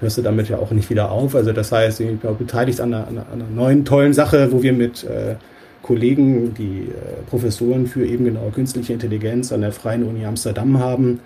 hörst 0.00 0.18
du 0.18 0.22
damit 0.22 0.48
ja 0.48 0.58
auch 0.58 0.70
nicht 0.70 0.90
wieder 0.90 1.10
auf. 1.10 1.34
Also 1.34 1.52
das 1.52 1.72
heißt, 1.72 2.00
ich 2.00 2.18
bin 2.18 2.36
beteiligt 2.36 2.80
an 2.80 2.94
einer, 2.94 3.08
an 3.08 3.24
einer 3.32 3.50
neuen 3.54 3.84
tollen 3.84 4.12
Sache, 4.12 4.50
wo 4.52 4.62
wir 4.62 4.72
mit 4.72 5.04
äh, 5.04 5.36
Kollegen, 5.82 6.54
die 6.54 6.88
äh, 6.88 7.22
Professoren 7.28 7.86
für 7.86 8.04
eben 8.04 8.24
genau 8.24 8.50
künstliche 8.54 8.92
Intelligenz 8.92 9.52
an 9.52 9.62
der 9.62 9.72
Freien 9.72 10.04
Uni 10.04 10.24
Amsterdam 10.24 10.78
haben, 10.78 11.20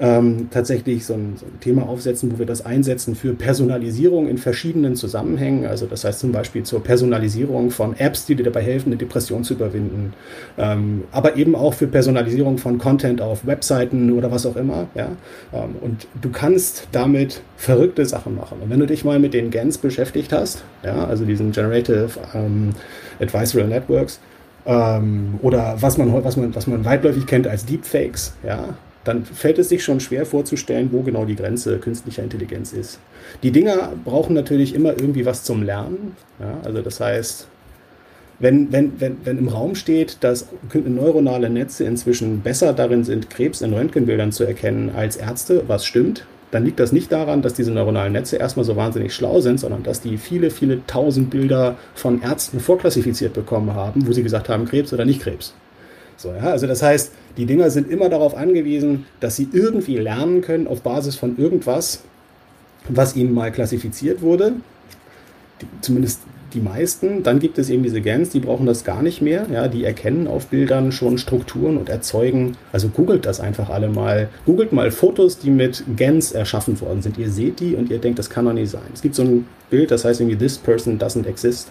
ähm, 0.00 0.48
tatsächlich 0.50 1.04
so 1.04 1.14
ein, 1.14 1.36
so 1.36 1.46
ein, 1.46 1.58
Thema 1.60 1.88
aufsetzen, 1.88 2.32
wo 2.32 2.38
wir 2.38 2.46
das 2.46 2.64
einsetzen 2.64 3.16
für 3.16 3.34
Personalisierung 3.34 4.28
in 4.28 4.38
verschiedenen 4.38 4.94
Zusammenhängen. 4.94 5.66
Also 5.66 5.86
das 5.86 6.04
heißt 6.04 6.20
zum 6.20 6.30
Beispiel 6.30 6.62
zur 6.62 6.82
Personalisierung 6.82 7.70
von 7.70 7.96
Apps, 7.98 8.26
die 8.26 8.36
dir 8.36 8.44
dabei 8.44 8.62
helfen, 8.62 8.90
eine 8.90 8.96
Depression 8.96 9.42
zu 9.42 9.54
überwinden, 9.54 10.12
ähm, 10.56 11.04
aber 11.10 11.36
eben 11.36 11.56
auch 11.56 11.74
für 11.74 11.88
Personalisierung 11.88 12.58
von 12.58 12.78
Content 12.78 13.20
auf 13.20 13.44
Webseiten 13.46 14.12
oder 14.12 14.30
was 14.30 14.46
auch 14.46 14.56
immer. 14.56 14.86
Ja? 14.94 15.08
Ähm, 15.52 15.76
und 15.80 16.06
du 16.20 16.30
kannst 16.30 16.88
damit 16.92 17.40
verrückte 17.56 18.06
Sachen 18.06 18.36
machen. 18.36 18.58
Und 18.62 18.70
wenn 18.70 18.78
du 18.78 18.86
dich 18.86 19.04
mal 19.04 19.18
mit 19.18 19.34
den 19.34 19.50
GANs 19.50 19.78
beschäftigt 19.78 20.32
hast, 20.32 20.62
ja, 20.84 21.06
also 21.06 21.24
diesen 21.24 21.50
Generative 21.50 22.08
ähm, 22.34 22.70
Advisory 23.20 23.64
Networks, 23.64 24.20
ähm, 24.64 25.38
oder 25.42 25.76
was 25.80 25.98
man, 25.98 26.12
was, 26.24 26.36
man, 26.36 26.54
was 26.54 26.66
man 26.66 26.84
weitläufig 26.84 27.26
kennt 27.26 27.48
als 27.48 27.64
Deepfakes, 27.64 28.34
ja, 28.46 28.76
dann 29.08 29.24
fällt 29.24 29.58
es 29.58 29.68
sich 29.68 29.82
schon 29.82 30.00
schwer 30.00 30.26
vorzustellen, 30.26 30.90
wo 30.92 31.02
genau 31.02 31.24
die 31.24 31.36
Grenze 31.36 31.78
künstlicher 31.78 32.22
Intelligenz 32.22 32.72
ist. 32.72 33.00
Die 33.42 33.50
Dinger 33.50 33.92
brauchen 34.04 34.34
natürlich 34.34 34.74
immer 34.74 34.90
irgendwie 34.90 35.26
was 35.26 35.44
zum 35.44 35.62
Lernen. 35.62 36.16
Ja, 36.38 36.60
also 36.62 36.82
das 36.82 37.00
heißt, 37.00 37.48
wenn, 38.38 38.70
wenn, 38.70 39.00
wenn, 39.00 39.16
wenn 39.24 39.38
im 39.38 39.48
Raum 39.48 39.74
steht, 39.74 40.18
dass 40.20 40.46
neuronale 40.72 41.50
Netze 41.50 41.84
inzwischen 41.84 42.40
besser 42.40 42.72
darin 42.72 43.02
sind, 43.02 43.30
Krebs 43.30 43.62
in 43.62 43.72
Röntgenbildern 43.72 44.30
zu 44.30 44.44
erkennen 44.44 44.92
als 44.94 45.16
Ärzte, 45.16 45.64
was 45.66 45.84
stimmt, 45.84 46.24
dann 46.50 46.64
liegt 46.64 46.78
das 46.78 46.92
nicht 46.92 47.10
daran, 47.10 47.42
dass 47.42 47.54
diese 47.54 47.72
neuronalen 47.72 48.12
Netze 48.12 48.36
erstmal 48.36 48.64
so 48.64 48.76
wahnsinnig 48.76 49.12
schlau 49.14 49.40
sind, 49.40 49.58
sondern 49.58 49.82
dass 49.82 50.00
die 50.00 50.18
viele, 50.18 50.50
viele 50.50 50.86
tausend 50.86 51.30
Bilder 51.30 51.76
von 51.94 52.22
Ärzten 52.22 52.60
vorklassifiziert 52.60 53.34
bekommen 53.34 53.74
haben, 53.74 54.06
wo 54.06 54.12
sie 54.12 54.22
gesagt 54.22 54.48
haben, 54.48 54.66
Krebs 54.66 54.92
oder 54.92 55.04
nicht 55.04 55.20
Krebs. 55.20 55.54
So, 56.18 56.32
ja, 56.32 56.50
also 56.50 56.66
das 56.66 56.82
heißt, 56.82 57.12
die 57.36 57.46
Dinger 57.46 57.70
sind 57.70 57.88
immer 57.90 58.08
darauf 58.08 58.36
angewiesen, 58.36 59.06
dass 59.20 59.36
sie 59.36 59.48
irgendwie 59.52 59.96
lernen 59.96 60.42
können 60.42 60.66
auf 60.66 60.82
Basis 60.82 61.14
von 61.14 61.38
irgendwas, 61.38 62.02
was 62.88 63.14
ihnen 63.14 63.32
mal 63.32 63.52
klassifiziert 63.52 64.20
wurde. 64.20 64.54
Die, 65.62 65.66
zumindest 65.80 66.20
die 66.54 66.60
meisten. 66.60 67.22
Dann 67.22 67.38
gibt 67.38 67.58
es 67.58 67.70
eben 67.70 67.84
diese 67.84 68.00
GANs, 68.00 68.30
die 68.30 68.40
brauchen 68.40 68.66
das 68.66 68.82
gar 68.82 69.02
nicht 69.02 69.22
mehr. 69.22 69.46
Ja, 69.52 69.68
die 69.68 69.84
erkennen 69.84 70.26
auf 70.26 70.46
Bildern 70.46 70.90
schon 70.90 71.18
Strukturen 71.18 71.76
und 71.76 71.88
erzeugen. 71.88 72.56
Also 72.72 72.88
googelt 72.88 73.24
das 73.24 73.38
einfach 73.38 73.68
alle 73.70 73.88
mal. 73.88 74.28
Googelt 74.44 74.72
mal 74.72 74.90
Fotos, 74.90 75.38
die 75.38 75.50
mit 75.50 75.84
GANs 75.96 76.32
erschaffen 76.32 76.80
worden 76.80 77.02
sind. 77.02 77.18
Ihr 77.18 77.30
seht 77.30 77.60
die 77.60 77.74
und 77.76 77.90
ihr 77.90 77.98
denkt, 77.98 78.18
das 78.18 78.30
kann 78.30 78.46
doch 78.46 78.54
nicht 78.54 78.70
sein. 78.70 78.82
Es 78.92 79.02
gibt 79.02 79.14
so 79.14 79.22
ein 79.22 79.46
Bild, 79.70 79.92
das 79.92 80.04
heißt 80.04 80.20
irgendwie 80.20 80.38
This 80.38 80.58
person 80.58 80.98
doesn't 80.98 81.26
exist 81.26 81.70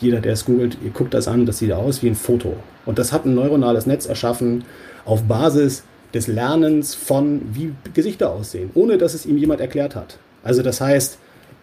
jeder, 0.00 0.20
der 0.20 0.32
es 0.32 0.44
googelt, 0.44 0.78
ihr 0.84 0.90
guckt 0.90 1.14
das 1.14 1.28
an, 1.28 1.46
das 1.46 1.58
sieht 1.58 1.72
aus 1.72 2.02
wie 2.02 2.08
ein 2.08 2.14
Foto. 2.14 2.54
Und 2.86 2.98
das 2.98 3.12
hat 3.12 3.24
ein 3.24 3.34
neuronales 3.34 3.86
Netz 3.86 4.06
erschaffen 4.06 4.64
auf 5.04 5.22
Basis 5.24 5.84
des 6.14 6.26
Lernens 6.26 6.94
von, 6.94 7.42
wie 7.52 7.72
Gesichter 7.94 8.32
aussehen, 8.32 8.70
ohne 8.74 8.98
dass 8.98 9.14
es 9.14 9.26
ihm 9.26 9.36
jemand 9.36 9.60
erklärt 9.60 9.94
hat. 9.94 10.18
Also 10.42 10.62
das 10.62 10.80
heißt, 10.80 11.18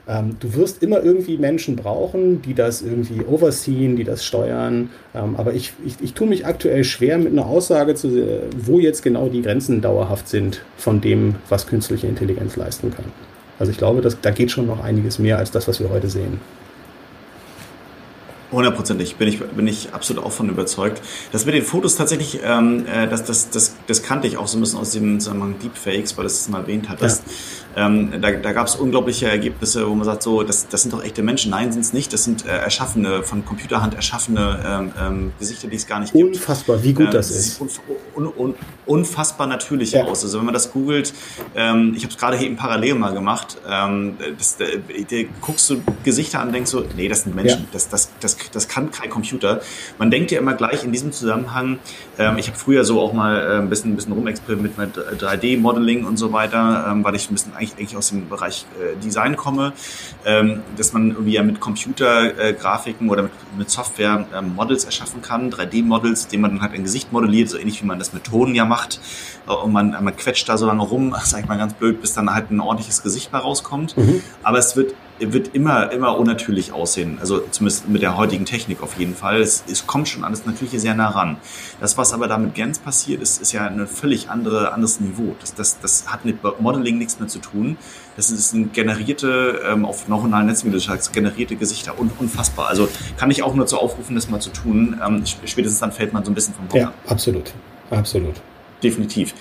ähm, 0.08 0.38
du 0.40 0.54
wirst 0.54 0.82
immer 0.82 1.04
irgendwie 1.04 1.38
Menschen 1.38 1.76
brauchen, 1.76 2.42
die 2.42 2.54
das 2.54 2.82
irgendwie 2.82 3.22
overseen, 3.26 3.98
die 3.98 4.06
das 4.06 4.24
steuern. 4.24 4.90
Ähm, 5.14 5.36
aber 5.36 5.54
ich, 5.54 5.74
ich, 5.86 5.96
ich 6.02 6.14
tue 6.14 6.28
mich 6.28 6.46
aktuell 6.46 6.84
schwer 6.84 7.18
mit 7.18 7.34
einer 7.34 7.46
Aussage, 7.46 7.96
zu, 7.96 8.10
wo 8.58 8.80
jetzt 8.80 9.04
genau 9.04 9.28
die 9.28 9.42
Grenzen 9.42 9.82
dauerhaft 9.82 10.30
sind 10.30 10.62
von 10.78 11.02
dem, 11.02 11.36
was 11.50 11.68
künstliche 11.68 12.08
Intelligenz 12.08 12.56
leisten 12.56 12.92
kann. 12.92 13.06
Also 13.60 13.72
ich 13.72 13.78
glaube, 13.78 14.02
dass, 14.02 14.22
da 14.22 14.32
geht 14.32 14.52
schon 14.52 14.68
noch 14.68 14.82
einiges 14.84 15.20
mehr 15.20 15.38
als 15.40 15.52
das, 15.52 15.68
was 15.68 15.80
wir 15.80 15.90
heute 15.90 16.10
sehen. 16.10 16.40
Hundertprozentig 18.52 19.18
bin 19.18 19.28
ich, 19.28 19.40
bin 19.40 19.68
ich 19.68 19.94
absolut 19.94 20.24
auch 20.24 20.32
von 20.32 20.48
überzeugt. 20.48 21.02
Das 21.34 21.46
mit 21.46 21.54
den 21.54 21.64
Fotos 21.64 21.98
tatsächlich, 21.98 22.40
ähm, 22.44 22.86
äh, 22.88 23.08
das, 23.08 23.26
das, 23.26 23.50
das, 23.50 23.76
das 23.88 24.04
kannte 24.04 24.28
ich 24.28 24.38
auch 24.38 24.48
so 24.48 24.58
ein 24.58 24.62
bisschen 24.62 24.80
aus 24.80 24.92
dem 24.92 25.20
Zusammenhang 25.20 25.56
Deepfakes, 25.60 26.16
weil 26.18 26.24
du 26.24 26.28
es 26.28 26.48
mal 26.48 26.62
erwähnt 26.62 26.88
hattest. 26.88 27.24
Ja. 27.76 27.88
Ähm, 27.88 28.22
da 28.22 28.32
da 28.32 28.54
gab 28.54 28.68
es 28.68 28.76
unglaubliche 28.76 29.28
Ergebnisse, 29.30 29.88
wo 29.88 29.94
man 29.96 30.06
sagt, 30.06 30.24
so, 30.24 30.44
das, 30.44 30.68
das 30.70 30.82
sind 30.82 30.94
doch 30.94 31.04
echte 31.04 31.24
Menschen. 31.24 31.52
Nein, 31.52 31.72
sind 31.74 31.82
es 31.82 31.92
nicht. 31.92 32.14
Das 32.14 32.24
sind 32.24 32.46
äh, 32.46 32.50
erschaffene, 32.50 33.22
von 33.24 33.46
Computerhand 33.46 33.94
erschaffene 33.96 34.60
ähm, 34.66 34.92
ähm, 35.00 35.34
Gesichter, 35.40 35.68
die 35.68 35.76
es 35.76 35.86
gar 35.86 36.00
nicht 36.00 36.14
gibt. 36.14 36.36
Unfassbar, 36.36 36.82
wie 36.84 36.94
gut 36.94 37.08
ähm, 37.08 37.12
das 37.12 37.32
ist. 37.32 37.60
Unf 37.60 37.82
un 38.16 38.28
un 38.28 38.56
unfassbar 38.88 39.48
natürlich 39.48 39.92
ja. 39.92 40.04
aus. 40.04 40.24
Also 40.24 40.40
wenn 40.40 40.46
man 40.46 40.54
das 40.54 40.72
googelt, 40.72 41.14
ähm, 41.56 41.94
ich 41.96 42.04
habe 42.04 42.14
es 42.14 42.18
gerade 42.18 42.38
eben 42.38 42.56
parallel 42.56 42.96
mal 42.96 43.14
gemacht, 43.14 43.58
ähm, 43.70 44.18
das, 44.38 44.58
da, 44.58 44.66
da 44.66 45.18
guckst 45.42 45.70
du 45.70 45.82
Gesichter 46.04 46.40
an 46.40 46.48
und 46.48 46.54
denkst 46.54 46.72
so, 46.72 46.86
nee, 46.96 47.08
das 47.08 47.24
sind 47.24 47.36
Menschen. 47.36 47.62
Ja. 47.62 47.68
Das, 47.72 47.90
das, 47.90 48.12
das, 48.20 48.38
das 48.52 48.68
kann 48.68 48.92
kein 48.92 49.10
Computer. 49.10 49.62
Man 49.98 50.12
denkt 50.12 50.32
ja 50.32 50.40
immer 50.40 50.54
gleich 50.54 50.84
in 50.84 50.92
diesem 50.92 51.12
Zusammenhang, 51.12 51.80
ähm, 52.18 52.38
ich 52.38 52.48
habe 52.48 52.58
früher 52.58 52.84
so 52.84 53.02
auch 53.02 53.14
mal 53.14 53.38
äh, 53.38 53.58
ein 53.58 53.70
bisschen, 53.70 53.94
ein 53.94 53.96
bisschen 53.96 54.14
rumexperimentiert 54.14 54.78
mit 54.78 55.22
3D-Modeling 55.22 56.06
und 56.06 56.18
so 56.18 56.34
weiter, 56.34 56.88
ähm, 56.90 57.04
weil 57.04 57.16
ich 57.16 57.30
ein 57.30 57.34
bisschen 57.34 57.54
eigentlich, 57.54 57.78
eigentlich 57.78 57.98
aus 57.98 58.10
dem 58.10 58.28
Bereich 58.28 58.66
äh, 58.80 58.96
Design 59.04 59.36
komme, 59.36 59.74
ähm, 60.26 60.62
dass 60.78 60.94
man 60.94 61.12
irgendwie 61.12 61.34
ja 61.34 61.44
mit 61.44 61.60
Computergrafiken 61.60 63.08
äh, 63.08 63.12
oder 63.12 63.24
mit, 63.24 63.32
mit 63.58 63.70
Software 63.70 64.26
ähm, 64.36 64.56
Models 64.56 64.86
erschaffen 64.86 65.22
kann, 65.22 65.52
3D-Models, 65.52 66.28
denen 66.28 66.42
man 66.42 66.52
dann 66.52 66.62
halt 66.62 66.74
ein 66.74 66.84
Gesicht 66.84 67.12
modelliert, 67.12 67.50
so 67.50 67.58
ähnlich 67.58 67.82
wie 67.82 67.86
man 67.86 68.00
das 68.00 68.14
mit 68.14 68.24
Tonen 68.24 68.56
ja 68.56 68.66
macht. 68.66 69.00
Äh, 69.48 69.52
und 69.52 69.72
man, 69.72 69.92
man 69.92 70.16
quetscht 70.16 70.50
da 70.50 70.58
so 70.58 70.66
lange 70.66 70.84
rum, 70.84 71.16
sag 71.24 71.42
ich 71.42 71.48
mal 71.48 71.58
ganz 71.58 71.74
blöd, 71.74 72.02
bis 72.02 72.14
dann 72.14 72.34
halt 72.34 72.52
ein 72.52 72.60
ordentliches 72.60 73.04
Gesicht 73.04 73.32
mal 73.32 73.40
rauskommt. 73.40 73.96
Mhm. 73.98 74.22
Aber 74.44 74.58
es 74.58 74.76
wird 74.76 74.94
wird 75.20 75.54
immer, 75.54 75.92
immer 75.92 76.18
unnatürlich 76.18 76.72
aussehen. 76.72 77.18
Also 77.20 77.40
zumindest 77.52 77.90
mit 77.90 78.02
der 78.02 78.18
heutigen 78.18 78.46
Technik 78.46 78.82
auf 78.82 78.98
jeden 78.98 79.16
Fall. 79.16 79.42
Es, 79.42 79.64
es 79.70 79.88
kommt 79.88 80.08
schon 80.08 80.24
alles 80.24 80.46
Natürliche 80.46 80.80
sehr 80.80 80.94
nah 80.94 81.10
ran. 81.10 81.38
Das, 81.80 81.98
was 81.98 82.14
aber 82.14 82.28
da 82.28 82.38
mit 82.38 82.56
Gens 82.56 82.80
passiert, 82.80 83.22
ist, 83.22 83.42
ist 83.42 83.52
ja 83.52 83.66
ein 83.66 83.88
völlig 83.88 84.30
andere, 84.30 84.74
anderes 84.74 85.00
Niveau. 85.00 85.36
Das, 85.40 85.56
das, 85.56 85.80
das 85.80 86.08
hat 86.08 86.26
mit 86.26 86.38
Modeling 86.60 86.98
nichts 86.98 87.20
mehr 87.20 87.28
zu 87.28 87.40
tun. 87.40 87.78
Das 88.16 88.30
ist 88.30 88.54
ein 88.54 88.72
generierte, 88.72 89.62
ähm, 89.68 89.86
auf 89.86 90.08
neuronalen 90.08 90.48
Netzen, 90.48 90.68
wie 90.68 90.72
du 90.72 90.80
sagst, 90.80 91.14
generierte 91.14 91.56
Gesichter. 91.56 92.00
Un, 92.00 92.12
unfassbar. 92.20 92.68
Also 92.68 92.88
kann 93.18 93.32
ich 93.32 93.44
auch 93.44 93.54
nur 93.54 93.68
zu 93.68 93.78
aufrufen, 93.78 94.16
das 94.16 94.30
mal 94.30 94.40
zu 94.40 94.50
tun. 94.50 95.00
Ähm, 95.06 95.24
spätestens 95.46 95.80
dann 95.80 95.92
fällt 95.92 96.14
man 96.14 96.24
so 96.24 96.32
ein 96.32 96.36
bisschen 96.36 96.54
vom 96.54 96.68
Bock 96.68 96.80
Ja, 96.80 96.94
absolut. 97.08 97.54
Absolut. 97.90 98.36
Definitiv. 98.84 99.34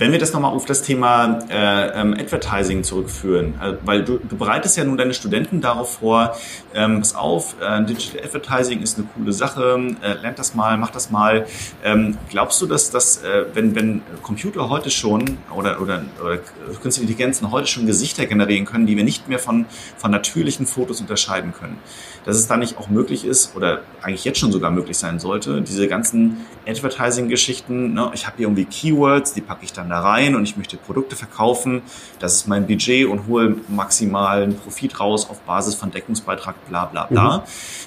Wenn 0.00 0.12
wir 0.12 0.18
das 0.18 0.32
nochmal 0.32 0.54
auf 0.54 0.64
das 0.64 0.80
Thema 0.80 1.40
äh, 1.50 2.00
ähm, 2.00 2.14
Advertising 2.14 2.84
zurückführen, 2.84 3.52
äh, 3.60 3.74
weil 3.84 4.02
du, 4.02 4.16
du 4.16 4.34
bereitest 4.34 4.78
ja 4.78 4.84
nun 4.84 4.96
deine 4.96 5.12
Studenten 5.12 5.60
darauf 5.60 5.98
vor, 5.98 6.38
ähm, 6.74 7.00
pass 7.00 7.14
auf, 7.14 7.54
äh, 7.60 7.84
Digital 7.84 8.24
Advertising 8.24 8.80
ist 8.80 8.96
eine 8.96 9.06
coole 9.14 9.34
Sache, 9.34 9.78
äh, 10.00 10.14
lernt 10.14 10.38
das 10.38 10.54
mal, 10.54 10.78
mach 10.78 10.88
das 10.88 11.10
mal. 11.10 11.44
Ähm, 11.84 12.16
glaubst 12.30 12.62
du, 12.62 12.66
dass 12.66 12.90
das, 12.90 13.22
äh, 13.22 13.44
wenn, 13.52 13.74
wenn 13.74 14.00
Computer 14.22 14.70
heute 14.70 14.88
schon 14.88 15.36
oder, 15.54 15.82
oder, 15.82 16.02
oder 16.24 16.38
künstliche 16.80 17.02
Intelligenzen 17.02 17.50
heute 17.50 17.66
schon 17.66 17.84
Gesichter 17.84 18.24
generieren 18.24 18.64
können, 18.64 18.86
die 18.86 18.96
wir 18.96 19.04
nicht 19.04 19.28
mehr 19.28 19.38
von, 19.38 19.66
von 19.98 20.10
natürlichen 20.10 20.64
Fotos 20.64 21.02
unterscheiden 21.02 21.52
können, 21.52 21.76
dass 22.24 22.36
es 22.38 22.46
da 22.46 22.56
nicht 22.56 22.78
auch 22.78 22.88
möglich 22.88 23.26
ist 23.26 23.54
oder 23.54 23.82
eigentlich 24.00 24.24
jetzt 24.24 24.38
schon 24.38 24.50
sogar 24.50 24.70
möglich 24.70 24.96
sein 24.96 25.18
sollte, 25.18 25.60
diese 25.60 25.88
ganzen 25.88 26.38
Advertising-Geschichten, 26.66 27.92
ne, 27.92 28.10
ich 28.14 28.26
habe 28.26 28.38
hier 28.38 28.46
irgendwie 28.46 28.64
Keywords, 28.64 29.34
die 29.34 29.42
packe 29.42 29.64
ich 29.64 29.74
dann 29.74 29.89
da 29.90 30.00
rein 30.00 30.34
und 30.34 30.44
ich 30.44 30.56
möchte 30.56 30.76
Produkte 30.76 31.16
verkaufen, 31.16 31.82
das 32.18 32.36
ist 32.36 32.48
mein 32.48 32.66
Budget 32.66 33.06
und 33.06 33.26
hole 33.26 33.56
maximalen 33.68 34.56
Profit 34.56 35.00
raus 35.00 35.28
auf 35.28 35.40
Basis 35.40 35.74
von 35.74 35.90
Deckungsbeitrag, 35.90 36.54
bla 36.68 36.86
bla 36.86 37.06
bla. 37.06 37.38
Mhm. 37.38 37.42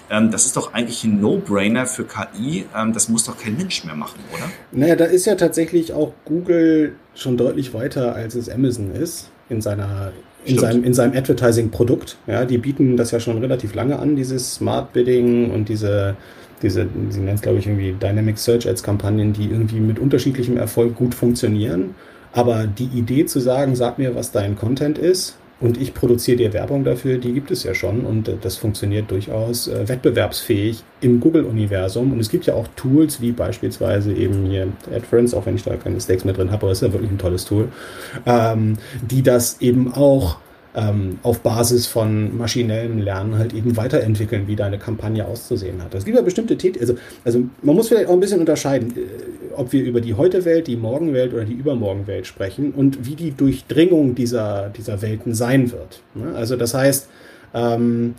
Ähm, 0.10 0.32
das 0.32 0.46
ist 0.46 0.56
doch 0.58 0.74
eigentlich 0.74 1.04
ein 1.04 1.20
No-Brainer 1.20 1.86
für 1.86 2.06
KI, 2.06 2.66
ähm, 2.76 2.94
das 2.94 3.10
muss 3.10 3.26
doch 3.26 3.38
kein 3.38 3.58
Mensch 3.58 3.84
mehr 3.86 3.96
machen, 3.96 4.20
oder? 4.34 4.46
Naja, 4.72 4.96
da 4.96 5.06
ist 5.06 5.26
ja 5.26 5.36
tatsächlich 5.36 5.94
auch 5.94 6.14
Google 6.26 6.96
schon 7.16 7.38
deutlich 7.38 7.74
weiter, 7.74 8.16
als 8.16 8.36
es 8.36 8.50
Amazon 8.50 8.92
ist 8.92 9.30
in 9.50 9.62
seiner 9.62 10.12
in 10.46 10.60
seinem, 10.60 10.84
in 10.84 10.94
seinem 10.94 11.16
Advertising-Produkt. 11.16 12.18
Ja, 12.28 12.46
die 12.46 12.58
bieten 12.58 12.98
das 12.98 13.12
ja 13.12 13.20
schon 13.20 13.38
relativ 13.38 13.76
lange 13.76 14.00
an, 14.00 14.16
dieses 14.16 14.56
Smart 14.56 14.92
Bidding 14.94 15.52
und 15.52 15.70
diese, 15.70 16.16
diese, 16.64 16.88
sie 17.10 17.20
nennen 17.20 17.36
es 17.36 17.42
glaube 17.42 17.60
ich 17.60 17.68
irgendwie 17.68 17.94
Dynamic 17.94 18.38
Search 18.38 18.68
Ads 18.68 18.84
Kampagnen, 18.84 19.34
die 19.34 19.50
irgendwie 19.50 19.80
mit 19.80 20.00
unterschiedlichem 20.00 20.58
Erfolg 20.58 20.96
gut 20.96 21.14
funktionieren. 21.14 21.96
Aber 22.32 22.66
die 22.66 22.90
Idee 22.98 23.26
zu 23.26 23.40
sagen, 23.40 23.76
sag 23.76 24.00
mir, 24.00 24.16
was 24.16 24.32
dein 24.32 24.56
Content 24.56 24.98
ist 24.98 25.38
und 25.64 25.80
ich 25.80 25.94
produziere 25.94 26.36
dir 26.38 26.52
Werbung 26.52 26.84
dafür, 26.84 27.18
die 27.20 27.32
gibt 27.32 27.50
es 27.50 27.64
ja 27.64 27.74
schon 27.74 28.02
und 28.06 28.28
äh, 28.28 28.36
das 28.42 28.58
funktioniert 28.58 29.10
durchaus 29.10 29.70
äh, 29.70 29.88
wettbewerbsfähig 29.88 30.84
im 31.00 31.22
Google-Universum. 31.22 32.12
Und 32.12 32.20
es 32.20 32.30
gibt 32.30 32.46
ja 32.46 32.54
auch 32.54 32.68
Tools 32.76 33.22
wie 33.22 33.32
beispielsweise 33.32 34.12
eben 34.12 34.46
hier 34.46 34.68
AdFriends, 34.94 35.34
auch 35.34 35.46
wenn 35.46 35.56
ich 35.56 35.64
da 35.64 35.76
keine 35.78 36.02
Stakes 36.02 36.26
mehr 36.26 36.34
drin 36.34 36.52
habe, 36.52 36.64
aber 36.64 36.72
es 36.72 36.82
ist 36.82 36.88
ja 36.88 36.94
wirklich 36.94 37.12
ein 37.12 37.18
tolles 37.18 37.46
Tool, 37.46 37.70
ähm, 38.26 38.78
die 39.10 39.22
das 39.22 39.62
eben 39.62 39.94
auch 39.94 40.38
ähm, 40.76 41.20
auf 41.24 41.40
Basis 41.42 41.88
von 41.88 42.36
maschinellem 42.38 43.00
Lernen 43.00 43.38
halt 43.38 43.54
eben 43.54 43.78
weiterentwickeln, 43.78 44.48
wie 44.48 44.56
deine 44.56 44.80
Kampagne 44.80 45.26
auszusehen 45.26 45.82
hat. 45.84 45.94
Es 45.94 46.06
gibt 46.06 46.18
ja 46.18 46.24
bestimmte 46.24 46.58
Tätigkeiten, 46.58 46.98
also, 47.24 47.38
also 47.40 47.50
man 47.62 47.76
muss 47.76 47.90
vielleicht 47.90 48.08
auch 48.08 48.14
ein 48.14 48.20
bisschen 48.20 48.40
unterscheiden, 48.40 48.94
äh, 48.98 49.02
ob 49.56 49.72
wir 49.72 49.84
über 49.84 50.02
die 50.02 50.16
Heute-Welt, 50.16 50.68
die 50.68 50.76
Morgenwelt 50.76 51.34
oder 51.34 51.46
die 51.46 51.54
Übermorgenwelt 51.54 52.26
sprechen 52.26 52.72
und 52.72 53.06
wie 53.06 53.16
die 53.16 53.32
Durchdringung 53.32 54.16
dieser, 54.16 54.70
dieser 54.70 55.02
Welten 55.02 55.34
sein 55.36 55.72
wird. 55.72 56.02
Ne? 56.16 56.34
Also 56.36 56.56
das 56.56 56.74
heißt, 56.74 57.08
ähm, 57.54 58.16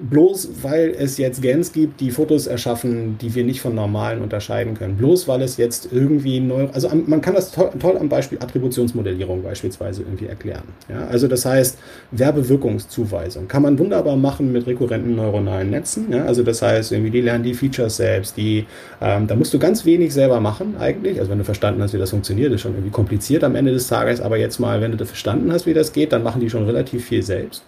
bloß 0.00 0.62
weil 0.62 0.94
es 0.98 1.18
jetzt 1.18 1.42
Gens 1.42 1.72
gibt, 1.72 2.00
die 2.00 2.10
Fotos 2.10 2.46
erschaffen, 2.46 3.18
die 3.18 3.34
wir 3.34 3.44
nicht 3.44 3.60
von 3.60 3.74
normalen 3.74 4.22
unterscheiden 4.22 4.74
können. 4.74 4.96
Bloß 4.96 5.28
weil 5.28 5.42
es 5.42 5.56
jetzt 5.56 5.88
irgendwie 5.92 6.40
neu, 6.40 6.68
also 6.72 6.90
man 7.06 7.20
kann 7.20 7.34
das 7.34 7.52
toll, 7.52 7.70
toll 7.78 7.96
am 7.98 8.08
Beispiel 8.08 8.38
Attributionsmodellierung 8.38 9.42
beispielsweise 9.42 10.02
irgendwie 10.02 10.26
erklären. 10.26 10.64
Ja, 10.88 11.06
also 11.06 11.28
das 11.28 11.44
heißt 11.44 11.78
Werbewirkungszuweisung 12.10 13.48
kann 13.48 13.62
man 13.62 13.78
wunderbar 13.78 14.16
machen 14.16 14.52
mit 14.52 14.66
rekurrenten 14.66 15.16
neuronalen 15.16 15.70
Netzen. 15.70 16.12
Ja, 16.12 16.24
also 16.24 16.42
das 16.42 16.62
heißt 16.62 16.92
irgendwie 16.92 17.10
die 17.10 17.20
lernen 17.20 17.44
die 17.44 17.54
Features 17.54 17.96
selbst, 17.96 18.36
die 18.36 18.66
ähm, 19.00 19.26
da 19.26 19.34
musst 19.34 19.54
du 19.54 19.58
ganz 19.58 19.84
wenig 19.84 20.12
selber 20.12 20.40
machen 20.40 20.76
eigentlich. 20.78 21.18
Also 21.18 21.30
wenn 21.30 21.38
du 21.38 21.44
verstanden 21.44 21.82
hast, 21.82 21.94
wie 21.94 21.98
das 21.98 22.10
funktioniert, 22.10 22.52
ist 22.52 22.60
schon 22.60 22.72
irgendwie 22.72 22.90
kompliziert 22.90 23.44
am 23.44 23.54
Ende 23.54 23.72
des 23.72 23.88
Tages. 23.88 24.20
Aber 24.20 24.36
jetzt 24.36 24.58
mal, 24.58 24.80
wenn 24.80 24.96
du 24.96 25.04
verstanden 25.06 25.52
hast, 25.52 25.66
wie 25.66 25.74
das 25.74 25.92
geht, 25.92 26.12
dann 26.12 26.22
machen 26.22 26.40
die 26.40 26.50
schon 26.50 26.64
relativ 26.64 27.04
viel 27.04 27.22
selbst. 27.22 27.62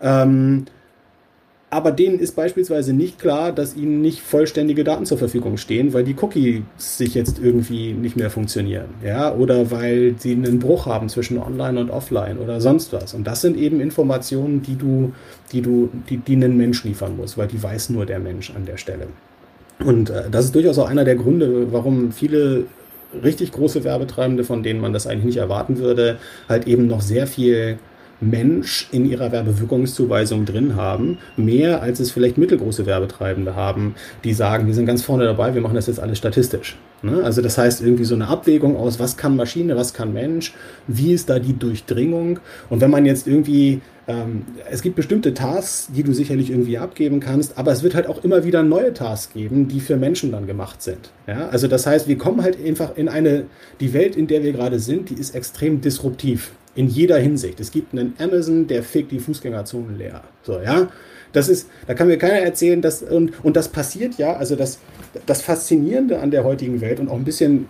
Ähm, 0.00 0.66
aber 1.72 1.90
denen 1.90 2.18
ist 2.18 2.36
beispielsweise 2.36 2.92
nicht 2.92 3.18
klar, 3.18 3.50
dass 3.50 3.74
ihnen 3.74 4.02
nicht 4.02 4.20
vollständige 4.20 4.84
Daten 4.84 5.06
zur 5.06 5.16
Verfügung 5.16 5.56
stehen, 5.56 5.94
weil 5.94 6.04
die 6.04 6.14
Cookies 6.20 6.60
sich 6.76 7.14
jetzt 7.14 7.38
irgendwie 7.42 7.94
nicht 7.94 8.14
mehr 8.14 8.28
funktionieren. 8.28 8.88
Ja, 9.02 9.34
oder 9.34 9.70
weil 9.70 10.14
sie 10.18 10.32
einen 10.32 10.58
Bruch 10.58 10.84
haben 10.84 11.08
zwischen 11.08 11.38
online 11.38 11.80
und 11.80 11.88
offline 11.88 12.36
oder 12.36 12.60
sonst 12.60 12.92
was. 12.92 13.14
Und 13.14 13.26
das 13.26 13.40
sind 13.40 13.56
eben 13.56 13.80
Informationen, 13.80 14.60
die 14.60 14.76
du, 14.76 15.14
die 15.50 15.62
du, 15.62 15.88
die, 16.10 16.18
die 16.18 16.34
einen 16.34 16.58
Mensch 16.58 16.84
liefern 16.84 17.16
muss, 17.16 17.38
weil 17.38 17.48
die 17.48 17.62
weiß 17.62 17.88
nur 17.88 18.04
der 18.04 18.18
Mensch 18.18 18.52
an 18.54 18.66
der 18.66 18.76
Stelle. 18.76 19.06
Und 19.82 20.10
äh, 20.10 20.24
das 20.30 20.44
ist 20.44 20.54
durchaus 20.54 20.78
auch 20.78 20.90
einer 20.90 21.06
der 21.06 21.16
Gründe, 21.16 21.72
warum 21.72 22.12
viele 22.12 22.66
richtig 23.24 23.50
große 23.50 23.82
Werbetreibende, 23.82 24.44
von 24.44 24.62
denen 24.62 24.80
man 24.82 24.92
das 24.92 25.06
eigentlich 25.06 25.24
nicht 25.24 25.38
erwarten 25.38 25.78
würde, 25.78 26.18
halt 26.50 26.66
eben 26.66 26.86
noch 26.86 27.00
sehr 27.00 27.26
viel 27.26 27.78
Mensch 28.22 28.88
in 28.92 29.04
ihrer 29.04 29.32
Werbewirkungszuweisung 29.32 30.44
drin 30.44 30.76
haben, 30.76 31.18
mehr 31.36 31.82
als 31.82 32.00
es 32.00 32.10
vielleicht 32.10 32.38
mittelgroße 32.38 32.86
Werbetreibende 32.86 33.56
haben, 33.56 33.94
die 34.24 34.32
sagen, 34.32 34.66
wir 34.66 34.74
sind 34.74 34.86
ganz 34.86 35.02
vorne 35.02 35.24
dabei, 35.24 35.54
wir 35.54 35.60
machen 35.60 35.74
das 35.74 35.88
jetzt 35.88 36.00
alles 36.00 36.18
statistisch. 36.18 36.76
Ne? 37.02 37.22
Also 37.24 37.42
das 37.42 37.58
heißt 37.58 37.82
irgendwie 37.82 38.04
so 38.04 38.14
eine 38.14 38.28
Abwägung 38.28 38.76
aus, 38.76 39.00
was 39.00 39.16
kann 39.16 39.36
Maschine, 39.36 39.76
was 39.76 39.92
kann 39.92 40.12
Mensch, 40.12 40.54
wie 40.86 41.12
ist 41.12 41.28
da 41.28 41.38
die 41.40 41.58
Durchdringung 41.58 42.38
und 42.70 42.80
wenn 42.80 42.90
man 42.90 43.04
jetzt 43.04 43.26
irgendwie 43.26 43.80
ähm, 44.08 44.44
es 44.70 44.82
gibt 44.82 44.96
bestimmte 44.96 45.32
Tasks, 45.34 45.88
die 45.94 46.02
du 46.02 46.12
sicherlich 46.12 46.50
irgendwie 46.50 46.78
abgeben 46.78 47.20
kannst, 47.20 47.56
aber 47.58 47.72
es 47.72 47.82
wird 47.82 47.94
halt 47.94 48.08
auch 48.08 48.24
immer 48.24 48.44
wieder 48.44 48.62
neue 48.62 48.92
Tasks 48.92 49.32
geben, 49.32 49.68
die 49.68 49.80
für 49.80 49.96
Menschen 49.96 50.32
dann 50.32 50.46
gemacht 50.46 50.82
sind. 50.82 51.12
Ja, 51.26 51.48
also 51.48 51.68
das 51.68 51.86
heißt, 51.86 52.08
wir 52.08 52.18
kommen 52.18 52.42
halt 52.42 52.58
einfach 52.64 52.96
in 52.96 53.08
eine, 53.08 53.44
die 53.80 53.92
Welt, 53.92 54.16
in 54.16 54.26
der 54.26 54.42
wir 54.42 54.52
gerade 54.52 54.78
sind, 54.78 55.10
die 55.10 55.14
ist 55.14 55.34
extrem 55.34 55.80
disruptiv 55.80 56.52
in 56.74 56.88
jeder 56.88 57.18
Hinsicht. 57.18 57.60
Es 57.60 57.70
gibt 57.70 57.92
einen 57.92 58.14
Amazon, 58.18 58.66
der 58.66 58.82
fickt 58.82 59.12
die 59.12 59.20
Fußgängerzonen 59.20 59.98
leer. 59.98 60.22
So, 60.42 60.60
ja. 60.60 60.88
Das 61.32 61.48
ist, 61.48 61.68
da 61.86 61.94
kann 61.94 62.08
mir 62.08 62.18
keiner 62.18 62.40
erzählen, 62.40 62.82
dass, 62.82 63.02
und, 63.02 63.42
und 63.42 63.56
das 63.56 63.68
passiert 63.68 64.18
ja, 64.18 64.36
also 64.36 64.54
das, 64.54 64.78
das 65.24 65.40
Faszinierende 65.40 66.18
an 66.18 66.30
der 66.30 66.44
heutigen 66.44 66.82
Welt 66.82 67.00
und 67.00 67.08
auch 67.08 67.16
ein 67.16 67.24
bisschen 67.24 67.68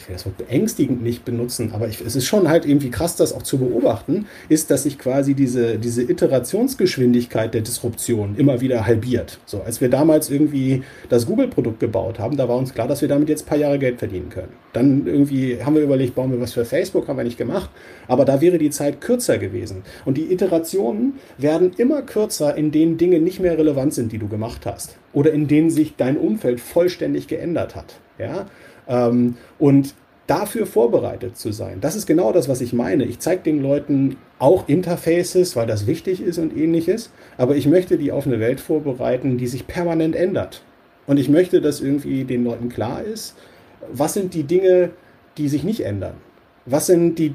ich 0.00 0.08
will 0.08 0.14
das 0.14 0.24
Wort 0.24 0.38
beängstigend 0.38 1.02
nicht 1.02 1.24
benutzen, 1.24 1.72
aber 1.72 1.88
ich, 1.88 2.00
es 2.00 2.16
ist 2.16 2.26
schon 2.26 2.48
halt 2.48 2.64
irgendwie 2.64 2.90
krass, 2.90 3.16
das 3.16 3.32
auch 3.32 3.42
zu 3.42 3.58
beobachten, 3.58 4.26
ist, 4.48 4.70
dass 4.70 4.84
sich 4.84 4.98
quasi 4.98 5.34
diese, 5.34 5.78
diese 5.78 6.02
Iterationsgeschwindigkeit 6.02 7.52
der 7.52 7.60
Disruption 7.60 8.36
immer 8.36 8.60
wieder 8.60 8.86
halbiert. 8.86 9.38
So, 9.44 9.60
als 9.62 9.80
wir 9.80 9.90
damals 9.90 10.30
irgendwie 10.30 10.82
das 11.08 11.26
Google-Produkt 11.26 11.80
gebaut 11.80 12.18
haben, 12.18 12.36
da 12.36 12.48
war 12.48 12.56
uns 12.56 12.72
klar, 12.72 12.88
dass 12.88 13.02
wir 13.02 13.08
damit 13.08 13.28
jetzt 13.28 13.44
ein 13.44 13.48
paar 13.48 13.58
Jahre 13.58 13.78
Geld 13.78 13.98
verdienen 13.98 14.30
können. 14.30 14.52
Dann 14.72 15.06
irgendwie 15.06 15.62
haben 15.62 15.74
wir 15.74 15.82
überlegt, 15.82 16.14
bauen 16.14 16.32
wir 16.32 16.40
was 16.40 16.52
für 16.52 16.64
Facebook, 16.64 17.08
haben 17.08 17.16
wir 17.16 17.24
nicht 17.24 17.38
gemacht, 17.38 17.70
aber 18.08 18.24
da 18.24 18.40
wäre 18.40 18.58
die 18.58 18.70
Zeit 18.70 19.00
kürzer 19.00 19.38
gewesen. 19.38 19.82
Und 20.04 20.16
die 20.16 20.32
Iterationen 20.32 21.14
werden 21.38 21.72
immer 21.76 22.02
kürzer, 22.02 22.56
in 22.56 22.70
denen 22.70 22.96
Dinge 22.96 23.20
nicht 23.20 23.40
mehr 23.40 23.58
relevant 23.58 23.94
sind, 23.94 24.12
die 24.12 24.18
du 24.18 24.28
gemacht 24.28 24.64
hast. 24.64 24.96
Oder 25.12 25.32
in 25.32 25.48
denen 25.48 25.70
sich 25.70 25.96
dein 25.96 26.16
Umfeld 26.16 26.60
vollständig 26.60 27.26
geändert 27.26 27.74
hat. 27.74 27.96
Ja? 28.18 28.46
Ähm, 28.90 29.36
und 29.58 29.94
dafür 30.26 30.66
vorbereitet 30.66 31.38
zu 31.38 31.50
sein, 31.50 31.80
das 31.80 31.96
ist 31.96 32.06
genau 32.06 32.32
das, 32.32 32.48
was 32.48 32.60
ich 32.60 32.74
meine. 32.74 33.04
Ich 33.04 33.18
zeige 33.18 33.42
den 33.42 33.62
Leuten 33.62 34.18
auch 34.38 34.68
Interfaces, 34.68 35.56
weil 35.56 35.66
das 35.66 35.86
wichtig 35.86 36.22
ist 36.22 36.38
und 36.38 36.54
ähnliches, 36.54 37.10
aber 37.38 37.56
ich 37.56 37.66
möchte 37.66 37.96
die 37.96 38.12
auf 38.12 38.26
eine 38.26 38.38
Welt 38.38 38.60
vorbereiten, 38.60 39.38
die 39.38 39.46
sich 39.46 39.66
permanent 39.66 40.14
ändert. 40.14 40.62
Und 41.06 41.18
ich 41.18 41.28
möchte, 41.28 41.62
dass 41.62 41.80
irgendwie 41.80 42.24
den 42.24 42.44
Leuten 42.44 42.68
klar 42.68 43.02
ist, 43.02 43.34
was 43.92 44.12
sind 44.12 44.34
die 44.34 44.44
Dinge, 44.44 44.90
die 45.38 45.48
sich 45.48 45.64
nicht 45.64 45.80
ändern? 45.80 46.14
Was 46.66 46.86
sind 46.86 47.18
die 47.18 47.34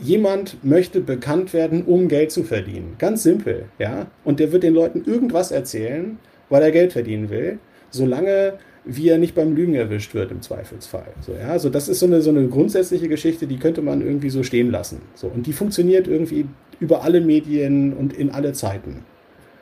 jemand 0.00 0.62
möchte 0.64 1.00
bekannt 1.00 1.52
werden, 1.52 1.84
um 1.84 2.08
Geld 2.08 2.32
zu 2.32 2.42
verdienen. 2.44 2.96
Ganz 2.98 3.22
simpel, 3.22 3.66
ja? 3.78 4.06
Und 4.24 4.40
der 4.40 4.52
wird 4.52 4.62
den 4.62 4.74
Leuten 4.74 5.04
irgendwas 5.04 5.50
erzählen, 5.50 6.18
weil 6.48 6.62
er 6.62 6.70
Geld 6.70 6.92
verdienen 6.92 7.30
will, 7.30 7.58
solange 7.90 8.54
wie 8.84 9.08
er 9.08 9.18
nicht 9.18 9.34
beim 9.34 9.54
Lügen 9.54 9.74
erwischt 9.74 10.14
wird 10.14 10.30
im 10.30 10.40
Zweifelsfall. 10.40 11.12
So, 11.20 11.32
ja, 11.32 11.48
also 11.48 11.68
das 11.68 11.88
ist 11.88 12.00
so 12.00 12.06
eine, 12.06 12.22
so 12.22 12.30
eine 12.30 12.48
grundsätzliche 12.48 13.08
Geschichte, 13.08 13.46
die 13.46 13.58
könnte 13.58 13.82
man 13.82 14.00
irgendwie 14.00 14.30
so 14.30 14.42
stehen 14.42 14.70
lassen. 14.70 15.02
So, 15.14 15.26
und 15.28 15.46
die 15.46 15.52
funktioniert 15.52 16.08
irgendwie 16.08 16.46
über 16.80 17.02
alle 17.02 17.20
Medien 17.20 17.92
und 17.92 18.12
in 18.12 18.30
alle 18.30 18.52
Zeiten. 18.52 19.04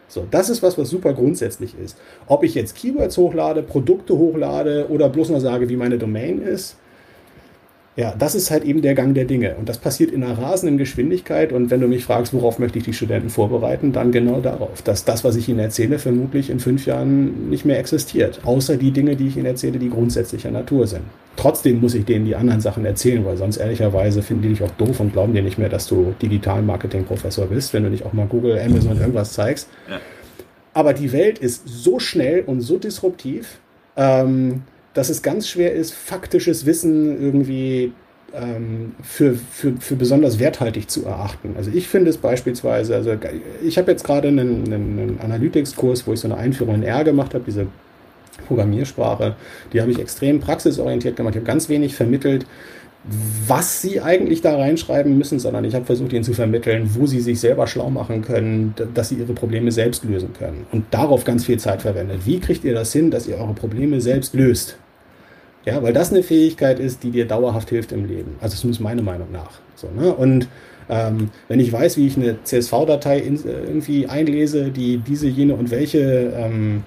So, 0.06 0.26
das 0.30 0.48
ist 0.48 0.62
was, 0.62 0.78
was 0.78 0.88
super 0.88 1.12
grundsätzlich 1.12 1.74
ist. 1.78 1.98
Ob 2.26 2.42
ich 2.42 2.54
jetzt 2.54 2.76
Keywords 2.76 3.18
hochlade, 3.18 3.62
Produkte 3.62 4.16
hochlade 4.16 4.86
oder 4.88 5.08
bloß 5.10 5.30
nur 5.30 5.40
sage, 5.40 5.68
wie 5.68 5.76
meine 5.76 5.98
Domain 5.98 6.40
ist, 6.40 6.76
ja, 7.98 8.14
das 8.16 8.36
ist 8.36 8.52
halt 8.52 8.62
eben 8.62 8.80
der 8.80 8.94
Gang 8.94 9.12
der 9.12 9.24
Dinge. 9.24 9.56
Und 9.56 9.68
das 9.68 9.78
passiert 9.78 10.12
in 10.12 10.22
einer 10.22 10.38
rasenden 10.38 10.78
Geschwindigkeit. 10.78 11.52
Und 11.52 11.72
wenn 11.72 11.80
du 11.80 11.88
mich 11.88 12.04
fragst, 12.04 12.32
worauf 12.32 12.60
möchte 12.60 12.78
ich 12.78 12.84
die 12.84 12.92
Studenten 12.92 13.28
vorbereiten, 13.28 13.90
dann 13.90 14.12
genau 14.12 14.40
darauf, 14.40 14.82
dass 14.82 15.04
das, 15.04 15.24
was 15.24 15.34
ich 15.34 15.48
ihnen 15.48 15.58
erzähle, 15.58 15.98
vermutlich 15.98 16.48
in 16.48 16.60
fünf 16.60 16.86
Jahren 16.86 17.50
nicht 17.50 17.64
mehr 17.64 17.80
existiert. 17.80 18.38
Außer 18.44 18.76
die 18.76 18.92
Dinge, 18.92 19.16
die 19.16 19.26
ich 19.26 19.36
ihnen 19.36 19.46
erzähle, 19.46 19.80
die 19.80 19.90
grundsätzlicher 19.90 20.52
Natur 20.52 20.86
sind. 20.86 21.02
Trotzdem 21.34 21.80
muss 21.80 21.94
ich 21.94 22.04
denen 22.04 22.24
die 22.24 22.36
anderen 22.36 22.60
Sachen 22.60 22.84
erzählen, 22.84 23.24
weil 23.24 23.36
sonst 23.36 23.56
ehrlicherweise 23.56 24.22
finden 24.22 24.44
die 24.44 24.48
dich 24.50 24.62
auch 24.62 24.70
doof 24.78 25.00
und 25.00 25.12
glauben 25.12 25.34
dir 25.34 25.42
nicht 25.42 25.58
mehr, 25.58 25.68
dass 25.68 25.88
du 25.88 26.14
Digital-Marketing-Professor 26.22 27.46
bist, 27.46 27.74
wenn 27.74 27.82
du 27.82 27.90
nicht 27.90 28.06
auch 28.06 28.12
mal 28.12 28.28
Google, 28.28 28.60
Amazon 28.60 28.96
irgendwas 29.00 29.32
zeigst. 29.32 29.68
Ja. 29.90 29.98
Aber 30.72 30.92
die 30.92 31.10
Welt 31.10 31.40
ist 31.40 31.66
so 31.66 31.98
schnell 31.98 32.44
und 32.46 32.60
so 32.60 32.78
disruptiv, 32.78 33.58
ähm, 33.96 34.62
dass 34.98 35.10
es 35.10 35.22
ganz 35.22 35.48
schwer 35.48 35.72
ist, 35.72 35.94
faktisches 35.94 36.66
Wissen 36.66 37.22
irgendwie 37.22 37.92
ähm, 38.34 38.96
für, 39.00 39.36
für, 39.36 39.74
für 39.78 39.94
besonders 39.94 40.40
werthaltig 40.40 40.90
zu 40.90 41.04
erachten. 41.04 41.54
Also 41.56 41.70
ich 41.72 41.86
finde 41.86 42.10
es 42.10 42.16
beispielsweise, 42.16 42.96
also 42.96 43.12
ich 43.64 43.78
habe 43.78 43.92
jetzt 43.92 44.02
gerade 44.02 44.26
einen, 44.26 44.72
einen 44.72 45.20
Analytics-Kurs, 45.22 46.08
wo 46.08 46.14
ich 46.14 46.20
so 46.20 46.26
eine 46.26 46.36
Einführung 46.36 46.74
in 46.74 46.82
R 46.82 47.04
gemacht 47.04 47.34
habe, 47.34 47.44
diese 47.46 47.68
Programmiersprache, 48.48 49.36
die 49.72 49.80
habe 49.80 49.92
ich 49.92 50.00
extrem 50.00 50.40
praxisorientiert 50.40 51.14
gemacht. 51.14 51.36
Ich 51.36 51.40
habe 51.42 51.46
ganz 51.46 51.68
wenig 51.68 51.94
vermittelt, 51.94 52.44
was 53.46 53.80
sie 53.80 54.00
eigentlich 54.00 54.42
da 54.42 54.56
reinschreiben 54.56 55.16
müssen, 55.16 55.38
sondern 55.38 55.64
ich 55.64 55.76
habe 55.76 55.84
versucht, 55.84 56.12
ihnen 56.12 56.24
zu 56.24 56.32
vermitteln, 56.32 56.90
wo 56.94 57.06
sie 57.06 57.20
sich 57.20 57.38
selber 57.38 57.68
schlau 57.68 57.88
machen 57.88 58.22
können, 58.22 58.74
dass 58.94 59.10
sie 59.10 59.14
ihre 59.14 59.32
Probleme 59.32 59.70
selbst 59.70 60.02
lösen 60.02 60.32
können. 60.36 60.66
Und 60.72 60.86
darauf 60.90 61.24
ganz 61.24 61.44
viel 61.44 61.60
Zeit 61.60 61.82
verwendet. 61.82 62.22
Wie 62.26 62.40
kriegt 62.40 62.64
ihr 62.64 62.74
das 62.74 62.92
hin, 62.92 63.12
dass 63.12 63.28
ihr 63.28 63.36
eure 63.36 63.54
Probleme 63.54 64.00
selbst 64.00 64.34
löst? 64.34 64.76
Ja, 65.64 65.82
weil 65.82 65.92
das 65.92 66.10
eine 66.10 66.22
Fähigkeit 66.22 66.78
ist, 66.78 67.02
die 67.02 67.10
dir 67.10 67.26
dauerhaft 67.26 67.68
hilft 67.70 67.92
im 67.92 68.06
Leben. 68.06 68.36
Also 68.40 68.56
zumindest 68.56 68.80
meine 68.80 69.02
Meinung 69.02 69.30
nach. 69.32 69.50
So, 69.74 69.88
ne? 69.90 70.14
Und 70.14 70.48
ähm, 70.88 71.30
wenn 71.48 71.60
ich 71.60 71.72
weiß, 71.72 71.96
wie 71.96 72.06
ich 72.06 72.16
eine 72.16 72.42
CSV-Datei 72.42 73.18
äh, 73.18 73.38
irgendwie 73.66 74.06
einlese, 74.06 74.70
die 74.70 74.98
diese, 74.98 75.28
jene 75.28 75.54
und 75.54 75.70
welche 75.70 76.32
ähm, 76.36 76.84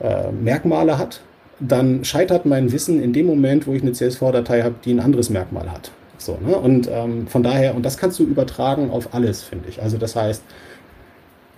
äh, 0.00 0.30
Merkmale 0.32 0.98
hat, 0.98 1.20
dann 1.60 2.04
scheitert 2.04 2.46
mein 2.46 2.70
Wissen 2.70 3.02
in 3.02 3.12
dem 3.12 3.26
Moment, 3.26 3.66
wo 3.66 3.72
ich 3.72 3.82
eine 3.82 3.92
CSV-Datei 3.92 4.62
habe, 4.62 4.74
die 4.84 4.92
ein 4.92 5.00
anderes 5.00 5.30
Merkmal 5.30 5.72
hat. 5.72 5.90
So, 6.18 6.38
ne? 6.44 6.56
Und 6.56 6.88
ähm, 6.92 7.26
von 7.26 7.42
daher, 7.42 7.74
und 7.74 7.84
das 7.86 7.96
kannst 7.96 8.18
du 8.18 8.24
übertragen 8.24 8.90
auf 8.90 9.14
alles, 9.14 9.42
finde 9.42 9.68
ich. 9.68 9.82
Also 9.82 9.96
das 9.96 10.14
heißt, 10.14 10.42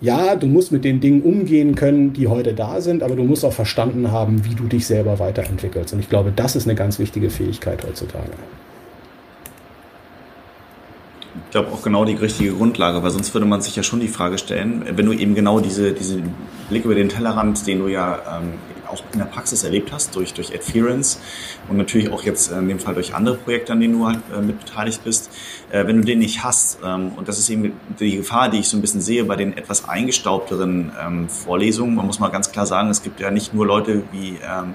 ja, 0.00 0.34
du 0.34 0.46
musst 0.46 0.72
mit 0.72 0.84
den 0.84 1.00
Dingen 1.00 1.22
umgehen 1.22 1.74
können, 1.74 2.12
die 2.12 2.28
heute 2.28 2.54
da 2.54 2.80
sind, 2.80 3.02
aber 3.02 3.16
du 3.16 3.24
musst 3.24 3.44
auch 3.44 3.52
verstanden 3.52 4.10
haben, 4.10 4.44
wie 4.44 4.54
du 4.54 4.64
dich 4.64 4.86
selber 4.86 5.18
weiterentwickelst. 5.18 5.92
Und 5.92 6.00
ich 6.00 6.08
glaube, 6.08 6.32
das 6.34 6.56
ist 6.56 6.66
eine 6.66 6.74
ganz 6.74 6.98
wichtige 6.98 7.28
Fähigkeit 7.28 7.84
heutzutage. 7.86 8.30
Ich 11.46 11.50
glaube 11.52 11.72
auch 11.72 11.82
genau 11.82 12.04
die 12.04 12.14
richtige 12.14 12.52
Grundlage, 12.52 13.02
weil 13.02 13.10
sonst 13.10 13.34
würde 13.34 13.46
man 13.46 13.60
sich 13.60 13.76
ja 13.76 13.82
schon 13.82 14.00
die 14.00 14.08
Frage 14.08 14.38
stellen, 14.38 14.84
wenn 14.94 15.06
du 15.06 15.12
eben 15.12 15.34
genau 15.34 15.60
diese, 15.60 15.92
diesen 15.92 16.34
Blick 16.70 16.84
über 16.84 16.94
den 16.94 17.08
Tellerrand, 17.08 17.66
den 17.66 17.80
du 17.80 17.88
ja 17.88 18.38
ähm, 18.38 18.54
auch 18.90 19.02
in 19.12 19.18
der 19.18 19.26
Praxis 19.26 19.64
erlebt 19.64 19.92
hast, 19.92 20.14
durch, 20.16 20.34
durch 20.34 20.54
Adference 20.54 21.20
und 21.68 21.76
natürlich 21.76 22.10
auch 22.10 22.22
jetzt 22.22 22.50
in 22.50 22.68
dem 22.68 22.78
Fall 22.78 22.94
durch 22.94 23.14
andere 23.14 23.36
Projekte, 23.36 23.72
an 23.72 23.80
denen 23.80 23.98
du 23.98 24.06
halt 24.06 24.20
äh, 24.36 24.40
mit 24.40 24.60
beteiligt 24.60 25.04
bist, 25.04 25.30
äh, 25.70 25.86
wenn 25.86 25.96
du 25.96 26.04
den 26.04 26.18
nicht 26.18 26.42
hast, 26.42 26.78
ähm, 26.84 27.12
und 27.16 27.28
das 27.28 27.38
ist 27.38 27.48
eben 27.50 27.72
die 27.98 28.16
Gefahr, 28.16 28.48
die 28.48 28.58
ich 28.58 28.68
so 28.68 28.76
ein 28.76 28.80
bisschen 28.80 29.00
sehe 29.00 29.24
bei 29.24 29.36
den 29.36 29.56
etwas 29.56 29.88
eingestaubteren 29.88 30.92
ähm, 31.00 31.28
Vorlesungen, 31.28 31.94
man 31.94 32.06
muss 32.06 32.18
mal 32.18 32.28
ganz 32.28 32.52
klar 32.52 32.66
sagen, 32.66 32.90
es 32.90 33.02
gibt 33.02 33.20
ja 33.20 33.30
nicht 33.30 33.54
nur 33.54 33.66
Leute 33.66 34.02
wie, 34.12 34.38
ähm, 34.42 34.74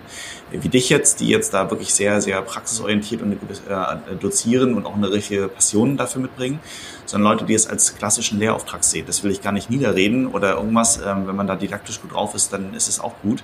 wie 0.52 0.70
dich 0.70 0.90
jetzt, 0.90 1.20
die 1.20 1.28
jetzt 1.28 1.54
da 1.54 1.70
wirklich 1.70 1.94
sehr, 1.94 2.22
sehr 2.22 2.42
praxisorientiert 2.42 3.22
und 3.22 3.34
äh, 3.34 4.16
dozieren 4.20 4.76
und 4.76 4.86
auch 4.86 4.96
eine 4.96 5.12
richtige 5.12 5.48
Passion 5.48 5.98
dafür 5.98 6.22
mitbringen, 6.22 6.60
sondern 7.06 7.34
Leute, 7.34 7.46
die 7.46 7.54
es 7.54 7.68
als 7.68 7.96
klassischen 7.96 8.40
Lehrauftrag 8.40 8.84
sehen. 8.84 9.06
Das 9.08 9.24
will 9.24 9.32
ich 9.32 9.42
gar 9.42 9.52
nicht 9.52 9.70
niederreden 9.70 10.28
oder 10.28 10.56
irgendwas, 10.56 10.98
ähm, 10.98 11.28
wenn 11.28 11.36
man 11.36 11.48
da 11.48 11.56
didaktisch 11.56 12.02
gut 12.02 12.14
drauf 12.14 12.36
ist, 12.36 12.54
dann 12.54 12.74
ist 12.74 12.88
es 12.88 13.00
auch 13.00 13.14
gut 13.22 13.44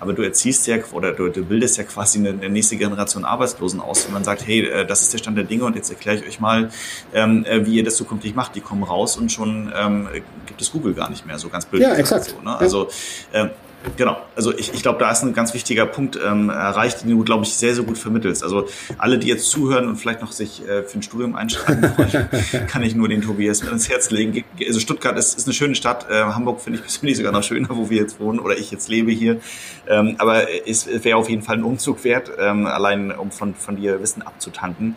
aber 0.00 0.12
du 0.12 0.22
erziehst 0.22 0.66
ja 0.66 0.76
oder 0.92 1.12
du, 1.12 1.28
du 1.28 1.44
bildest 1.44 1.76
ja 1.76 1.84
quasi 1.84 2.18
eine, 2.18 2.30
eine, 2.30 2.48
nächste 2.48 2.76
Generation 2.76 3.24
Arbeitslosen 3.24 3.80
aus, 3.80 4.06
wenn 4.06 4.14
man 4.14 4.24
sagt, 4.24 4.46
hey, 4.46 4.66
äh, 4.66 4.86
das 4.86 5.02
ist 5.02 5.12
der 5.12 5.18
Stand 5.18 5.36
der 5.36 5.44
Dinge 5.44 5.64
und 5.64 5.76
jetzt 5.76 5.90
erkläre 5.90 6.16
ich 6.18 6.26
euch 6.26 6.40
mal, 6.40 6.70
ähm, 7.12 7.44
äh, 7.44 7.64
wie 7.66 7.74
ihr 7.76 7.84
das 7.84 7.96
zukünftig 7.96 8.34
macht. 8.34 8.54
Die 8.54 8.60
kommen 8.60 8.82
raus 8.82 9.16
und 9.16 9.30
schon 9.30 9.72
ähm, 9.76 10.08
gibt 10.46 10.60
es 10.60 10.72
Google 10.72 10.94
gar 10.94 11.10
nicht 11.10 11.26
mehr, 11.26 11.38
so 11.38 11.48
ganz 11.48 11.66
blöd. 11.66 11.82
Ja, 11.82 11.94
exakt. 11.94 12.26
So, 12.26 12.40
ne? 12.42 12.56
Also 12.58 12.88
ähm, 13.32 13.50
Genau, 13.96 14.16
also 14.34 14.52
ich, 14.52 14.74
ich 14.74 14.82
glaube, 14.82 14.98
da 14.98 15.10
ist 15.10 15.22
ein 15.22 15.34
ganz 15.34 15.54
wichtiger 15.54 15.86
Punkt 15.86 16.18
ähm, 16.24 16.50
erreicht, 16.50 17.02
den 17.02 17.10
du, 17.10 17.22
glaube 17.22 17.44
ich, 17.44 17.54
sehr, 17.54 17.74
sehr 17.76 17.84
gut 17.84 17.96
vermittelst. 17.96 18.42
Also 18.42 18.66
alle, 18.98 19.18
die 19.18 19.28
jetzt 19.28 19.48
zuhören 19.50 19.86
und 19.86 19.96
vielleicht 19.96 20.20
noch 20.20 20.32
sich 20.32 20.66
äh, 20.66 20.82
für 20.82 20.98
ein 20.98 21.02
Studium 21.02 21.36
einschreiben 21.36 21.92
wollen, 21.96 22.28
kann 22.66 22.82
ich 22.82 22.96
nur 22.96 23.08
den 23.08 23.22
Tobias 23.22 23.60
ins 23.60 23.88
Herz 23.88 24.10
legen. 24.10 24.44
Also 24.66 24.80
Stuttgart 24.80 25.16
ist, 25.16 25.38
ist 25.38 25.46
eine 25.46 25.54
schöne 25.54 25.76
Stadt, 25.76 26.10
äh, 26.10 26.22
Hamburg 26.22 26.60
finde 26.60 26.78
ich 26.78 26.84
persönlich 26.84 27.16
sogar 27.16 27.30
noch 27.30 27.44
schöner, 27.44 27.68
wo 27.70 27.88
wir 27.88 27.98
jetzt 27.98 28.18
wohnen 28.18 28.40
oder 28.40 28.58
ich 28.58 28.72
jetzt 28.72 28.88
lebe 28.88 29.12
hier. 29.12 29.40
Ähm, 29.86 30.16
aber 30.18 30.46
es 30.66 30.88
wäre 31.04 31.16
auf 31.16 31.30
jeden 31.30 31.42
Fall 31.42 31.56
ein 31.56 31.62
Umzug 31.62 32.02
wert, 32.02 32.32
ähm, 32.38 32.66
allein 32.66 33.12
um 33.12 33.30
von, 33.30 33.54
von 33.54 33.76
dir 33.76 34.02
Wissen 34.02 34.22
abzutanken. 34.22 34.96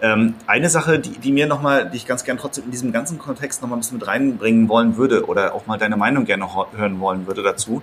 Ähm, 0.00 0.34
eine 0.46 0.70
Sache, 0.70 0.98
die, 0.98 1.18
die 1.18 1.32
mir 1.32 1.46
nochmal, 1.46 1.88
die 1.90 1.96
ich 1.96 2.06
ganz 2.06 2.24
gern 2.24 2.38
trotzdem 2.38 2.64
in 2.64 2.70
diesem 2.70 2.92
ganzen 2.92 3.18
Kontext 3.18 3.60
nochmal 3.60 3.76
ein 3.76 3.80
bisschen 3.80 3.98
mit 3.98 4.06
reinbringen 4.06 4.68
wollen 4.68 4.96
würde 4.96 5.26
oder 5.26 5.54
auch 5.54 5.66
mal 5.66 5.78
deine 5.78 5.96
Meinung 5.96 6.24
gerne 6.24 6.48
hören 6.76 6.98
wollen 6.98 7.26
würde 7.26 7.42
dazu, 7.42 7.82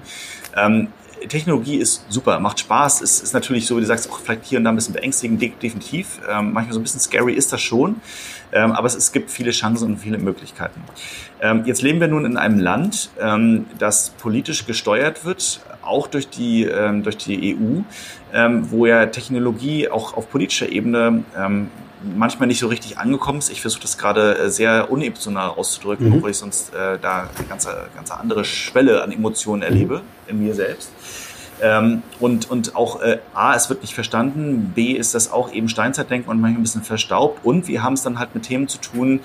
ähm, 0.55 0.87
Technologie 1.27 1.77
ist 1.77 2.05
super, 2.09 2.39
macht 2.39 2.59
Spaß, 2.61 3.01
ist, 3.01 3.21
ist 3.21 3.33
natürlich 3.33 3.65
so, 3.65 3.75
wie 3.75 3.81
du 3.81 3.87
sagst, 3.87 4.09
auch 4.09 4.19
vielleicht 4.19 4.45
hier 4.45 4.57
und 4.57 4.63
da 4.63 4.69
ein 4.69 4.75
bisschen 4.75 4.93
beängstigend, 4.93 5.41
definitiv. 5.41 6.19
Ähm, 6.29 6.53
manchmal 6.53 6.73
so 6.73 6.79
ein 6.79 6.83
bisschen 6.83 7.01
scary 7.01 7.33
ist 7.33 7.51
das 7.51 7.61
schon, 7.61 7.97
ähm, 8.53 8.71
aber 8.71 8.87
es, 8.87 8.95
es 8.95 9.11
gibt 9.11 9.29
viele 9.29 9.51
Chancen 9.51 9.91
und 9.91 9.97
viele 9.97 10.17
Möglichkeiten. 10.17 10.81
Ähm, 11.41 11.63
jetzt 11.65 11.81
leben 11.81 11.99
wir 11.99 12.07
nun 12.07 12.25
in 12.25 12.37
einem 12.37 12.59
Land, 12.59 13.09
ähm, 13.19 13.65
das 13.77 14.11
politisch 14.11 14.65
gesteuert 14.65 15.25
wird, 15.25 15.61
auch 15.81 16.07
durch 16.07 16.29
die, 16.29 16.63
ähm, 16.63 17.03
durch 17.03 17.17
die 17.17 17.55
EU, 17.55 17.81
ähm, 18.33 18.71
wo 18.71 18.85
ja 18.85 19.07
Technologie 19.07 19.89
auch 19.89 20.15
auf 20.15 20.29
politischer 20.29 20.69
Ebene 20.69 21.23
manchmal 22.15 22.47
nicht 22.47 22.59
so 22.59 22.67
richtig 22.67 22.97
angekommen 22.97 23.39
ist. 23.39 23.49
Ich 23.51 23.61
versuche 23.61 23.81
das 23.81 23.97
gerade 23.97 24.37
äh, 24.37 24.49
sehr 24.49 24.91
unemotional 24.91 25.49
auszudrücken, 25.49 26.09
mhm. 26.09 26.15
obwohl 26.15 26.31
ich 26.31 26.37
sonst 26.37 26.73
äh, 26.73 26.97
da 26.99 27.29
eine 27.35 27.47
ganz, 27.47 27.67
ganz 27.95 28.11
andere 28.11 28.45
Schwelle 28.45 29.03
an 29.03 29.11
Emotionen 29.11 29.61
erlebe 29.61 29.99
mhm. 29.99 30.29
in 30.29 30.43
mir 30.43 30.53
selbst. 30.53 30.91
Ähm, 31.62 32.03
und, 32.20 32.49
und 32.49 32.76
auch 32.76 33.01
äh, 33.01 33.20
A, 33.34 33.55
es 33.55 33.70
wird 33.70 33.82
nicht 33.82 33.93
verstanden, 33.93 34.72
B, 34.76 34.93
ist 34.93 35.16
das 35.16 35.32
auch 35.32 35.51
eben 35.51 35.70
Steinzeitdenken 35.70 36.30
und 36.30 36.39
manchmal 36.39 36.60
ein 36.60 36.64
bisschen 36.64 36.84
verstaubt 36.84 37.45
und 37.45 37.68
wir 37.68 37.84
haben 37.84 37.93
es 37.93 38.03
dann 38.03 38.20
halt 38.20 38.34
mit 38.34 38.43
Themen 38.43 38.68
zu 38.68 38.78
tun, 38.78 39.20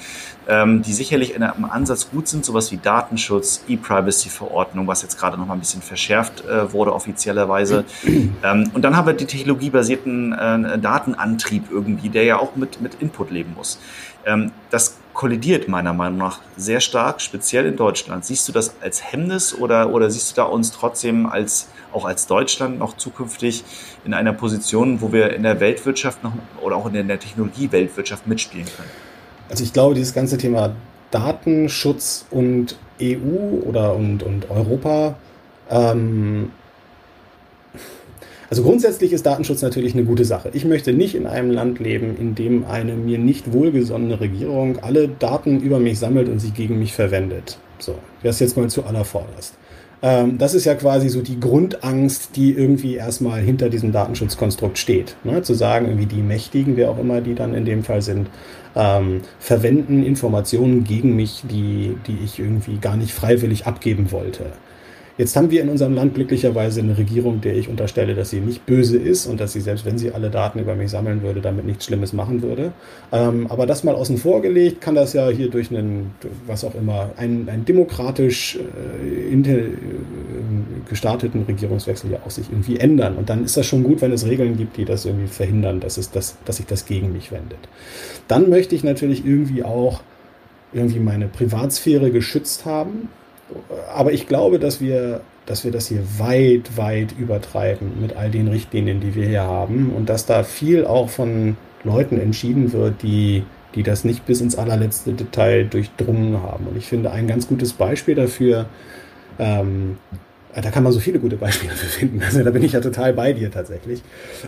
ähm, 0.48 0.82
die 0.82 0.92
sicherlich 0.92 1.34
in 1.34 1.42
einem 1.42 1.64
Ansatz 1.64 2.10
gut 2.10 2.28
sind, 2.28 2.44
sowas 2.44 2.72
wie 2.72 2.76
Datenschutz, 2.76 3.64
E-Privacy-Verordnung, 3.68 4.86
was 4.86 5.02
jetzt 5.02 5.18
gerade 5.18 5.38
noch 5.38 5.46
mal 5.46 5.54
ein 5.54 5.60
bisschen 5.60 5.82
verschärft 5.82 6.44
äh, 6.44 6.72
wurde 6.72 6.92
offiziellerweise. 6.92 7.84
ähm, 8.42 8.70
und 8.74 8.82
dann 8.82 8.96
haben 8.96 9.06
wir 9.06 9.14
die 9.14 9.26
technologiebasierten 9.26 10.32
äh, 10.32 10.78
Datenantrieb 10.78 11.70
irgendwie, 11.70 12.08
der 12.08 12.24
ja 12.24 12.38
auch 12.38 12.56
mit, 12.56 12.80
mit 12.80 12.96
Input 13.00 13.30
leben 13.30 13.54
muss. 13.56 13.78
Ähm, 14.26 14.52
das 14.70 14.96
kollidiert 15.14 15.68
meiner 15.68 15.94
Meinung 15.94 16.18
nach 16.18 16.40
sehr 16.56 16.80
stark, 16.80 17.20
speziell 17.20 17.66
in 17.66 17.76
Deutschland. 17.76 18.24
Siehst 18.24 18.46
du 18.48 18.52
das 18.52 18.74
als 18.82 19.12
Hemmnis 19.12 19.54
oder, 19.54 19.90
oder 19.94 20.10
siehst 20.10 20.32
du 20.32 20.34
da 20.36 20.44
uns 20.44 20.72
trotzdem 20.72 21.26
als 21.26 21.68
auch 21.92 22.04
als 22.04 22.26
Deutschland 22.26 22.78
noch 22.78 22.96
zukünftig 22.96 23.64
in 24.04 24.12
einer 24.12 24.32
Position, 24.32 25.00
wo 25.00 25.12
wir 25.12 25.32
in 25.32 25.44
der 25.44 25.60
Weltwirtschaft 25.60 26.22
noch 26.24 26.32
oder 26.60 26.76
auch 26.76 26.92
in 26.92 27.06
der 27.06 27.18
Technologie-Weltwirtschaft 27.18 28.26
mitspielen 28.26 28.66
können? 28.66 28.90
Also 29.48 29.62
ich 29.62 29.72
glaube, 29.72 29.94
dieses 29.94 30.12
ganze 30.12 30.36
Thema 30.36 30.74
Datenschutz 31.10 32.26
und 32.30 32.76
EU 33.00 33.60
oder 33.64 33.94
und, 33.94 34.22
und 34.24 34.50
Europa 34.50 35.14
ähm, 35.70 36.50
also 38.54 38.62
grundsätzlich 38.62 39.12
ist 39.12 39.26
Datenschutz 39.26 39.62
natürlich 39.62 39.94
eine 39.94 40.04
gute 40.04 40.24
Sache. 40.24 40.48
Ich 40.52 40.64
möchte 40.64 40.92
nicht 40.92 41.16
in 41.16 41.26
einem 41.26 41.50
Land 41.50 41.80
leben, 41.80 42.16
in 42.16 42.36
dem 42.36 42.64
eine 42.64 42.94
mir 42.94 43.18
nicht 43.18 43.52
wohlgesonnene 43.52 44.20
Regierung 44.20 44.78
alle 44.80 45.08
Daten 45.08 45.58
über 45.58 45.80
mich 45.80 45.98
sammelt 45.98 46.28
und 46.28 46.38
sie 46.38 46.52
gegen 46.52 46.78
mich 46.78 46.92
verwendet. 46.92 47.58
So, 47.80 47.96
das 48.22 48.38
jetzt 48.38 48.56
mal 48.56 48.70
zu 48.70 48.84
allervorderst. 48.84 49.54
Ähm, 50.02 50.38
das 50.38 50.54
ist 50.54 50.66
ja 50.66 50.76
quasi 50.76 51.08
so 51.08 51.20
die 51.20 51.40
Grundangst, 51.40 52.36
die 52.36 52.52
irgendwie 52.52 52.94
erstmal 52.94 53.40
hinter 53.40 53.70
diesem 53.70 53.90
Datenschutzkonstrukt 53.90 54.78
steht. 54.78 55.16
Ne? 55.24 55.42
Zu 55.42 55.54
sagen, 55.54 55.86
irgendwie 55.86 56.06
die 56.06 56.22
Mächtigen, 56.22 56.76
wer 56.76 56.90
auch 56.90 57.00
immer 57.00 57.20
die 57.22 57.34
dann 57.34 57.54
in 57.54 57.64
dem 57.64 57.82
Fall 57.82 58.02
sind, 58.02 58.28
ähm, 58.76 59.22
verwenden 59.40 60.04
Informationen 60.04 60.84
gegen 60.84 61.16
mich, 61.16 61.42
die, 61.50 61.96
die 62.06 62.18
ich 62.24 62.38
irgendwie 62.38 62.76
gar 62.76 62.96
nicht 62.96 63.14
freiwillig 63.14 63.66
abgeben 63.66 64.12
wollte. 64.12 64.52
Jetzt 65.16 65.36
haben 65.36 65.48
wir 65.52 65.62
in 65.62 65.68
unserem 65.68 65.94
Land 65.94 66.14
glücklicherweise 66.14 66.80
eine 66.80 66.98
Regierung, 66.98 67.40
der 67.40 67.54
ich 67.54 67.68
unterstelle, 67.68 68.16
dass 68.16 68.30
sie 68.30 68.40
nicht 68.40 68.66
böse 68.66 68.96
ist 68.96 69.26
und 69.26 69.38
dass 69.38 69.52
sie, 69.52 69.60
selbst 69.60 69.84
wenn 69.84 69.96
sie 69.96 70.10
alle 70.10 70.28
Daten 70.28 70.58
über 70.58 70.74
mich 70.74 70.90
sammeln 70.90 71.22
würde, 71.22 71.40
damit 71.40 71.64
nichts 71.66 71.84
Schlimmes 71.84 72.12
machen 72.12 72.42
würde. 72.42 72.72
Ähm, 73.12 73.46
aber 73.48 73.64
das 73.66 73.84
mal 73.84 73.94
außen 73.94 74.18
vor 74.18 74.42
gelegt, 74.42 74.80
kann 74.80 74.96
das 74.96 75.12
ja 75.12 75.28
hier 75.28 75.50
durch 75.50 75.70
einen, 75.70 76.14
was 76.48 76.64
auch 76.64 76.74
immer, 76.74 77.10
einen, 77.16 77.48
einen 77.48 77.64
demokratisch 77.64 78.58
äh, 78.58 79.32
inter, 79.32 79.52
äh, 79.52 79.70
gestarteten 80.88 81.44
Regierungswechsel 81.44 82.10
ja 82.10 82.18
auch 82.26 82.30
sich 82.30 82.50
irgendwie 82.50 82.80
ändern. 82.80 83.14
Und 83.14 83.30
dann 83.30 83.44
ist 83.44 83.56
das 83.56 83.66
schon 83.66 83.84
gut, 83.84 84.02
wenn 84.02 84.10
es 84.10 84.26
Regeln 84.26 84.56
gibt, 84.56 84.76
die 84.78 84.84
das 84.84 85.04
irgendwie 85.04 85.28
verhindern, 85.28 85.78
dass, 85.78 85.96
es 85.96 86.10
das, 86.10 86.36
dass 86.44 86.56
sich 86.56 86.66
das 86.66 86.86
gegen 86.86 87.12
mich 87.12 87.30
wendet. 87.30 87.60
Dann 88.26 88.50
möchte 88.50 88.74
ich 88.74 88.82
natürlich 88.82 89.24
irgendwie 89.24 89.62
auch 89.62 90.02
irgendwie 90.72 90.98
meine 90.98 91.28
Privatsphäre 91.28 92.10
geschützt 92.10 92.64
haben 92.64 93.10
aber 93.94 94.12
ich 94.12 94.26
glaube, 94.26 94.58
dass 94.58 94.80
wir, 94.80 95.20
dass 95.46 95.64
wir 95.64 95.70
das 95.70 95.88
hier 95.88 96.02
weit, 96.18 96.76
weit 96.76 97.14
übertreiben 97.18 98.00
mit 98.00 98.16
all 98.16 98.30
den 98.30 98.48
Richtlinien, 98.48 99.00
die 99.00 99.14
wir 99.14 99.26
hier 99.26 99.42
haben 99.42 99.92
und 99.94 100.08
dass 100.08 100.26
da 100.26 100.42
viel 100.42 100.86
auch 100.86 101.08
von 101.08 101.56
Leuten 101.84 102.18
entschieden 102.18 102.72
wird, 102.72 103.02
die, 103.02 103.44
die 103.74 103.82
das 103.82 104.04
nicht 104.04 104.26
bis 104.26 104.40
ins 104.40 104.56
allerletzte 104.56 105.12
Detail 105.12 105.64
durchdrungen 105.64 106.42
haben. 106.42 106.66
Und 106.66 106.76
ich 106.76 106.86
finde 106.86 107.10
ein 107.10 107.26
ganz 107.26 107.46
gutes 107.46 107.74
Beispiel 107.74 108.14
dafür, 108.14 108.66
ähm, 109.38 109.98
da 110.54 110.70
kann 110.70 110.84
man 110.84 110.92
so 110.92 111.00
viele 111.00 111.18
gute 111.18 111.36
Beispiele 111.36 111.72
für 111.74 111.86
finden. 111.86 112.22
Also 112.22 112.42
da 112.42 112.50
bin 112.50 112.62
ich 112.62 112.72
ja 112.72 112.80
total 112.80 113.12
bei 113.12 113.32
dir 113.32 113.50
tatsächlich. 113.50 114.02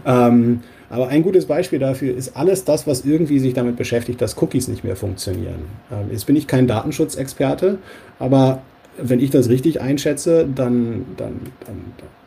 Ähm, 0.06 0.60
aber 0.88 1.08
ein 1.08 1.22
gutes 1.22 1.46
Beispiel 1.46 1.80
dafür 1.80 2.16
ist 2.16 2.36
alles 2.36 2.64
das, 2.64 2.86
was 2.86 3.04
irgendwie 3.04 3.40
sich 3.40 3.54
damit 3.54 3.76
beschäftigt, 3.76 4.20
dass 4.20 4.40
Cookies 4.40 4.68
nicht 4.68 4.84
mehr 4.84 4.96
funktionieren. 4.96 5.64
Ähm, 5.90 6.10
jetzt 6.12 6.26
bin 6.26 6.36
ich 6.36 6.46
kein 6.46 6.66
Datenschutzexperte, 6.66 7.78
aber 8.18 8.62
wenn 8.98 9.20
ich 9.20 9.30
das 9.30 9.48
richtig 9.48 9.80
einschätze, 9.80 10.46
dann, 10.52 11.04
dann, 11.16 11.40
dann, 11.64 11.76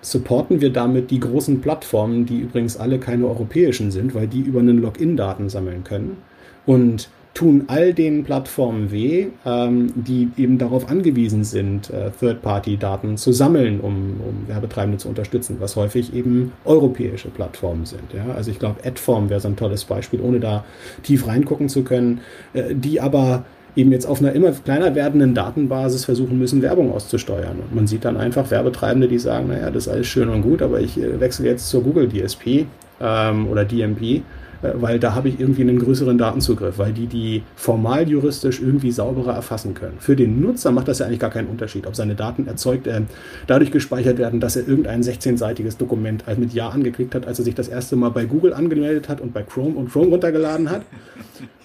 supporten 0.01 0.61
wir 0.61 0.72
damit 0.72 1.11
die 1.11 1.20
großen 1.20 1.59
Plattformen, 1.59 2.26
die 2.26 2.39
übrigens 2.39 2.78
alle 2.78 2.99
keine 2.99 3.28
europäischen 3.28 3.91
sind, 3.91 4.15
weil 4.15 4.28
die 4.28 4.39
über 4.39 4.61
einen 4.61 4.82
Login 4.82 5.17
Daten 5.17 5.49
sammeln 5.49 5.84
können 5.84 6.17
und 6.65 7.09
tun 7.34 7.65
all 7.67 7.93
den 7.93 8.24
Plattformen 8.24 8.91
weh, 8.91 9.28
ähm, 9.45 9.93
die 9.95 10.30
eben 10.38 10.57
darauf 10.57 10.89
angewiesen 10.89 11.43
sind, 11.43 11.89
äh, 11.89 12.11
Third-Party-Daten 12.20 13.17
zu 13.17 13.32
sammeln, 13.32 13.80
um, 13.80 14.20
um 14.20 14.47
Werbetreibende 14.47 14.97
zu 14.97 15.09
unterstützen, 15.09 15.57
was 15.59 15.76
häufig 15.76 16.13
eben 16.13 16.51
europäische 16.65 17.30
Plattformen 17.30 17.86
sind. 17.86 18.13
Ja? 18.13 18.34
Also 18.36 18.51
ich 18.51 18.59
glaube, 18.59 18.84
Adform 18.84 19.30
wäre 19.30 19.39
so 19.39 19.47
ein 19.47 19.55
tolles 19.55 19.86
Beispiel, 19.86 20.20
ohne 20.22 20.39
da 20.39 20.65
tief 21.03 21.28
reingucken 21.28 21.70
zu 21.70 21.84
können, 21.84 22.22
äh, 22.53 22.74
die 22.74 22.99
aber 22.99 23.45
eben 23.76 23.91
jetzt 23.91 24.05
auf 24.05 24.20
einer 24.20 24.34
immer 24.34 24.51
kleiner 24.51 24.95
werdenden 24.95 25.34
Datenbasis 25.34 26.05
versuchen 26.05 26.38
müssen, 26.38 26.61
Werbung 26.61 26.91
auszusteuern. 26.91 27.59
Und 27.59 27.76
man 27.76 27.88
sieht 27.88 28.05
dann 28.05 28.17
einfach 28.17 28.49
Werbetreibende, 28.51 29.07
die 29.07 29.20
sagen, 29.20 29.47
naja, 29.47 29.70
das 29.72 29.88
ist 29.88 29.93
alles 29.93 30.07
schön 30.07 30.30
und 30.30 30.41
gut, 30.41 30.61
aber 30.61 30.80
ich 30.80 30.97
äh, 30.97 31.20
wechsle 31.20 31.45
jetzt 31.45 31.70
zur 31.70 31.84
Google 31.84 32.09
DSP 32.09 32.65
ähm, 33.01 33.47
oder 33.47 33.65
DMP 33.65 34.22
weil 34.62 34.99
da 34.99 35.16
habe 35.16 35.30
ich 35.30 35.39
irgendwie 35.39 35.62
einen 35.62 35.80
größeren 35.80 36.18
Datenzugriff, 36.18 36.78
weil 36.78 36.93
die 36.93 37.07
die 37.07 37.43
formal 37.55 38.07
juristisch 38.10 38.62
irgendwie 38.62 38.91
sauberer 38.91 39.34
erfassen 39.34 39.74
können. 39.74 39.97
Für 39.99 40.16
den 40.16 40.41
Nutzer 40.41 40.72
macht 40.72 40.88
das 40.88 40.99
ja 40.99 41.05
eigentlich 41.05 41.20
gar 41.20 41.30
keinen 41.30 41.47
Unterschied, 41.47 41.88
ob 41.88 41.95
seine 41.95 42.16
Daten 42.16 42.47
erzeugt, 42.47 42.88
äh, 42.88 43.01
dadurch 43.47 43.72
gespeichert 43.72 44.18
werden, 44.18 44.39
dass 44.39 44.55
er 44.55 44.68
irgendein 44.68 45.01
16-seitiges 45.01 45.78
Dokument 45.78 46.24
mit 46.38 46.53
Ja 46.53 46.70
angeklickt 46.70 47.16
hat, 47.16 47.28
als 47.28 47.39
er 47.39 47.45
sich 47.45 47.55
das 47.55 47.68
erste 47.68 47.95
Mal 47.95 48.10
bei 48.10 48.26
Google 48.26 48.53
angemeldet 48.53 49.10
hat 49.10 49.22
und 49.22 49.34
bei 49.34 49.43
Chrome 49.43 49.76
und 49.76 49.91
Chrome 49.91 50.10
runtergeladen 50.10 50.70
hat. 50.70 50.82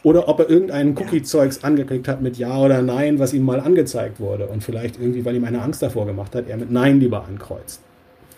Oder 0.02 0.28
ob 0.28 0.38
er 0.38 0.50
irgendein 0.50 0.96
Cookie-Zeugs 0.96 1.64
angeklickt 1.64 2.08
hat 2.08 2.20
mit 2.20 2.36
Ja 2.36 2.58
oder 2.58 2.82
Nein, 2.82 3.18
was 3.18 3.32
ihm 3.32 3.42
mal 3.42 3.58
angezeigt 3.60 4.20
wurde. 4.20 4.46
Und 4.46 4.62
vielleicht 4.62 5.00
irgendwie, 5.00 5.24
weil 5.24 5.34
ihm 5.34 5.44
eine 5.44 5.62
Angst 5.62 5.82
davor 5.82 6.06
gemacht 6.06 6.34
hat, 6.34 6.48
er 6.48 6.58
mit 6.58 6.70
Nein 6.70 7.00
lieber 7.00 7.24
ankreuzt. 7.26 7.80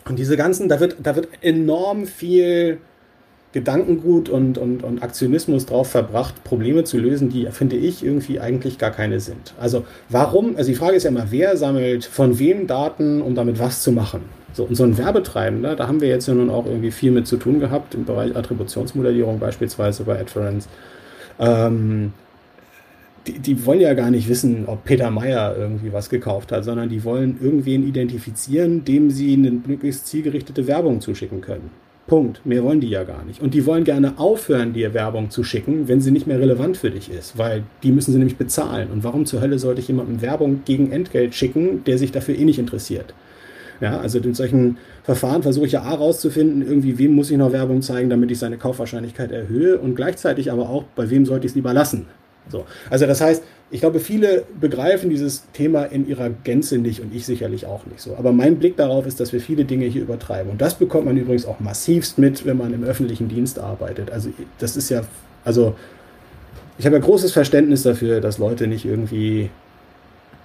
Und 0.08 0.18
diese 0.18 0.36
ganzen, 0.36 0.68
da 0.68 0.78
wird, 0.78 0.96
da 1.02 1.16
wird 1.16 1.28
enorm 1.42 2.06
viel 2.06 2.78
Gedankengut 3.56 4.28
und, 4.28 4.58
und, 4.58 4.84
und 4.84 5.02
Aktionismus 5.02 5.64
drauf 5.64 5.88
verbracht, 5.88 6.44
Probleme 6.44 6.84
zu 6.84 6.98
lösen, 6.98 7.30
die, 7.30 7.46
finde 7.50 7.76
ich, 7.76 8.04
irgendwie 8.04 8.38
eigentlich 8.38 8.76
gar 8.76 8.90
keine 8.90 9.18
sind. 9.18 9.54
Also 9.58 9.84
warum, 10.10 10.56
also 10.58 10.68
die 10.70 10.76
Frage 10.76 10.96
ist 10.96 11.04
ja 11.04 11.08
immer, 11.08 11.28
wer 11.30 11.56
sammelt 11.56 12.04
von 12.04 12.38
wem 12.38 12.66
Daten, 12.66 13.22
um 13.22 13.34
damit 13.34 13.58
was 13.58 13.80
zu 13.80 13.92
machen? 13.92 14.24
So, 14.52 14.64
und 14.64 14.74
so 14.74 14.84
ein 14.84 14.98
Werbetreibender, 14.98 15.74
da 15.74 15.88
haben 15.88 16.02
wir 16.02 16.08
jetzt 16.08 16.28
ja 16.28 16.34
nun 16.34 16.50
auch 16.50 16.66
irgendwie 16.66 16.90
viel 16.90 17.12
mit 17.12 17.26
zu 17.26 17.38
tun 17.38 17.58
gehabt, 17.58 17.94
im 17.94 18.04
Bereich 18.04 18.36
Attributionsmodellierung 18.36 19.38
beispielsweise 19.38 20.04
bei 20.04 20.20
AdFerence. 20.20 20.68
Ähm, 21.38 22.12
die, 23.26 23.38
die, 23.38 23.64
wollen 23.64 23.80
ja 23.80 23.94
gar 23.94 24.10
nicht 24.10 24.28
wissen, 24.28 24.64
ob 24.66 24.84
Peter 24.84 25.10
Meyer 25.10 25.56
irgendwie 25.56 25.94
was 25.94 26.10
gekauft 26.10 26.52
hat, 26.52 26.64
sondern 26.64 26.90
die 26.90 27.04
wollen 27.04 27.38
irgendwen 27.40 27.88
identifizieren, 27.88 28.84
dem 28.84 29.10
sie 29.10 29.32
eine 29.32 29.50
möglichst 29.50 30.08
zielgerichtete 30.08 30.66
Werbung 30.66 31.00
zuschicken 31.00 31.40
können. 31.40 31.70
Punkt. 32.06 32.44
Mehr 32.46 32.62
wollen 32.62 32.80
die 32.80 32.88
ja 32.88 33.04
gar 33.04 33.24
nicht. 33.24 33.42
Und 33.42 33.54
die 33.54 33.66
wollen 33.66 33.84
gerne 33.84 34.18
aufhören, 34.18 34.72
dir 34.72 34.94
Werbung 34.94 35.30
zu 35.30 35.42
schicken, 35.42 35.88
wenn 35.88 36.00
sie 36.00 36.10
nicht 36.12 36.26
mehr 36.26 36.38
relevant 36.38 36.76
für 36.76 36.90
dich 36.90 37.10
ist, 37.10 37.36
weil 37.36 37.64
die 37.82 37.90
müssen 37.90 38.12
sie 38.12 38.18
nämlich 38.18 38.36
bezahlen. 38.36 38.90
Und 38.92 39.02
warum 39.02 39.26
zur 39.26 39.40
Hölle 39.40 39.58
sollte 39.58 39.80
ich 39.80 39.88
jemandem 39.88 40.22
Werbung 40.22 40.62
gegen 40.64 40.92
Entgelt 40.92 41.34
schicken, 41.34 41.82
der 41.84 41.98
sich 41.98 42.12
dafür 42.12 42.36
eh 42.36 42.44
nicht 42.44 42.58
interessiert? 42.58 43.14
Ja, 43.80 43.98
also 43.98 44.18
in 44.18 44.34
solchen 44.34 44.78
Verfahren 45.02 45.42
versuche 45.42 45.66
ich 45.66 45.72
ja 45.72 45.82
A 45.82 45.94
rauszufinden, 45.94 46.62
irgendwie 46.62 46.98
wem 46.98 47.12
muss 47.12 47.30
ich 47.30 47.36
noch 47.36 47.52
Werbung 47.52 47.82
zeigen, 47.82 48.08
damit 48.08 48.30
ich 48.30 48.38
seine 48.38 48.56
Kaufwahrscheinlichkeit 48.56 49.32
erhöhe 49.32 49.78
und 49.78 49.94
gleichzeitig 49.94 50.50
aber 50.50 50.70
auch, 50.70 50.84
bei 50.94 51.10
wem 51.10 51.26
sollte 51.26 51.46
ich 51.46 51.52
es 51.52 51.56
lieber 51.56 51.74
lassen. 51.74 52.06
So. 52.48 52.64
Also 52.88 53.06
das 53.06 53.20
heißt, 53.20 53.42
ich 53.70 53.80
glaube, 53.80 53.98
viele 53.98 54.44
begreifen 54.60 55.10
dieses 55.10 55.44
Thema 55.52 55.84
in 55.84 56.06
ihrer 56.08 56.30
Gänze 56.30 56.78
nicht 56.78 57.00
und 57.00 57.12
ich 57.14 57.26
sicherlich 57.26 57.66
auch 57.66 57.84
nicht 57.86 58.00
so. 58.00 58.16
Aber 58.16 58.30
mein 58.30 58.58
Blick 58.58 58.76
darauf 58.76 59.06
ist, 59.06 59.18
dass 59.18 59.32
wir 59.32 59.40
viele 59.40 59.64
Dinge 59.64 59.86
hier 59.86 60.02
übertreiben. 60.02 60.52
Und 60.52 60.60
das 60.60 60.74
bekommt 60.74 61.06
man 61.06 61.16
übrigens 61.16 61.46
auch 61.46 61.58
massivst 61.58 62.18
mit, 62.18 62.46
wenn 62.46 62.56
man 62.56 62.72
im 62.72 62.84
öffentlichen 62.84 63.28
Dienst 63.28 63.58
arbeitet. 63.58 64.12
Also 64.12 64.30
das 64.58 64.76
ist 64.76 64.88
ja, 64.88 65.02
also 65.44 65.74
ich 66.78 66.86
habe 66.86 66.96
ja 66.96 67.02
großes 67.02 67.32
Verständnis 67.32 67.82
dafür, 67.82 68.20
dass 68.20 68.38
Leute 68.38 68.68
nicht 68.68 68.84
irgendwie, 68.84 69.50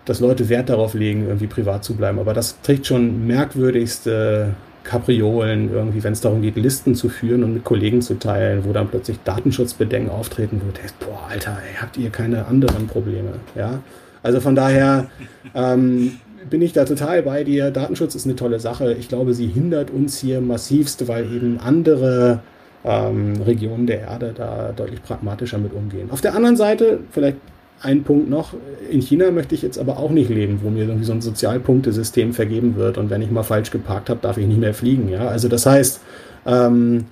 dass 0.06 0.20
Leute 0.20 0.50
Wert 0.50 0.70
darauf 0.70 0.96
legen, 0.96 1.28
irgendwie 1.28 1.48
privat 1.48 1.84
zu 1.84 1.96
bleiben. 1.96 2.18
Aber 2.18 2.34
das 2.34 2.60
trägt 2.62 2.88
schon 2.88 3.28
merkwürdigste 3.28 4.56
Kapriolen, 4.84 5.72
irgendwie, 5.72 6.04
wenn 6.04 6.14
es 6.14 6.22
darum 6.22 6.42
geht, 6.42 6.56
Listen 6.56 6.96
zu 6.96 7.10
führen 7.10 7.44
und 7.44 7.54
mit 7.54 7.64
Kollegen 7.64 8.02
zu 8.02 8.18
teilen, 8.18 8.66
wo 8.66 8.74
dann 8.74 8.88
plötzlich 8.88 9.20
Datenschutzbedenken 9.24 10.10
auftreten 10.12 10.62
wird. 10.66 10.80
Boah, 11.00 11.28
Alter, 11.30 11.52
ey, 11.52 11.76
habt 11.80 11.98
ihr 11.98 12.10
keine 12.10 12.46
anderen 12.46 12.88
Probleme? 12.88 13.34
Ja, 13.56 13.80
also 14.24 14.40
von 14.40 14.56
daher 14.56 15.08
ähm, 15.54 16.14
bin 16.50 16.62
ich 16.62 16.74
da 16.74 16.86
total 16.86 17.24
bei 17.24 17.44
dir. 17.44 17.72
Datenschutz 17.72 18.16
ist 18.16 18.26
eine 18.26 18.36
tolle 18.36 18.60
Sache. 18.60 18.94
Ich 18.94 19.08
glaube, 19.08 19.34
sie 19.34 19.48
hindert 19.48 19.92
uns 19.92 20.18
hier 20.20 20.42
massivst, 20.42 21.08
weil 21.08 21.32
eben 21.32 21.60
andere 21.60 22.40
ähm, 22.84 23.34
Regionen 23.46 23.86
der 23.88 24.02
Erde 24.02 24.34
da 24.36 24.72
deutlich 24.76 25.04
pragmatischer 25.04 25.58
mit 25.58 25.74
umgehen. 25.74 26.10
Auf 26.12 26.22
der 26.22 26.36
anderen 26.36 26.58
Seite, 26.58 27.00
vielleicht 27.12 27.38
ein 27.82 28.04
Punkt 28.04 28.30
noch. 28.30 28.54
In 28.90 29.02
China 29.02 29.32
möchte 29.32 29.56
ich 29.56 29.62
jetzt 29.62 29.80
aber 29.80 29.98
auch 29.98 30.12
nicht 30.12 30.30
leben, 30.30 30.60
wo 30.62 30.70
mir 30.70 30.84
irgendwie 30.84 31.06
so 31.06 31.14
ein 31.14 31.22
Sozialpunktesystem 31.22 32.34
vergeben 32.34 32.76
wird 32.76 32.98
und 32.98 33.10
wenn 33.10 33.22
ich 33.22 33.32
mal 33.32 33.44
falsch 33.44 33.72
geparkt 33.72 34.10
habe, 34.10 34.20
darf 34.22 34.38
ich 34.38 34.46
nicht 34.46 34.60
mehr 34.60 34.74
fliegen. 34.74 35.10
Ja? 35.10 35.28
Also 35.28 35.48
das 35.48 35.66
heißt, 35.66 36.02
ähm, 36.46 37.06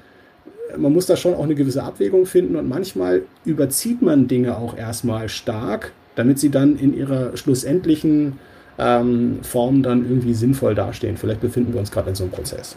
man 0.78 0.94
muss 0.94 1.08
da 1.08 1.16
schon 1.16 1.34
auch 1.34 1.44
eine 1.44 1.56
gewisse 1.56 1.84
Abwägung 1.84 2.26
finden 2.26 2.56
und 2.56 2.70
manchmal 2.70 3.24
überzieht 3.46 4.02
man 4.02 4.28
Dinge 4.28 4.58
auch 4.58 4.78
erstmal 4.78 5.30
stark, 5.30 5.92
damit 6.16 6.40
sie 6.40 6.50
dann 6.50 6.78
in 6.78 6.96
ihrer 6.96 7.36
schlussendlichen 7.36 8.34
ähm, 8.78 9.40
Form 9.42 9.82
dann 9.82 10.06
irgendwie 10.06 10.34
sinnvoll 10.34 10.76
dastehen. 10.76 11.18
Vielleicht 11.18 11.42
befinden 11.42 11.74
wir 11.74 11.80
uns 11.80 11.92
gerade 11.92 12.10
in 12.10 12.16
so 12.16 12.24
einem 12.24 12.32
Prozess. 12.32 12.76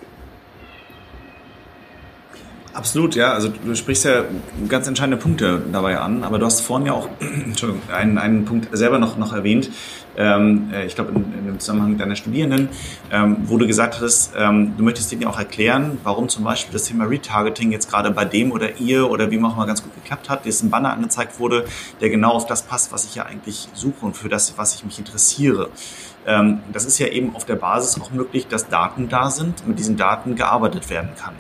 Absolut, 2.75 3.15
ja. 3.15 3.33
Also 3.33 3.49
du 3.49 3.75
sprichst 3.75 4.07
ja 4.07 4.25
ganz 4.69 4.87
entscheidende 4.87 5.19
Punkte 5.19 5.63
dabei 5.73 5.99
an, 5.99 6.25
aber 6.25 6.39
du 6.39 6.47
hast 6.47 6.63
vorhin 6.63 6.87
ja 6.87 6.95
auch 6.95 7.09
einen, 7.93 8.19
einen 8.19 8.45
Punkt 8.47 8.69
selber 8.73 8.99
noch, 8.99 9.19
noch 9.19 9.35
erwähnt, 9.35 9.71
ähm, 10.17 10.71
äh, 10.73 10.87
ich 10.87 10.95
glaube 10.95 11.13
in, 11.13 11.39
in, 11.39 11.47
dem 11.47 11.59
Zusammenhang 11.59 11.97
deiner 11.97 12.17
Studierenden, 12.17 12.69
ähm, 13.11 13.39
wo 13.45 13.57
du 13.57 13.67
gesagt 13.67 14.01
hast, 14.01 14.33
ähm, 14.37 14.75
du 14.77 14.85
möchtest 14.85 15.11
denen 15.11 15.23
ja 15.23 15.29
auch 15.29 15.39
erklären, 15.39 15.99
warum 16.03 16.29
zum 16.29 16.45
Beispiel 16.45 16.73
das 16.73 16.85
Thema 16.85 17.05
Retargeting 17.05 17.73
jetzt 17.73 17.91
gerade 17.91 18.11
bei 18.11 18.25
dem 18.25 18.53
oder 18.53 18.79
ihr 18.79 19.11
oder 19.11 19.31
wie 19.31 19.43
auch 19.43 19.57
mal 19.57 19.67
ganz 19.67 19.83
gut 19.83 19.95
geklappt 19.95 20.29
hat, 20.29 20.47
dass 20.47 20.63
ein 20.63 20.71
Banner 20.71 20.93
angezeigt 20.93 21.39
wurde, 21.39 21.65
der 22.01 22.11
genau 22.11 22.33
auf 22.33 22.47
das 22.47 22.63
passt, 22.63 22.93
was 22.93 23.05
ich 23.05 23.15
ja 23.15 23.25
eigentlich 23.25 23.69
suche 23.75 24.05
und 24.05 24.17
für 24.17 24.29
das, 24.29 24.55
was 24.57 24.75
ich 24.75 24.85
mich 24.85 24.99
interessiere. 24.99 25.71
Ähm, 26.27 26.61
das 26.73 26.85
ist 26.85 26.99
ja 26.99 27.09
eben 27.09 27.35
auf 27.35 27.45
der 27.45 27.57
Basis 27.57 28.01
auch 28.01 28.11
möglich, 28.13 28.47
dass 28.47 28.69
Daten 28.69 29.09
da 29.09 29.31
sind, 29.31 29.67
mit 29.67 29.79
diesen 29.79 29.97
Daten 29.97 30.37
gearbeitet 30.37 30.89
werden 30.89 31.11
kann. 31.17 31.35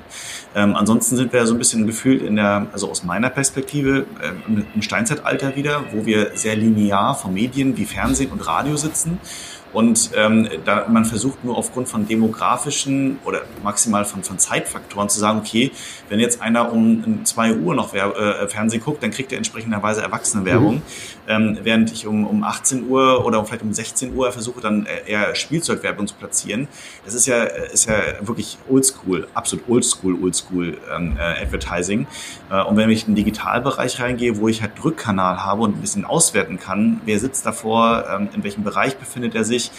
Ähm, 0.55 0.77
ansonsten 0.77 1.17
sind 1.17 1.33
wir 1.33 1.41
ja 1.41 1.47
so 1.47 1.55
ein 1.55 1.59
bisschen 1.59 1.87
gefühlt 1.87 2.23
in 2.23 2.37
der, 2.37 2.67
also 2.73 2.91
aus 2.91 3.05
meiner 3.05 3.31
Perspektive, 3.31 4.07
äh, 4.21 4.53
im 4.75 4.83
Steinzeitalter 4.83 5.57
wieder, 5.57 5.85
wo 5.93 6.05
wir 6.05 6.33
sehr 6.35 6.57
linear 6.57 7.15
von 7.15 7.33
Medien 7.33 7.77
wie 7.77 7.85
Fernsehen 7.85 8.31
und 8.31 8.47
Radio 8.47 8.77
sitzen 8.77 9.19
und 9.73 10.11
ähm, 10.15 10.49
da 10.65 10.87
man 10.89 11.05
versucht 11.05 11.45
nur 11.45 11.57
aufgrund 11.57 11.89
von 11.89 12.07
demografischen 12.07 13.19
oder 13.25 13.43
maximal 13.63 14.05
von, 14.05 14.23
von 14.23 14.39
Zeitfaktoren 14.39 15.09
zu 15.09 15.19
sagen, 15.19 15.39
okay, 15.39 15.73
wenn 16.09 16.21
jetzt 16.21 16.43
einer 16.43 16.73
um 16.73 17.25
zwei 17.25 17.55
Uhr 17.55 17.75
noch 17.75 17.93
Wer 17.93 18.15
äh, 18.17 18.49
Fernsehen 18.49 18.83
guckt, 18.83 19.03
dann 19.03 19.11
kriegt 19.11 19.33
er 19.33 19.39
entsprechenderweise 19.39 20.03
Erwachsenenwerbung. 20.03 20.77
Mhm. 20.77 20.83
Ähm, 21.29 21.59
während 21.63 21.93
ich 21.93 22.07
um, 22.07 22.27
um 22.27 22.43
18 22.43 22.89
Uhr 22.89 23.25
oder 23.25 23.45
vielleicht 23.45 23.63
um 23.63 23.73
16 23.73 24.15
Uhr 24.15 24.33
versuche, 24.33 24.61
dann 24.61 24.87
äh, 24.87 25.11
eher 25.11 25.35
Spielzeugwerbung 25.35 26.07
zu 26.07 26.15
platzieren. 26.15 26.69
Das 27.05 27.15
ist 27.15 27.27
ja, 27.27 27.45
ist 27.45 27.87
ja 27.87 27.97
wirklich 28.21 28.59
oldschool, 28.69 29.29
absolut 29.35 29.69
oldschool, 29.69 30.21
oldschool 30.23 30.79
ähm, 30.95 31.17
äh, 31.17 31.43
Advertising. 31.43 32.07
Äh, 32.51 32.63
und 32.63 32.77
wenn 32.77 32.91
ich 32.91 33.07
in 33.07 33.15
den 33.15 33.25
Digitalbereich 33.25 34.01
reingehe, 34.01 34.39
wo 34.39 34.49
ich 34.49 34.63
halt 34.63 34.73
Drückkanal 34.83 35.45
habe 35.45 35.63
und 35.63 35.77
ein 35.77 35.81
bisschen 35.81 36.05
auswerten 36.05 36.59
kann, 36.59 37.01
wer 37.05 37.19
sitzt 37.19 37.47
davor, 37.47 38.05
ähm, 38.13 38.29
in 38.35 38.43
welchem 38.43 38.65
Bereich 38.65 38.97
befindet 38.97 39.35
er 39.35 39.45
sich, 39.45 39.63
ich, 39.63 39.71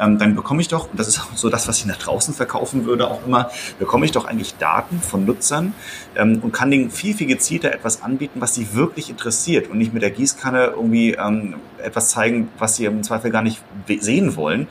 ähm, 0.00 0.18
dann 0.18 0.34
bekomme 0.34 0.60
ich 0.60 0.68
doch, 0.68 0.90
und 0.90 0.98
das 0.98 1.08
ist 1.08 1.20
auch 1.20 1.36
so 1.36 1.48
das, 1.48 1.68
was 1.68 1.78
ich 1.78 1.86
nach 1.86 1.96
draußen 1.96 2.34
verkaufen 2.34 2.86
würde, 2.86 3.08
auch 3.08 3.26
immer, 3.26 3.50
bekomme 3.78 4.04
ich 4.04 4.12
doch 4.12 4.24
eigentlich 4.24 4.54
Daten 4.56 5.00
von 5.00 5.24
Nutzern 5.24 5.74
ähm, 6.16 6.40
und 6.42 6.52
kann 6.52 6.70
denen 6.70 6.90
viel, 6.90 7.14
viel 7.14 7.26
gezielter 7.26 7.72
etwas 7.72 8.02
anbieten, 8.02 8.40
was 8.40 8.54
sie 8.54 8.74
wirklich 8.74 9.10
interessiert 9.10 9.68
und 9.68 9.78
nicht 9.78 9.92
mit 9.92 10.02
der 10.02 10.10
Gießkanne 10.10 10.72
irgendwie 10.76 11.12
ähm, 11.12 11.56
etwas 11.82 12.10
zeigen, 12.10 12.48
was 12.58 12.76
sie 12.76 12.84
im 12.84 13.02
Zweifel 13.02 13.30
gar 13.30 13.42
nicht 13.42 13.62
sehen 14.00 14.36
wollen. 14.36 14.68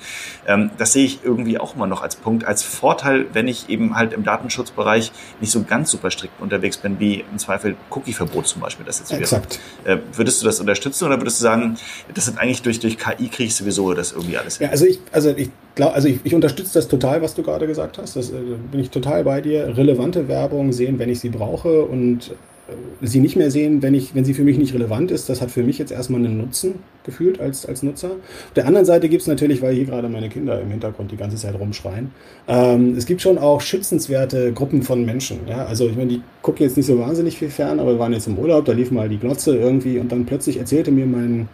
Ähm, 0.47 0.71
das 0.77 0.93
sehe 0.93 1.05
ich 1.05 1.23
irgendwie 1.23 1.59
auch 1.59 1.75
immer 1.75 1.87
noch 1.87 2.01
als 2.01 2.15
Punkt, 2.15 2.45
als 2.45 2.63
Vorteil, 2.63 3.27
wenn 3.33 3.47
ich 3.47 3.69
eben 3.69 3.95
halt 3.95 4.13
im 4.13 4.23
Datenschutzbereich 4.23 5.11
nicht 5.41 5.51
so 5.51 5.63
ganz 5.63 5.91
super 5.91 6.11
strikt 6.11 6.39
unterwegs 6.39 6.77
bin, 6.77 6.99
wie 6.99 7.25
im 7.31 7.37
Zweifel 7.37 7.75
Cookie-Verbot 7.89 8.47
zum 8.47 8.61
Beispiel 8.61 8.85
das 8.85 8.99
jetzt 8.99 9.11
wäre. 9.11 9.41
Äh, 9.83 9.97
würdest 10.13 10.41
du 10.41 10.45
das 10.45 10.59
unterstützen 10.59 11.05
oder 11.05 11.19
würdest 11.19 11.39
du 11.39 11.43
sagen, 11.43 11.77
das 12.13 12.25
sind 12.25 12.39
eigentlich 12.39 12.61
durch, 12.61 12.79
durch 12.79 12.97
KI 12.97 13.27
kriege 13.27 13.45
ich 13.45 13.55
sowieso 13.55 13.93
das 13.93 14.11
irgendwie 14.11 14.37
alles 14.37 14.57
hin? 14.57 14.67
Ja, 14.67 14.71
also 14.71 14.85
ich, 14.85 14.99
also 15.11 15.18
ich 15.27 15.49
glaube, 15.75 15.93
also 15.93 16.07
ich, 16.07 16.19
ich 16.23 16.35
unterstütze 16.35 16.73
das 16.73 16.87
total, 16.87 17.21
was 17.21 17.35
du 17.35 17.43
gerade 17.43 17.67
gesagt 17.67 17.97
hast. 17.97 18.15
Das 18.15 18.29
äh, 18.31 18.35
bin 18.71 18.79
ich 18.79 18.89
total 18.89 19.23
bei 19.23 19.41
dir. 19.41 19.77
Relevante 19.77 20.27
Werbung 20.27 20.71
sehen, 20.73 20.99
wenn 20.99 21.09
ich 21.09 21.19
sie 21.19 21.29
brauche 21.29 21.83
und 21.83 22.31
äh, 22.69 23.07
sie 23.07 23.19
nicht 23.19 23.35
mehr 23.35 23.49
sehen, 23.49 23.81
wenn, 23.81 23.93
ich, 23.93 24.13
wenn 24.13 24.25
sie 24.25 24.33
für 24.33 24.43
mich 24.43 24.57
nicht 24.57 24.73
relevant 24.73 25.09
ist. 25.11 25.29
Das 25.29 25.41
hat 25.41 25.51
für 25.51 25.63
mich 25.63 25.77
jetzt 25.77 25.91
erstmal 25.91 26.19
einen 26.19 26.37
Nutzen 26.37 26.75
gefühlt 27.03 27.39
als, 27.39 27.65
als 27.65 27.81
Nutzer. 27.81 28.09
Auf 28.09 28.53
der 28.55 28.67
anderen 28.67 28.85
Seite 28.85 29.09
gibt 29.09 29.21
es 29.21 29.27
natürlich, 29.27 29.61
weil 29.61 29.73
hier 29.73 29.85
gerade 29.85 30.09
meine 30.09 30.29
Kinder 30.29 30.59
im 30.61 30.69
Hintergrund 30.69 31.11
die 31.11 31.17
ganze 31.17 31.37
Zeit 31.37 31.57
rumschreien, 31.57 32.11
ähm, 32.47 32.95
es 32.97 33.05
gibt 33.05 33.21
schon 33.21 33.37
auch 33.37 33.61
schützenswerte 33.61 34.51
Gruppen 34.53 34.83
von 34.83 35.05
Menschen. 35.05 35.39
Ja? 35.47 35.65
Also 35.65 35.87
ich 35.87 35.95
meine, 35.95 36.09
die 36.09 36.21
gucken 36.41 36.65
jetzt 36.65 36.77
nicht 36.77 36.85
so 36.85 36.99
wahnsinnig 36.99 37.37
viel 37.37 37.49
fern, 37.49 37.79
aber 37.79 37.93
wir 37.93 37.99
waren 37.99 38.13
jetzt 38.13 38.27
im 38.27 38.37
Urlaub, 38.37 38.65
da 38.65 38.73
lief 38.73 38.91
mal 38.91 39.09
die 39.09 39.17
Glotze 39.17 39.55
irgendwie 39.55 39.97
und 39.97 40.11
dann 40.11 40.25
plötzlich 40.25 40.57
erzählte 40.57 40.91
mir 40.91 41.05
mein 41.05 41.47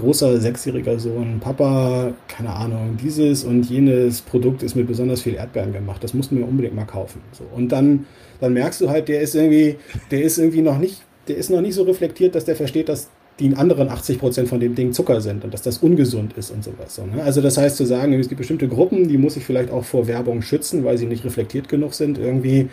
großer 0.00 0.40
sechsjähriger 0.40 0.98
Sohn, 0.98 1.40
Papa, 1.40 2.12
keine 2.28 2.50
Ahnung, 2.50 2.98
dieses 3.02 3.44
und 3.44 3.68
jenes 3.68 4.20
Produkt 4.20 4.62
ist 4.62 4.74
mit 4.74 4.86
besonders 4.86 5.22
viel 5.22 5.34
Erdbeeren 5.34 5.72
gemacht. 5.72 6.02
Das 6.02 6.14
mussten 6.14 6.36
wir 6.38 6.46
unbedingt 6.46 6.74
mal 6.74 6.84
kaufen. 6.84 7.20
So. 7.32 7.44
Und 7.54 7.70
dann, 7.70 8.06
dann 8.40 8.52
merkst 8.52 8.80
du 8.80 8.90
halt, 8.90 9.08
der 9.08 9.20
ist 9.20 9.34
irgendwie, 9.34 9.76
der 10.10 10.22
ist 10.22 10.38
irgendwie 10.38 10.62
noch 10.62 10.78
nicht, 10.78 11.02
der 11.28 11.36
ist 11.36 11.50
noch 11.50 11.60
nicht 11.60 11.74
so 11.74 11.82
reflektiert, 11.84 12.34
dass 12.34 12.44
der 12.44 12.56
versteht, 12.56 12.88
dass 12.88 13.08
die 13.38 13.56
anderen 13.56 13.88
80 13.88 14.18
Prozent 14.18 14.48
von 14.48 14.60
dem 14.60 14.74
Ding 14.74 14.92
Zucker 14.92 15.20
sind 15.20 15.44
und 15.44 15.54
dass 15.54 15.62
das 15.62 15.78
ungesund 15.78 16.34
ist 16.36 16.50
und 16.50 16.62
sowas. 16.62 16.94
So, 16.94 17.06
ne? 17.06 17.22
Also 17.22 17.40
das 17.40 17.56
heißt 17.56 17.76
zu 17.76 17.86
sagen, 17.86 18.12
es 18.12 18.28
gibt 18.28 18.38
bestimmte 18.38 18.68
Gruppen, 18.68 19.08
die 19.08 19.16
muss 19.16 19.36
ich 19.36 19.44
vielleicht 19.44 19.70
auch 19.70 19.84
vor 19.84 20.06
Werbung 20.06 20.42
schützen, 20.42 20.84
weil 20.84 20.98
sie 20.98 21.06
nicht 21.06 21.24
reflektiert 21.24 21.68
genug 21.68 21.94
sind 21.94 22.18
irgendwie 22.18 22.68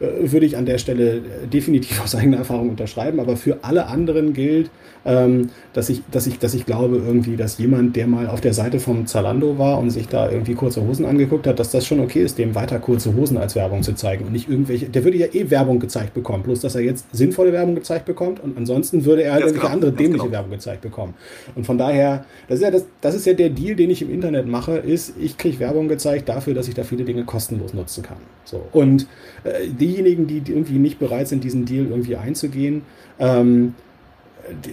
würde 0.00 0.46
ich 0.46 0.56
an 0.56 0.64
der 0.64 0.78
Stelle 0.78 1.16
äh, 1.16 1.46
definitiv 1.52 2.02
aus 2.02 2.14
eigener 2.14 2.38
Erfahrung 2.38 2.70
unterschreiben. 2.70 3.20
Aber 3.20 3.36
für 3.36 3.58
alle 3.62 3.86
anderen 3.86 4.32
gilt, 4.32 4.70
ähm, 5.04 5.50
dass, 5.72 5.88
ich, 5.88 6.02
dass, 6.10 6.26
ich, 6.26 6.38
dass 6.38 6.54
ich 6.54 6.66
glaube 6.66 6.96
irgendwie, 6.96 7.36
dass 7.36 7.58
jemand, 7.58 7.96
der 7.96 8.06
mal 8.06 8.26
auf 8.26 8.40
der 8.40 8.52
Seite 8.52 8.80
vom 8.80 9.06
Zalando 9.06 9.58
war 9.58 9.78
und 9.78 9.90
sich 9.90 10.08
da 10.08 10.30
irgendwie 10.30 10.54
kurze 10.54 10.86
Hosen 10.86 11.06
angeguckt 11.06 11.46
hat, 11.46 11.58
dass 11.58 11.70
das 11.70 11.86
schon 11.86 12.00
okay 12.00 12.22
ist, 12.22 12.38
dem 12.38 12.54
weiter 12.54 12.78
kurze 12.78 13.14
Hosen 13.14 13.36
als 13.36 13.54
Werbung 13.54 13.82
zu 13.82 13.94
zeigen 13.94 14.26
und 14.26 14.32
nicht 14.32 14.48
irgendwelche, 14.48 14.86
der 14.86 15.04
würde 15.04 15.18
ja 15.18 15.26
eh 15.32 15.50
Werbung 15.50 15.80
gezeigt 15.80 16.14
bekommen, 16.14 16.42
bloß 16.42 16.60
dass 16.60 16.74
er 16.74 16.82
jetzt 16.82 17.06
sinnvolle 17.12 17.52
Werbung 17.52 17.74
gezeigt 17.74 18.04
bekommt 18.04 18.40
und 18.40 18.56
ansonsten 18.56 19.04
würde 19.04 19.22
er 19.22 19.32
halt 19.32 19.42
irgendwelche 19.42 19.66
genau, 19.66 19.74
andere 19.74 19.92
dämliche 19.92 20.24
genau. 20.24 20.32
Werbung 20.32 20.50
gezeigt 20.50 20.82
bekommen. 20.82 21.14
Und 21.54 21.64
von 21.64 21.78
daher, 21.78 22.24
das 22.48 22.58
ist 22.58 22.64
ja 22.64 22.70
das, 22.70 22.84
das 23.00 23.14
ist 23.14 23.26
ja 23.26 23.32
der 23.32 23.50
Deal, 23.50 23.76
den 23.76 23.90
ich 23.90 24.02
im 24.02 24.10
Internet 24.10 24.46
mache, 24.46 24.76
ist, 24.76 25.14
ich 25.18 25.38
kriege 25.38 25.60
Werbung 25.60 25.88
gezeigt 25.88 26.28
dafür, 26.28 26.54
dass 26.54 26.68
ich 26.68 26.74
da 26.74 26.84
viele 26.84 27.04
Dinge 27.04 27.24
kostenlos 27.24 27.74
nutzen 27.74 28.02
kann. 28.02 28.18
So. 28.44 28.62
Und 28.72 29.06
äh, 29.44 29.68
diejenigen, 29.90 30.26
die 30.26 30.42
irgendwie 30.46 30.78
nicht 30.78 30.98
bereit 30.98 31.28
sind, 31.28 31.44
diesen 31.44 31.64
Deal 31.64 31.86
irgendwie 31.86 32.16
einzugehen, 32.16 32.82
ähm, 33.18 33.74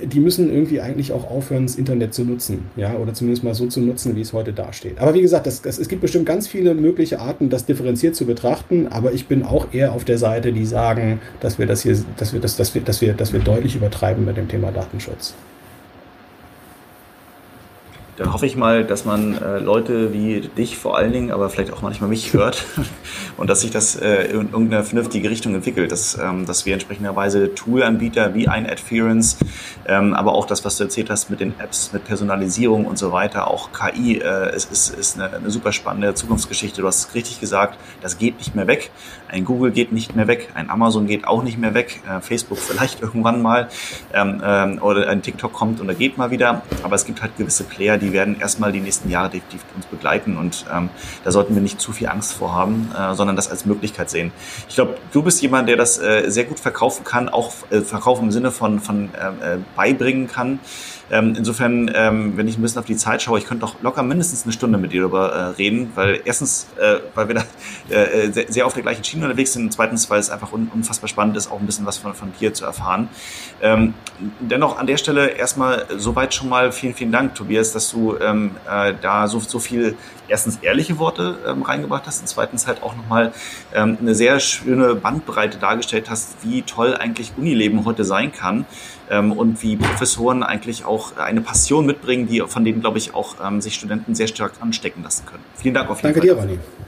die 0.04 0.20
müssen 0.20 0.52
irgendwie 0.52 0.82
eigentlich 0.82 1.12
auch 1.12 1.30
aufhören, 1.30 1.66
das 1.66 1.76
Internet 1.76 2.14
zu 2.14 2.24
nutzen, 2.24 2.66
ja, 2.76 2.96
oder 2.96 3.14
zumindest 3.14 3.44
mal 3.44 3.54
so 3.54 3.68
zu 3.68 3.80
nutzen, 3.82 4.16
wie 4.16 4.22
es 4.22 4.34
heute 4.34 4.54
dasteht. 4.54 5.00
Aber 5.00 5.14
wie 5.14 5.22
gesagt, 5.22 5.46
das, 5.46 5.62
das, 5.62 5.78
es 5.78 5.88
gibt 5.88 6.02
bestimmt 6.02 6.26
ganz 6.26 6.48
viele 6.48 6.74
mögliche 6.74 7.20
Arten, 7.20 7.50
das 7.50 7.66
differenziert 7.66 8.16
zu 8.16 8.26
betrachten, 8.26 8.88
aber 8.88 9.12
ich 9.12 9.28
bin 9.28 9.44
auch 9.44 9.68
eher 9.74 9.94
auf 9.94 10.06
der 10.06 10.18
Seite, 10.18 10.54
die 10.54 10.66
sagen, 10.66 11.20
dass 11.42 11.60
wir 11.60 11.68
das 11.68 11.82
hier, 11.82 11.98
dass 12.18 12.34
wir 12.34 12.40
das, 12.40 12.58
dass 12.58 12.74
wir, 12.74 12.82
dass 12.82 13.02
wir, 13.02 13.14
dass 13.14 13.34
wir 13.34 13.40
deutlich 13.40 13.76
übertreiben 13.76 14.26
mit 14.26 14.38
dem 14.38 14.48
Thema 14.48 14.72
Datenschutz. 14.72 15.36
Dann 18.18 18.34
hoffe 18.34 18.48
ich 18.48 18.56
mal, 18.56 18.84
dass 18.84 19.06
man 19.06 19.38
äh, 19.38 19.60
Leute 19.60 20.12
wie 20.12 20.42
dich 20.58 20.78
vor 20.78 20.98
allen 20.98 21.12
Dingen, 21.12 21.30
aber 21.30 21.52
vielleicht 21.52 21.72
auch 21.72 21.84
manchmal 21.84 22.10
mich 22.10 22.34
hört 22.34 22.66
und 23.38 23.50
dass 23.50 23.62
sich 23.62 23.72
das 23.72 23.96
äh, 23.96 24.24
in 24.26 24.52
irgendeine 24.52 24.84
vernünftige 24.84 25.30
Richtung 25.30 25.54
entwickelt, 25.54 25.92
dass, 25.92 26.18
ähm, 26.18 26.46
dass 26.46 26.66
wir 26.66 26.74
entsprechenderweise 26.74 27.54
Toolanbieter 27.54 28.34
wie 28.34 28.48
ein 28.48 28.70
Adference, 28.70 29.38
ähm, 29.88 30.14
aber 30.14 30.34
auch 30.34 30.48
das, 30.48 30.66
was 30.66 30.78
du 30.78 30.86
erzählt 30.86 31.10
hast 31.10 31.30
mit 31.30 31.40
den 31.40 31.60
Apps, 31.60 31.94
mit 31.94 32.06
Personalisierung 32.06 32.86
und 32.86 32.98
so 32.98 33.12
weiter, 33.12 33.48
auch 33.48 33.70
KI, 33.72 34.18
äh, 34.18 34.50
es 34.50 34.66
ist, 34.66 34.90
ist 34.90 35.20
eine, 35.20 35.36
eine 35.36 35.52
super 35.52 35.72
spannende 35.72 36.16
Zukunftsgeschichte. 36.16 36.82
Du 36.82 36.88
hast 36.88 37.14
richtig 37.14 37.40
gesagt, 37.40 37.78
das 38.02 38.18
geht 38.18 38.40
nicht 38.40 38.56
mehr 38.56 38.68
weg. 38.68 38.90
Ein 39.30 39.46
Google 39.46 39.72
geht 39.72 39.92
nicht 39.92 40.16
mehr 40.16 40.28
weg, 40.28 40.50
ein 40.56 40.70
Amazon 40.70 41.06
geht 41.06 41.28
auch 41.28 41.44
nicht 41.44 41.60
mehr 41.60 41.76
weg, 41.76 42.02
äh, 42.10 42.22
Facebook 42.22 42.58
vielleicht 42.58 43.02
irgendwann 43.08 43.42
mal 43.44 43.68
ähm, 44.14 44.42
ähm, 44.44 44.82
oder 44.82 45.08
ein 45.08 45.22
TikTok 45.22 45.54
kommt 45.54 45.80
und 45.80 45.88
er 45.88 45.96
geht 45.96 46.18
mal 46.18 46.32
wieder, 46.32 46.64
aber 46.82 46.96
es 46.96 47.06
gibt 47.06 47.22
halt 47.22 47.38
gewisse 47.38 47.64
Player, 47.64 47.98
die 47.98 48.08
die 48.08 48.14
werden 48.14 48.40
erstmal 48.40 48.72
die 48.72 48.80
nächsten 48.80 49.10
Jahre 49.10 49.30
definitiv 49.30 49.66
uns 49.76 49.86
begleiten 49.86 50.38
und 50.38 50.66
ähm, 50.74 50.90
da 51.26 51.32
sollten 51.32 51.54
wir 51.56 51.62
nicht 51.62 51.82
zu 51.82 51.92
viel 51.92 52.08
Angst 52.08 52.34
vor 52.34 52.56
haben, 52.56 52.90
äh, 52.98 53.14
sondern 53.16 53.27
das 53.36 53.50
als 53.50 53.66
Möglichkeit 53.66 54.10
sehen. 54.10 54.32
Ich 54.70 54.76
glaube, 54.76 54.96
du 55.12 55.22
bist 55.22 55.42
jemand, 55.42 55.70
der 55.70 55.78
das 55.78 56.00
äh, 56.00 56.30
sehr 56.30 56.46
gut 56.46 56.60
verkaufen 56.60 57.04
kann, 57.04 57.30
auch 57.30 57.54
äh, 57.70 57.82
verkaufen 57.82 58.26
im 58.26 58.32
Sinne 58.32 58.52
von, 58.52 58.80
von 58.80 59.10
äh, 59.14 59.56
äh 59.56 59.58
beibringen 59.76 60.28
kann. 60.28 60.60
Ähm, 61.10 61.36
insofern, 61.38 61.90
ähm, 61.94 62.36
wenn 62.36 62.48
ich 62.48 62.58
ein 62.58 62.62
bisschen 62.62 62.80
auf 62.80 62.86
die 62.86 62.98
Zeit 62.98 63.22
schaue, 63.22 63.40
ich 63.40 63.46
könnte 63.46 63.66
doch 63.66 63.82
locker 63.82 64.04
mindestens 64.04 64.44
eine 64.44 64.52
Stunde 64.52 64.78
mit 64.78 64.92
dir 64.92 65.02
darüber 65.02 65.32
äh, 65.32 65.44
reden, 65.52 65.92
weil 65.96 66.20
erstens, 66.26 66.68
äh, 66.78 66.98
weil 67.16 67.30
wir 67.30 67.36
da 67.36 67.96
äh, 67.96 68.30
sehr, 68.32 68.52
sehr 68.52 68.66
auf 68.66 68.74
der 68.74 68.84
gleichen 68.84 69.04
Schiene 69.04 69.26
unterwegs 69.26 69.54
sind 69.54 69.64
und 69.64 69.72
zweitens, 69.72 70.10
weil 70.10 70.20
es 70.20 70.30
einfach 70.30 70.52
un 70.52 70.70
unfassbar 70.74 71.08
spannend 71.08 71.38
ist, 71.38 71.50
auch 71.50 71.60
ein 71.60 71.66
bisschen 71.66 71.86
was 71.86 71.98
von, 71.98 72.14
von 72.14 72.34
dir 72.40 72.54
zu 72.54 72.66
erfahren. 72.66 73.08
Ähm, 73.62 73.94
dennoch 74.40 74.78
an 74.78 74.86
der 74.86 74.98
Stelle 74.98 75.30
erstmal 75.30 75.86
soweit 75.96 76.34
schon 76.34 76.50
mal 76.50 76.74
vielen, 76.74 76.94
vielen 76.94 77.12
Dank, 77.12 77.36
Tobias, 77.36 77.72
dass 77.72 77.90
du 77.90 78.18
ähm, 78.20 78.52
äh, 78.70 78.94
da 79.02 79.28
so, 79.28 79.40
so 79.40 79.60
viel 79.60 79.96
erstens 80.28 80.58
ehrliche 80.62 81.00
Worte 81.00 81.38
ähm, 81.48 81.64
reingebracht 81.64 82.06
hast 82.06 82.22
und 82.22 82.28
zweitens 82.28 82.68
halt 82.68 82.84
auch 82.84 82.96
nochmal 82.96 83.34
ähm, 83.74 83.98
eine 84.00 84.16
sehr 84.16 84.40
schöne 84.40 84.96
Bandbreite 84.96 85.58
dargestellt 85.58 86.10
hast, 86.10 86.38
wie 86.44 86.62
toll 86.62 86.96
eigentlich 86.96 87.34
Unileben 87.38 87.86
heute 87.86 88.04
sein 88.04 88.32
kann 88.32 88.66
ähm, 89.10 89.32
und 89.32 89.62
wie 89.64 89.76
Professoren 89.76 90.44
eigentlich 90.44 90.86
auch 90.86 91.18
eine 91.18 91.42
Passion 91.42 91.86
mitbringen, 91.86 92.28
die 92.28 92.42
von 92.42 92.64
denen, 92.66 92.82
glaube 92.82 92.98
ich, 92.98 93.14
auch 93.14 93.36
ähm, 93.46 93.62
sich 93.62 93.76
Studenten 93.76 94.16
sehr 94.16 94.28
stark 94.28 94.54
anstecken 94.60 95.04
lassen 95.04 95.26
können. 95.26 95.44
Vielen 95.56 95.74
Dank 95.74 95.90
auf 95.90 96.02
jeden 96.02 96.14
Danke 96.14 96.28
Fall. 96.28 96.38
Danke 96.38 96.54
dir, 96.54 96.58
Ronny. 96.58 96.87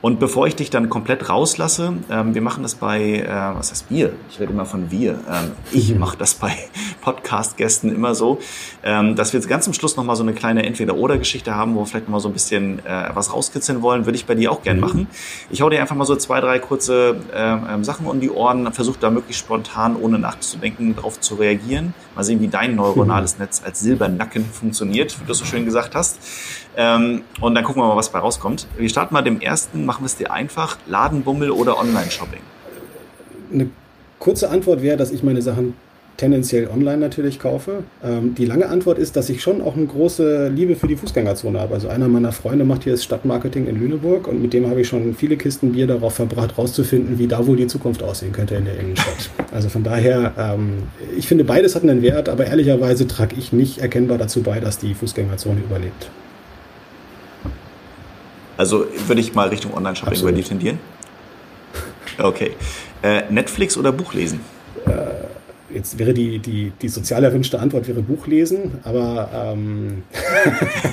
Und 0.00 0.20
bevor 0.20 0.46
ich 0.46 0.54
dich 0.54 0.70
dann 0.70 0.88
komplett 0.88 1.28
rauslasse, 1.28 1.94
ähm, 2.08 2.34
wir 2.34 2.42
machen 2.42 2.62
das 2.62 2.76
bei, 2.76 3.00
äh, 3.00 3.28
was 3.28 3.72
heißt 3.72 3.86
wir? 3.88 4.12
Ich 4.30 4.38
rede 4.38 4.52
immer 4.52 4.64
von 4.64 4.92
wir. 4.92 5.18
Ähm, 5.28 5.52
ich 5.72 5.92
mache 5.96 6.16
das 6.16 6.34
bei 6.34 6.52
Podcast-Gästen 7.00 7.92
immer 7.92 8.14
so, 8.14 8.38
ähm, 8.84 9.16
dass 9.16 9.32
wir 9.32 9.40
jetzt 9.40 9.48
ganz 9.48 9.64
zum 9.64 9.74
Schluss 9.74 9.96
nochmal 9.96 10.14
so 10.14 10.22
eine 10.22 10.34
kleine 10.34 10.64
Entweder-Oder-Geschichte 10.64 11.56
haben, 11.56 11.74
wo 11.74 11.80
wir 11.80 11.86
vielleicht 11.86 12.06
nochmal 12.06 12.20
so 12.20 12.28
ein 12.28 12.32
bisschen 12.32 12.78
äh, 12.86 13.10
was 13.12 13.32
rauskitzeln 13.32 13.82
wollen, 13.82 14.06
würde 14.06 14.16
ich 14.16 14.24
bei 14.24 14.36
dir 14.36 14.52
auch 14.52 14.62
gern 14.62 14.76
mhm. 14.76 14.82
machen. 14.82 15.06
Ich 15.50 15.62
hau 15.62 15.68
dir 15.68 15.80
einfach 15.80 15.96
mal 15.96 16.04
so 16.04 16.14
zwei, 16.14 16.40
drei 16.40 16.60
kurze 16.60 17.16
äh, 17.32 17.82
Sachen 17.82 18.06
um 18.06 18.20
die 18.20 18.30
Ohren, 18.30 18.72
versuche 18.72 19.00
da 19.00 19.10
möglichst 19.10 19.40
spontan, 19.40 19.96
ohne 19.96 20.20
nachzudenken, 20.20 20.94
darauf 20.94 21.18
zu 21.18 21.34
reagieren. 21.34 21.92
Mal 22.14 22.22
sehen, 22.22 22.40
wie 22.40 22.48
dein 22.48 22.76
neuronales 22.76 23.34
mhm. 23.34 23.44
Netz 23.44 23.62
als 23.64 23.80
Silbernacken 23.80 24.44
funktioniert, 24.44 25.20
wie 25.20 25.26
du 25.26 25.34
so 25.34 25.44
schön 25.44 25.64
gesagt 25.64 25.96
hast. 25.96 26.18
Ähm, 26.78 27.22
und 27.40 27.56
dann 27.56 27.64
gucken 27.64 27.82
wir 27.82 27.88
mal, 27.88 27.96
was 27.96 28.10
bei 28.10 28.20
rauskommt. 28.20 28.68
Wir 28.78 28.88
starten 28.88 29.12
mal 29.12 29.22
dem 29.22 29.40
ersten, 29.40 29.84
machen 29.84 30.02
wir 30.02 30.06
es 30.06 30.16
dir 30.16 30.32
einfach, 30.32 30.78
Ladenbummel 30.86 31.50
oder 31.50 31.76
Online-Shopping? 31.76 32.40
Eine 33.52 33.68
kurze 34.20 34.48
Antwort 34.48 34.80
wäre, 34.80 34.96
dass 34.96 35.10
ich 35.10 35.24
meine 35.24 35.42
Sachen 35.42 35.74
tendenziell 36.18 36.68
online 36.68 36.98
natürlich 36.98 37.40
kaufe. 37.40 37.82
Ähm, 38.04 38.36
die 38.36 38.44
lange 38.44 38.68
Antwort 38.68 38.98
ist, 38.98 39.16
dass 39.16 39.28
ich 39.28 39.42
schon 39.42 39.60
auch 39.60 39.76
eine 39.76 39.86
große 39.86 40.48
Liebe 40.48 40.76
für 40.76 40.86
die 40.86 40.96
Fußgängerzone 40.96 41.58
habe. 41.58 41.74
Also 41.74 41.88
einer 41.88 42.06
meiner 42.06 42.30
Freunde 42.30 42.64
macht 42.64 42.84
hier 42.84 42.92
das 42.92 43.02
Stadtmarketing 43.02 43.66
in 43.66 43.80
Lüneburg 43.80 44.28
und 44.28 44.40
mit 44.40 44.52
dem 44.52 44.68
habe 44.68 44.80
ich 44.80 44.88
schon 44.88 45.14
viele 45.14 45.36
Kisten 45.36 45.72
Bier 45.72 45.88
darauf 45.88 46.14
verbracht, 46.14 46.58
rauszufinden, 46.58 47.18
wie 47.18 47.26
da 47.26 47.44
wohl 47.46 47.56
die 47.56 47.66
Zukunft 47.66 48.04
aussehen 48.04 48.32
könnte 48.32 48.54
in 48.54 48.66
der 48.66 48.78
Innenstadt. 48.78 49.30
Also 49.50 49.70
von 49.70 49.82
daher, 49.82 50.34
ähm, 50.38 50.84
ich 51.16 51.26
finde 51.26 51.42
beides 51.42 51.74
hat 51.74 51.82
einen 51.82 52.02
Wert, 52.02 52.28
aber 52.28 52.46
ehrlicherweise 52.46 53.08
trage 53.08 53.34
ich 53.36 53.52
nicht 53.52 53.78
erkennbar 53.78 54.18
dazu 54.18 54.42
bei, 54.42 54.60
dass 54.60 54.78
die 54.78 54.94
Fußgängerzone 54.94 55.60
überlebt. 55.60 56.10
Also 58.58 58.86
würde 59.06 59.20
ich 59.20 59.34
mal 59.34 59.48
Richtung 59.48 59.72
Online-Shopping 59.72 60.20
über 60.20 60.32
die 60.32 60.42
tendieren? 60.42 60.78
Okay. 62.18 62.50
Äh, 63.02 63.22
Netflix 63.30 63.76
oder 63.76 63.92
Buch 63.92 64.12
lesen? 64.14 64.40
Äh, 64.84 65.74
jetzt 65.74 65.96
wäre 65.96 66.12
die, 66.12 66.40
die, 66.40 66.72
die 66.82 66.88
sozial 66.88 67.22
erwünschte 67.22 67.60
Antwort 67.60 67.86
wäre 67.86 68.02
Buch 68.02 68.26
lesen, 68.26 68.80
aber, 68.82 69.30
ähm, 69.32 70.02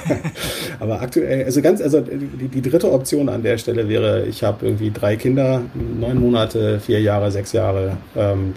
aber 0.80 1.02
aktuell, 1.02 1.46
also 1.46 1.60
ganz, 1.64 1.82
also 1.82 2.02
die, 2.02 2.48
die 2.50 2.62
dritte 2.62 2.92
Option 2.92 3.30
an 3.30 3.42
der 3.42 3.58
Stelle 3.58 3.90
wäre, 3.90 4.28
ich 4.28 4.44
habe 4.44 4.64
irgendwie 4.68 4.92
drei 4.92 5.16
Kinder, 5.16 5.64
neun 5.74 6.20
Monate, 6.20 6.80
vier 6.80 7.02
Jahre, 7.02 7.32
sechs 7.32 7.52
Jahre. 7.52 7.98
Ähm, 8.16 8.54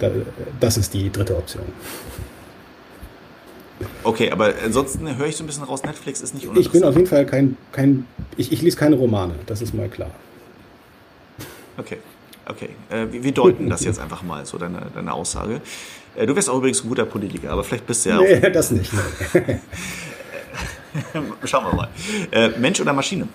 das 0.59 0.77
ist 0.77 0.93
die 0.93 1.11
dritte 1.11 1.35
Option. 1.35 1.63
Okay, 4.03 4.31
aber 4.31 4.53
ansonsten 4.65 5.17
höre 5.17 5.27
ich 5.27 5.35
so 5.37 5.43
ein 5.43 5.47
bisschen 5.47 5.63
raus, 5.63 5.83
Netflix 5.83 6.21
ist 6.21 6.33
nicht. 6.33 6.47
Ich 6.55 6.71
bin 6.71 6.83
auf 6.83 6.95
jeden 6.95 7.07
Fall 7.07 7.25
kein, 7.25 7.57
kein 7.71 8.05
ich, 8.37 8.51
ich 8.51 8.61
lese 8.61 8.77
keine 8.77 8.95
Romane, 8.95 9.35
das 9.45 9.61
ist 9.61 9.73
mal 9.73 9.87
klar. 9.89 10.11
Okay, 11.77 11.97
okay. 12.45 12.69
Äh, 12.89 13.11
wir, 13.11 13.23
wir, 13.23 13.31
deuten 13.31 13.69
das 13.69 13.85
jetzt 13.85 13.99
einfach 13.99 14.21
mal, 14.21 14.45
so 14.45 14.57
deine, 14.57 14.87
deine 14.93 15.13
Aussage. 15.13 15.61
Äh, 16.15 16.25
du 16.25 16.35
wärst 16.35 16.49
auch 16.49 16.57
übrigens 16.57 16.83
ein 16.83 16.89
guter 16.89 17.05
Politiker, 17.05 17.51
aber 17.51 17.63
vielleicht 17.63 17.87
bist 17.87 18.05
du 18.05 18.09
ja 18.09 18.19
nee, 18.19 18.45
auch... 18.45 18.51
das 18.51 18.71
nicht. 18.71 18.91
Schauen 21.45 21.65
wir 21.65 21.73
mal. 21.73 21.87
Äh, 22.31 22.49
Mensch 22.59 22.81
oder 22.81 22.91
Maschine? 22.93 23.27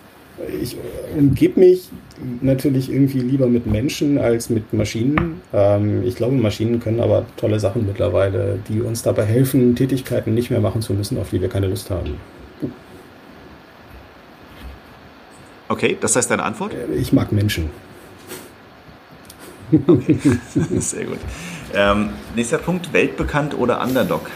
Ich 0.63 0.77
umgebe 1.17 1.61
mich 1.61 1.89
natürlich 2.41 2.91
irgendwie 2.91 3.21
lieber 3.21 3.47
mit 3.47 3.67
Menschen 3.67 4.19
als 4.19 4.51
mit 4.51 4.73
Maschinen. 4.73 5.41
Ähm, 5.53 6.03
ich 6.05 6.17
glaube, 6.17 6.35
Maschinen 6.35 6.81
können 6.81 7.01
aber 7.01 7.27
tolle 7.37 7.61
Sachen 7.61 7.87
mittlerweile, 7.87 8.59
die 8.69 8.81
uns 8.81 9.03
dabei 9.03 9.25
helfen, 9.25 9.77
Tätigkeiten 9.77 10.35
nicht 10.35 10.51
mehr 10.51 10.61
machen 10.61 10.83
zu 10.83 10.93
müssen, 10.95 11.19
auf 11.19 11.31
die 11.31 11.41
wir 11.41 11.49
keine 11.49 11.69
Lust 11.69 11.91
haben. 11.91 12.17
Okay, 15.69 15.97
das 16.01 16.15
heißt 16.17 16.31
deine 16.31 16.43
Antwort? 16.43 16.73
Äh, 16.75 16.95
ich 16.95 17.13
mag 17.13 17.33
Menschen. 17.33 17.71
Okay, 19.87 20.19
sehr 20.79 21.05
gut. 21.05 21.19
Ähm, 21.75 22.11
nächster 22.37 22.59
Punkt, 22.59 22.93
weltbekannt 22.93 23.59
oder 23.59 23.83
Underdog? 23.83 24.31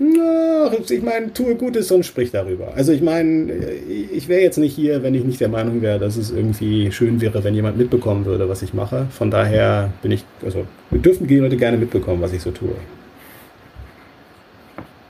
Na, 0.00 0.70
ich 0.72 1.02
meine, 1.02 1.32
tue 1.32 1.56
Gutes 1.56 1.90
und 1.90 2.06
sprich 2.06 2.30
darüber. 2.30 2.72
Also 2.76 2.92
ich 2.92 3.02
meine, 3.02 3.52
ich 3.52 4.28
wäre 4.28 4.40
jetzt 4.42 4.56
nicht 4.56 4.72
hier, 4.74 5.02
wenn 5.02 5.12
ich 5.14 5.24
nicht 5.24 5.40
der 5.40 5.48
Meinung 5.48 5.82
wäre, 5.82 5.98
dass 5.98 6.16
es 6.16 6.30
irgendwie 6.30 6.92
schön 6.92 7.20
wäre, 7.20 7.42
wenn 7.42 7.54
jemand 7.54 7.76
mitbekommen 7.78 8.24
würde, 8.24 8.48
was 8.48 8.62
ich 8.62 8.72
mache. 8.72 9.08
Von 9.10 9.32
daher 9.32 9.92
bin 10.02 10.12
ich, 10.12 10.24
also 10.44 10.66
wir 10.90 11.00
dürfen 11.00 11.26
die 11.26 11.38
Leute 11.38 11.56
gerne 11.56 11.76
mitbekommen, 11.78 12.22
was 12.22 12.32
ich 12.32 12.42
so 12.42 12.52
tue. 12.52 12.76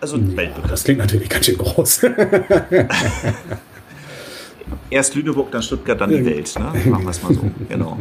Also 0.00 0.16
ja, 0.16 0.48
Das 0.68 0.84
klingt 0.84 1.00
natürlich 1.00 1.28
ganz 1.28 1.44
schön 1.44 1.58
groß. 1.58 2.06
Erst 4.90 5.14
Lüneburg, 5.14 5.50
dann 5.50 5.62
Stuttgart, 5.62 6.00
dann 6.00 6.08
die 6.10 6.24
Welt. 6.24 6.54
Ne? 6.58 6.72
Machen 6.90 7.04
wir 7.04 7.10
es 7.10 7.22
mal 7.22 7.34
so. 7.34 7.42
Genau. 7.68 7.98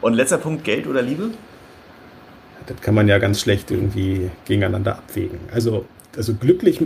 Und 0.00 0.14
letzter 0.14 0.38
Punkt, 0.38 0.64
Geld 0.64 0.86
oder 0.86 1.02
Liebe? 1.02 1.30
Das 2.66 2.80
kann 2.80 2.94
man 2.94 3.08
ja 3.08 3.18
ganz 3.18 3.40
schlecht 3.40 3.70
irgendwie 3.70 4.30
gegeneinander 4.46 4.98
abwägen. 4.98 5.38
Also, 5.52 5.84
also 6.16 6.34
glücklich. 6.34 6.80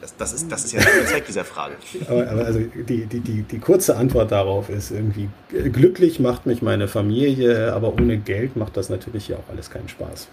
Das, 0.00 0.16
das, 0.16 0.32
ist, 0.32 0.52
das 0.52 0.64
ist 0.66 0.72
ja 0.72 0.80
der 0.80 1.06
Zweck 1.06 1.26
dieser 1.26 1.44
Frage. 1.44 1.74
Aber, 2.08 2.30
aber, 2.30 2.44
also 2.44 2.60
die, 2.60 3.06
die, 3.06 3.20
die, 3.20 3.42
die 3.42 3.58
kurze 3.58 3.96
Antwort 3.96 4.30
darauf 4.30 4.68
ist 4.68 4.92
irgendwie, 4.92 5.28
glücklich 5.48 6.20
macht 6.20 6.46
mich 6.46 6.62
meine 6.62 6.86
Familie, 6.86 7.72
aber 7.72 7.92
ohne 7.94 8.18
Geld 8.18 8.56
macht 8.56 8.76
das 8.76 8.88
natürlich 8.88 9.28
ja 9.28 9.36
auch 9.36 9.50
alles 9.50 9.68
keinen 9.70 9.88
Spaß. 9.88 10.28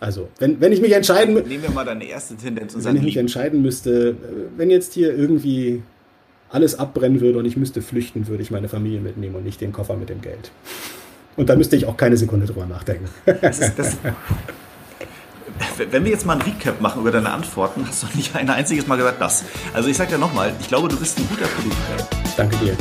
Also, 0.00 0.28
wenn, 0.38 0.60
wenn 0.60 0.72
ich 0.72 0.80
mich 0.80 0.92
entscheiden 0.92 1.34
Nehmen 1.34 1.62
wir 1.62 1.70
mal 1.70 1.84
deine 1.84 2.04
erste 2.04 2.36
Tendenz 2.36 2.74
und 2.74 2.84
Wenn 2.84 2.96
ich 2.96 3.02
mich 3.02 3.16
entscheiden 3.16 3.62
müsste, 3.62 4.16
wenn 4.56 4.70
jetzt 4.70 4.94
hier 4.94 5.14
irgendwie 5.14 5.82
alles 6.50 6.78
abbrennen 6.78 7.20
würde 7.20 7.38
und 7.38 7.44
ich 7.46 7.56
müsste 7.56 7.82
flüchten, 7.82 8.28
würde 8.28 8.42
ich 8.42 8.50
meine 8.50 8.68
Familie 8.68 9.00
mitnehmen 9.00 9.34
und 9.34 9.44
nicht 9.44 9.60
den 9.60 9.72
Koffer 9.72 9.96
mit 9.96 10.08
dem 10.08 10.20
Geld. 10.20 10.50
Und 11.36 11.48
da 11.48 11.56
müsste 11.56 11.76
ich 11.76 11.86
auch 11.86 11.96
keine 11.96 12.16
Sekunde 12.16 12.46
drüber 12.46 12.66
nachdenken. 12.66 13.08
Das 13.40 13.58
ist, 13.58 13.78
das, 13.78 13.96
wenn 15.90 16.04
wir 16.04 16.12
jetzt 16.12 16.26
mal 16.26 16.34
ein 16.34 16.42
Recap 16.42 16.80
machen 16.80 17.00
über 17.00 17.10
deine 17.10 17.30
Antworten, 17.30 17.84
hast 17.86 18.02
du 18.02 18.06
nicht 18.14 18.34
ein 18.36 18.48
einziges 18.50 18.86
Mal 18.86 18.96
gesagt 18.96 19.20
das. 19.20 19.44
Also 19.72 19.88
ich 19.88 19.96
sag 19.96 20.08
dir 20.08 20.18
nochmal, 20.18 20.52
ich 20.60 20.68
glaube, 20.68 20.88
du 20.88 20.96
bist 20.96 21.18
ein 21.18 21.28
guter 21.28 21.46
Politiker. 21.46 22.08
Danke 22.36 22.56
dir. 22.58 22.76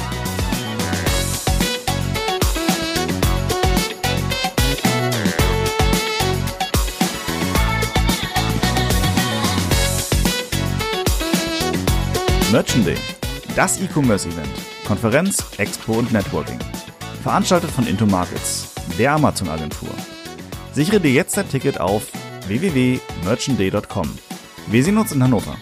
Merchant 12.52 12.86
Day. 12.86 12.98
Das 13.56 13.82
E-Commerce-Event. 13.82 14.48
Konferenz, 14.86 15.44
Expo 15.58 15.94
und 15.94 16.12
Networking. 16.14 16.60
Veranstaltet 17.24 17.72
von 17.72 17.88
Into 17.88 18.06
Markets, 18.06 18.74
der 19.00 19.14
Amazon-Agentur. 19.14 19.88
Sichere 20.74 21.00
dir 21.00 21.12
jetzt 21.14 21.38
dein 21.38 21.48
Ticket 21.48 21.80
auf 21.80 22.08
www.merchantday.com. 22.48 24.10
Wir 24.68 24.84
sehen 24.84 24.98
uns 24.98 25.14
in 25.14 25.24
Hannover. 25.24 25.56